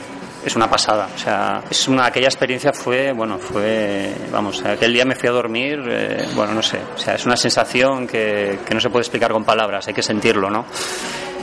es 0.46 0.56
una 0.56 0.70
pasada. 0.70 1.10
O 1.14 1.18
sea, 1.18 1.64
es 1.70 1.88
una, 1.88 2.06
aquella 2.06 2.28
experiencia 2.28 2.74
fue, 2.74 3.12
bueno, 3.12 3.38
fue, 3.38 4.14
vamos, 4.32 4.64
aquel 4.64 4.94
día 4.94 5.06
me 5.06 5.16
fui 5.16 5.30
a 5.30 5.32
dormir, 5.32 5.80
eh, 5.88 6.28
bueno, 6.36 6.54
no 6.54 6.62
sé, 6.62 6.80
o 6.96 6.98
sea, 6.98 7.16
es 7.16 7.26
una 7.26 7.38
sensación 7.38 8.08
que, 8.08 8.60
que, 8.66 8.74
no 8.74 8.80
se 8.80 8.90
puede 8.90 9.02
explicar 9.02 9.32
con 9.32 9.44
palabras, 9.44 9.88
hay 9.88 9.94
que 9.94 10.04
sentirlo, 10.04 10.50
¿no? 10.50 10.66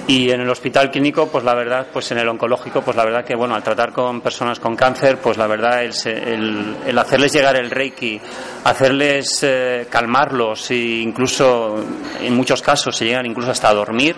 Y 0.07 0.33
en 0.33 0.41
el 0.41 0.51
hospital 0.51 0.91
clínico, 0.91 1.29
pues 1.29 1.45
la 1.45 1.55
verdad, 1.55 1.87
pues 1.93 2.11
en 2.11 2.19
el 2.19 2.29
oncológico, 2.29 2.83
pues 2.83 2.97
la 2.97 3.05
verdad 3.05 3.25
que, 3.25 3.37
bueno, 3.37 3.55
al 3.55 3.63
tratar 3.63 3.93
con 3.93 4.21
personas 4.21 4.59
con 4.59 4.75
cáncer, 4.75 5.19
pues 5.19 5.37
la 5.37 5.47
verdad, 5.47 5.85
el, 5.85 6.77
el, 6.85 6.99
hacerles 6.99 7.33
llegar 7.33 7.55
el 7.55 7.71
reiki, 7.71 8.21
hacerles 8.65 9.41
eh, 9.43 9.87
calmarlos 9.89 10.69
e 10.73 11.03
incluso, 11.03 11.77
en 12.21 12.35
muchos 12.35 12.61
casos, 12.61 12.97
se 12.97 13.05
llegan 13.05 13.25
incluso 13.25 13.53
hasta 13.53 13.69
a 13.69 13.75
dormir, 13.75 14.17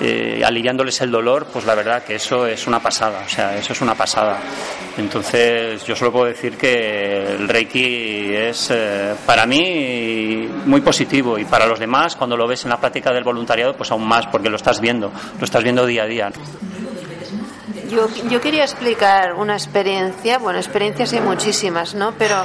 eh, 0.00 0.42
aliviándoles 0.44 1.00
el 1.00 1.10
dolor, 1.10 1.46
pues 1.52 1.64
la 1.64 1.74
verdad 1.74 2.04
que 2.04 2.16
eso 2.16 2.46
es 2.46 2.66
una 2.66 2.80
pasada, 2.80 3.22
o 3.24 3.28
sea, 3.28 3.56
eso 3.56 3.72
es 3.72 3.80
una 3.80 3.94
pasada. 3.94 4.38
Entonces, 4.98 5.84
yo 5.84 5.94
solo 5.96 6.12
puedo 6.12 6.26
decir 6.26 6.56
que 6.56 7.34
el 7.34 7.48
Reiki 7.48 8.34
es 8.34 8.70
eh, 8.70 9.14
para 9.24 9.46
mí 9.46 10.48
muy 10.66 10.80
positivo 10.80 11.38
y 11.38 11.44
para 11.44 11.66
los 11.66 11.78
demás, 11.78 12.16
cuando 12.16 12.36
lo 12.36 12.46
ves 12.46 12.64
en 12.64 12.70
la 12.70 12.78
práctica 12.78 13.12
del 13.12 13.24
voluntariado, 13.24 13.76
pues 13.76 13.90
aún 13.90 14.06
más, 14.06 14.26
porque 14.26 14.50
lo 14.50 14.56
estás 14.56 14.80
viendo, 14.80 15.12
lo 15.38 15.44
estás 15.44 15.62
viendo 15.62 15.86
día 15.86 16.04
a 16.04 16.06
día. 16.06 16.32
Yo, 17.90 18.08
yo 18.28 18.40
quería 18.40 18.64
explicar 18.64 19.34
una 19.34 19.54
experiencia, 19.54 20.38
bueno, 20.38 20.58
experiencias 20.58 21.12
hay 21.12 21.20
muchísimas, 21.20 21.94
¿no? 21.94 22.12
Pero 22.18 22.44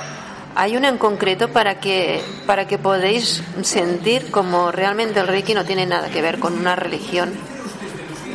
hay 0.56 0.78
una 0.78 0.90
en 0.90 0.98
concreto 0.98 1.50
para 1.50 1.80
que, 1.80 2.22
para 2.46 2.68
que 2.68 2.78
podéis 2.78 3.44
sentir 3.62 4.32
como 4.32 4.72
realmente 4.72 5.20
el 5.20 5.28
Reiki 5.28 5.54
no 5.54 5.66
tiene 5.66 5.86
nada 5.86 6.10
que 6.10 6.22
ver 6.22 6.40
con 6.40 6.54
una 6.54 6.76
religión, 6.76 7.32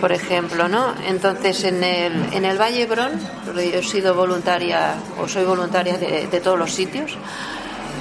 por 0.01 0.13
ejemplo, 0.13 0.69
¿no? 0.69 0.95
Entonces, 1.07 1.65
en 1.65 1.83
el, 1.83 2.33
en 2.33 2.45
el 2.45 2.61
Valle 2.61 2.87
Bron, 2.87 3.13
yo 3.47 3.61
he 3.61 3.83
sido 3.83 4.15
voluntaria 4.15 4.95
o 5.21 5.29
soy 5.29 5.45
voluntaria 5.45 5.99
de, 5.99 6.41
todos 6.41 6.59
los 6.59 6.73
sitios, 6.73 7.17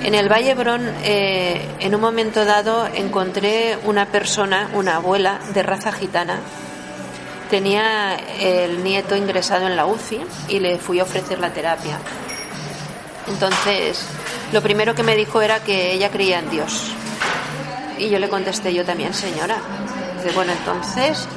en 0.03 0.13
el 0.13 0.29
Valle 0.29 0.53
Bron, 0.55 0.81
eh, 1.03 1.61
en 1.79 1.95
un 1.95 2.01
momento 2.01 2.45
dado, 2.45 2.87
encontré 2.93 3.77
una 3.85 4.05
persona, 4.07 4.69
una 4.73 4.97
abuela 4.97 5.39
de 5.53 5.63
raza 5.63 5.91
gitana. 5.91 6.39
Tenía 7.49 8.15
el 8.39 8.83
nieto 8.83 9.15
ingresado 9.15 9.67
en 9.67 9.75
la 9.75 9.85
UCI 9.85 10.21
y 10.49 10.59
le 10.59 10.77
fui 10.77 10.99
a 10.99 11.03
ofrecer 11.03 11.39
la 11.39 11.53
terapia. 11.53 11.99
Entonces, 13.27 14.05
lo 14.51 14.61
primero 14.61 14.95
que 14.95 15.03
me 15.03 15.15
dijo 15.15 15.41
era 15.41 15.59
que 15.63 15.93
ella 15.93 16.09
creía 16.11 16.39
en 16.39 16.49
Dios. 16.49 16.91
Y 17.97 18.09
yo 18.09 18.19
le 18.19 18.29
contesté, 18.29 18.73
yo 18.73 18.85
también, 18.85 19.13
señora. 19.13 19.57
Dice, 20.17 20.35
bueno, 20.35 20.51
entonces 20.51 21.27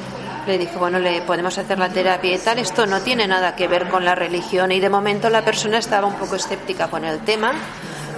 le 0.45 0.57
dije, 0.57 0.77
bueno, 0.77 0.99
le 0.99 1.21
podemos 1.21 1.57
hacer 1.57 1.79
la 1.79 1.89
terapia 1.89 2.35
y 2.35 2.37
tal. 2.37 2.59
Esto 2.59 2.85
no 2.85 3.01
tiene 3.01 3.27
nada 3.27 3.55
que 3.55 3.67
ver 3.67 3.87
con 3.87 4.05
la 4.05 4.15
religión. 4.15 4.71
Y 4.71 4.79
de 4.79 4.89
momento 4.89 5.29
la 5.29 5.43
persona 5.43 5.77
estaba 5.77 6.07
un 6.07 6.15
poco 6.15 6.35
escéptica 6.35 6.87
con 6.87 7.05
el 7.05 7.19
tema. 7.19 7.53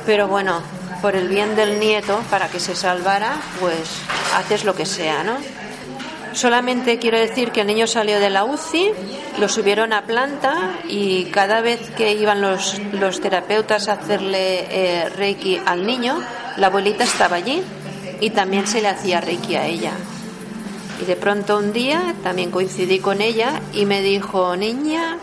Pero 0.05 0.28
bueno, 0.28 0.61
por 1.01 1.15
el 1.15 1.28
bien 1.28 1.55
del 1.55 1.80
nieto, 1.80 2.22
para 2.30 2.47
que 2.47 2.59
se 2.59 2.76
salvara, 2.76 3.36
pues 3.59 4.01
haces 4.36 4.63
lo 4.63 4.76
que 4.76 4.86
sea, 4.86 5.24
¿no? 5.24 5.38
Solamente 6.34 6.97
quiero 6.97 7.19
decir 7.19 7.51
que 7.51 7.61
el 7.61 7.67
niño 7.67 7.88
salió 7.88 8.19
de 8.19 8.29
la 8.29 8.45
UCI, 8.45 8.91
lo 9.39 9.49
subieron 9.49 9.91
a 9.91 10.03
planta 10.03 10.79
y 10.88 11.25
cada 11.25 11.59
vez 11.61 11.89
que 11.91 12.13
iban 12.13 12.41
los, 12.41 12.79
los 12.93 13.19
terapeutas 13.19 13.89
a 13.89 13.93
hacerle 13.93 14.65
eh, 14.69 15.09
reiki 15.09 15.59
al 15.65 15.86
niño, 15.86 16.21
la 16.57 16.67
abuelita 16.67 17.03
estaba 17.03 17.36
allí 17.36 17.61
y 18.21 18.29
también 18.29 18.65
se 18.65 18.82
le 18.82 18.88
hacía 18.88 19.19
reiki 19.19 19.55
a 19.55 19.65
ella. 19.65 19.91
Y 21.01 21.05
de 21.05 21.15
pronto 21.17 21.57
un 21.57 21.73
día 21.73 22.15
también 22.23 22.49
coincidí 22.49 22.99
con 22.99 23.21
ella 23.21 23.59
y 23.73 23.86
me 23.86 24.01
dijo, 24.01 24.55
niña, 24.55 25.17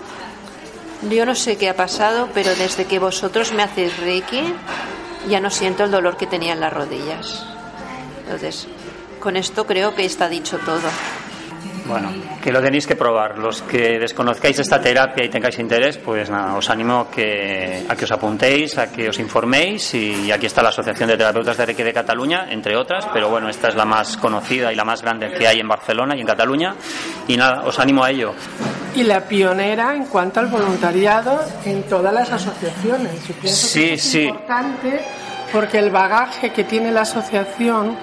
yo 1.08 1.24
no 1.24 1.34
sé 1.34 1.56
qué 1.56 1.70
ha 1.70 1.76
pasado, 1.76 2.28
pero 2.34 2.54
desde 2.54 2.84
que 2.84 2.98
vosotros 2.98 3.52
me 3.52 3.62
hacéis 3.62 3.96
reiki, 3.98 4.42
ya 5.28 5.40
no 5.40 5.50
siento 5.50 5.84
el 5.84 5.90
dolor 5.90 6.16
que 6.16 6.26
tenía 6.26 6.52
en 6.52 6.60
las 6.60 6.72
rodillas. 6.72 7.44
Entonces, 8.24 8.68
con 9.18 9.36
esto 9.36 9.66
creo 9.66 9.94
que 9.94 10.04
está 10.04 10.28
dicho 10.28 10.58
todo. 10.58 10.88
Bueno, 11.88 12.12
que 12.42 12.52
lo 12.52 12.60
tenéis 12.60 12.86
que 12.86 12.96
probar. 12.96 13.38
Los 13.38 13.62
que 13.62 13.98
desconozcáis 13.98 14.58
esta 14.58 14.78
terapia 14.78 15.24
y 15.24 15.30
tengáis 15.30 15.58
interés, 15.58 15.96
pues 15.96 16.28
nada, 16.28 16.54
os 16.54 16.68
animo 16.68 17.08
que, 17.10 17.86
a 17.88 17.96
que 17.96 18.04
os 18.04 18.12
apuntéis, 18.12 18.76
a 18.76 18.92
que 18.92 19.08
os 19.08 19.18
informéis. 19.18 19.94
Y 19.94 20.30
aquí 20.30 20.44
está 20.44 20.62
la 20.62 20.68
Asociación 20.68 21.08
de 21.08 21.16
Terapeutas 21.16 21.56
de 21.56 21.64
Reiki 21.64 21.82
de 21.82 21.94
Cataluña, 21.94 22.46
entre 22.50 22.76
otras, 22.76 23.06
pero 23.10 23.30
bueno, 23.30 23.48
esta 23.48 23.68
es 23.68 23.74
la 23.74 23.86
más 23.86 24.18
conocida 24.18 24.70
y 24.70 24.76
la 24.76 24.84
más 24.84 25.00
grande 25.00 25.32
que 25.32 25.48
hay 25.48 25.60
en 25.60 25.68
Barcelona 25.68 26.14
y 26.14 26.20
en 26.20 26.26
Cataluña. 26.26 26.74
Y 27.26 27.38
nada, 27.38 27.62
os 27.64 27.78
animo 27.78 28.04
a 28.04 28.10
ello. 28.10 28.34
Y 28.94 29.04
la 29.04 29.26
pionera 29.26 29.94
en 29.94 30.04
cuanto 30.06 30.40
al 30.40 30.48
voluntariado 30.48 31.40
en 31.64 31.84
todas 31.84 32.12
las 32.12 32.30
asociaciones. 32.30 33.12
sí, 33.44 33.90
es 33.92 34.02
sí. 34.02 34.24
importante 34.24 35.00
porque 35.52 35.78
el 35.78 35.90
bagaje 35.90 36.52
que 36.52 36.64
tiene 36.64 36.92
la 36.92 37.02
asociación 37.02 37.96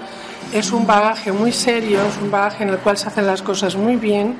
es 0.53 0.71
un 0.71 0.85
bagaje 0.85 1.31
muy 1.31 1.51
serio, 1.51 1.99
es 2.05 2.17
un 2.21 2.31
bagaje 2.31 2.63
en 2.63 2.69
el 2.69 2.77
cual 2.77 2.97
se 2.97 3.07
hacen 3.07 3.27
las 3.27 3.41
cosas 3.41 3.75
muy 3.75 3.95
bien 3.95 4.37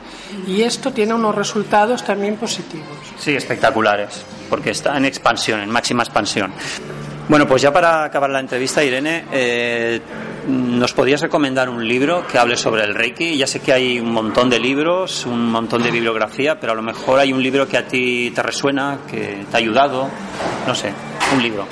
y 0.48 0.62
esto 0.62 0.92
tiene 0.92 1.14
unos 1.14 1.36
resultados 1.36 2.04
también 2.04 2.36
positivos. 2.38 2.88
Sí, 3.20 3.36
espectaculares, 3.36 4.24
porque 4.50 4.72
está 4.72 4.96
en 4.98 5.06
expansión, 5.06 5.60
en 5.60 5.70
máxima 5.70 6.04
expansión. 6.04 6.52
Bueno, 7.28 7.48
pues 7.48 7.64
ya 7.64 7.74
para 7.74 8.04
acabar 8.04 8.30
la 8.30 8.40
entrevista, 8.40 8.84
Irene, 8.84 9.26
eh, 9.32 10.00
¿nos 10.48 10.94
podrías 10.94 11.22
recomendar 11.22 11.70
un 11.70 11.88
libro 11.88 12.28
que 12.28 12.38
hable 12.38 12.56
sobre 12.56 12.84
el 12.84 12.94
Reiki? 12.94 13.36
Ya 13.36 13.48
sé 13.48 13.62
que 13.62 13.74
hay 13.74 14.00
un 14.00 14.12
montón 14.12 14.48
de 14.48 14.60
libros, 14.60 15.26
un 15.26 15.50
montón 15.50 15.82
de 15.82 15.90
bibliografía, 15.90 16.60
pero 16.60 16.74
a 16.74 16.76
lo 16.76 16.84
mejor 16.84 17.20
hay 17.20 17.34
un 17.34 17.42
libro 17.42 17.68
que 17.68 17.78
a 17.78 17.88
ti 17.88 18.32
te 18.34 18.44
resuena, 18.44 19.00
que 19.10 19.44
te 19.50 19.58
ha 19.58 19.60
ayudado, 19.60 20.08
no 20.68 20.76
sé, 20.76 20.94
un 21.34 21.42
libro. 21.42 21.68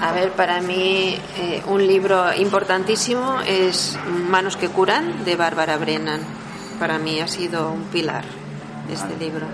A 0.00 0.12
ver, 0.12 0.32
para 0.32 0.60
mí 0.60 1.16
eh, 1.38 1.62
un 1.66 1.86
libro 1.86 2.32
importantísimo 2.34 3.40
es 3.40 3.98
Manos 4.28 4.56
que 4.56 4.68
curan 4.68 5.24
de 5.24 5.36
Bárbara 5.36 5.78
Brennan. 5.78 6.20
Para 6.78 6.98
mí 6.98 7.18
ha 7.20 7.28
sido 7.28 7.70
un 7.70 7.84
pilar 7.84 8.24
este 8.92 9.16
libro. 9.16 9.46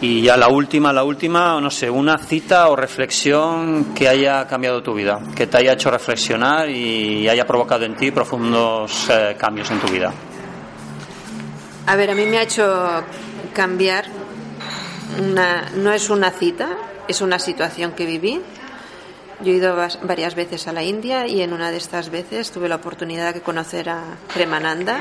Y 0.00 0.22
ya 0.22 0.36
la 0.36 0.48
última, 0.48 0.92
la 0.92 1.02
última, 1.02 1.60
no 1.60 1.70
sé, 1.70 1.90
una 1.90 2.18
cita 2.18 2.68
o 2.68 2.76
reflexión 2.76 3.94
que 3.96 4.08
haya 4.08 4.46
cambiado 4.46 4.80
tu 4.80 4.94
vida, 4.94 5.20
que 5.34 5.48
te 5.48 5.56
haya 5.56 5.72
hecho 5.72 5.90
reflexionar 5.90 6.70
y 6.70 7.28
haya 7.28 7.44
provocado 7.44 7.84
en 7.84 7.96
ti 7.96 8.12
profundos 8.12 9.10
eh, 9.10 9.34
cambios 9.36 9.68
en 9.72 9.80
tu 9.80 9.88
vida. 9.88 10.12
A 11.86 11.96
ver, 11.96 12.12
a 12.12 12.14
mí 12.14 12.26
me 12.26 12.38
ha 12.38 12.42
hecho 12.42 13.02
cambiar, 13.52 14.04
una, 15.18 15.68
no 15.74 15.92
es 15.92 16.10
una 16.10 16.30
cita, 16.30 16.68
es 17.08 17.20
una 17.20 17.40
situación 17.40 17.92
que 17.92 18.06
viví 18.06 18.40
yo 19.40 19.52
he 19.52 19.56
ido 19.56 19.76
varias 20.02 20.34
veces 20.34 20.66
a 20.66 20.72
la 20.72 20.82
India 20.82 21.26
y 21.26 21.42
en 21.42 21.52
una 21.52 21.70
de 21.70 21.76
estas 21.76 22.10
veces 22.10 22.50
tuve 22.50 22.68
la 22.68 22.76
oportunidad 22.76 23.34
de 23.34 23.40
conocer 23.40 23.88
a 23.88 24.02
Premananda, 24.34 25.00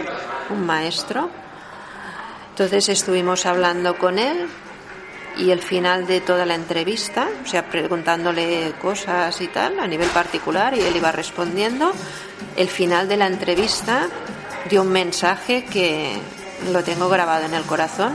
un 0.51 0.65
maestro. 0.65 1.29
Entonces 2.51 2.89
estuvimos 2.89 3.45
hablando 3.45 3.97
con 3.97 4.19
él 4.19 4.47
y 5.38 5.51
el 5.51 5.61
final 5.61 6.05
de 6.05 6.21
toda 6.21 6.45
la 6.45 6.55
entrevista, 6.55 7.27
o 7.43 7.47
sea, 7.47 7.67
preguntándole 7.69 8.73
cosas 8.81 9.39
y 9.41 9.47
tal 9.47 9.79
a 9.79 9.88
nivel 9.88 10.09
particular 10.09 10.75
y 10.75 10.81
él 10.81 10.95
iba 10.95 11.11
respondiendo, 11.11 11.91
el 12.55 12.67
final 12.67 13.07
de 13.07 13.17
la 13.17 13.27
entrevista 13.27 14.07
dio 14.69 14.83
un 14.83 14.89
mensaje 14.89 15.65
que 15.65 16.13
lo 16.71 16.83
tengo 16.83 17.09
grabado 17.09 17.45
en 17.45 17.53
el 17.53 17.63
corazón, 17.63 18.13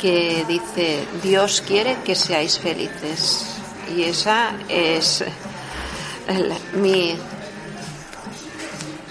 que 0.00 0.44
dice, 0.48 1.04
Dios 1.22 1.62
quiere 1.66 1.98
que 2.04 2.14
seáis 2.14 2.58
felices 2.58 3.51
y 3.96 4.04
esa 4.04 4.52
es 4.68 5.24
la, 6.28 6.56
mi 6.78 7.16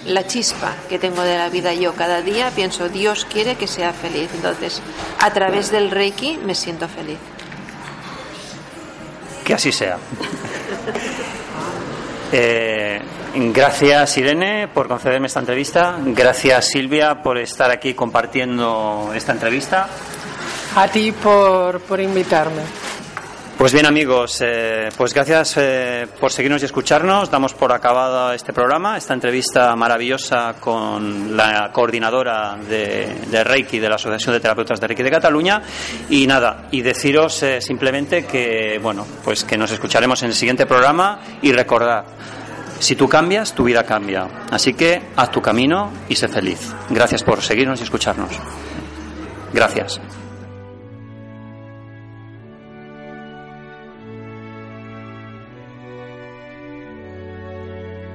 la 0.06 0.26
chispa 0.26 0.74
que 0.90 1.00
tengo 1.00 1.22
de 1.22 1.38
la 1.38 1.50
vida. 1.50 1.74
Yo 1.74 1.94
cada 1.94 2.22
día 2.22 2.52
pienso 2.56 2.90
Dios 2.90 3.26
quiere 3.32 3.56
que 3.56 3.68
sea 3.68 3.94
feliz 3.94 4.30
entonces 4.34 4.82
a 5.20 5.32
través 5.32 5.72
del 5.72 5.92
Reiki 5.92 6.40
me 6.44 6.56
siento 6.56 6.88
feliz. 6.88 7.18
Que 9.44 9.54
así 9.54 9.72
sea. 9.72 9.98
Eh, 12.34 13.02
gracias 13.36 14.18
Irene 14.18 14.70
por 14.70 14.88
concederme 14.88 15.28
esta 15.28 15.42
entrevista. 15.42 15.98
Gracias 16.02 16.70
Silvia 16.70 17.22
por 17.22 17.38
estar 17.38 17.70
aquí 17.72 17.94
compartiendo 17.94 19.12
esta 19.14 19.34
entrevista. 19.34 19.90
A 20.78 20.88
ti 20.88 21.12
por, 21.12 21.82
por 21.82 22.00
invitarme 22.00 22.62
pues 23.62 23.74
bien 23.74 23.86
amigos, 23.86 24.42
eh, 24.42 24.90
pues 24.98 25.14
gracias 25.14 25.54
eh, 25.58 26.08
por 26.20 26.32
seguirnos 26.32 26.64
y 26.64 26.66
escucharnos. 26.66 27.30
Damos 27.30 27.54
por 27.54 27.72
acabado 27.72 28.34
este 28.34 28.54
programa, 28.54 28.98
esta 28.98 29.14
entrevista 29.14 29.76
maravillosa 29.76 30.56
con 30.60 31.38
la 31.38 31.70
coordinadora 31.72 32.56
de, 32.56 33.44
Reiki 33.44 33.78
de 33.78 33.88
la 33.88 33.98
Asociación 33.98 34.34
de 34.34 34.40
Terapeutas 34.40 34.82
de 34.82 34.88
Reiki 34.88 35.04
de 35.04 35.12
Cataluña. 35.12 35.62
Y 36.10 36.26
nada, 36.26 36.70
y 36.72 36.82
deciros 36.82 37.44
eh, 37.44 37.62
simplemente 37.62 38.26
que 38.26 38.80
bueno, 38.82 39.06
pues 39.24 39.44
que 39.44 39.60
nos 39.60 39.70
escucharemos 39.70 40.24
en 40.24 40.30
el 40.30 40.36
siguiente 40.36 40.66
programa 40.66 41.20
y 41.44 41.52
recordad. 41.52 42.04
Si 42.80 42.96
tú 42.96 43.08
cambias, 43.08 43.54
tu 43.54 43.66
vida 43.66 43.84
cambia. 43.84 44.28
Así 44.50 44.74
que 44.74 45.04
haz 45.16 45.30
tu 45.30 45.40
camino 45.40 45.92
y 46.10 46.16
sé 46.16 46.28
feliz. 46.28 46.74
Gracias 46.90 47.22
por 47.22 47.44
seguirnos 47.44 47.80
y 47.80 47.84
escucharnos. 47.84 48.32
Gracias. 49.54 50.02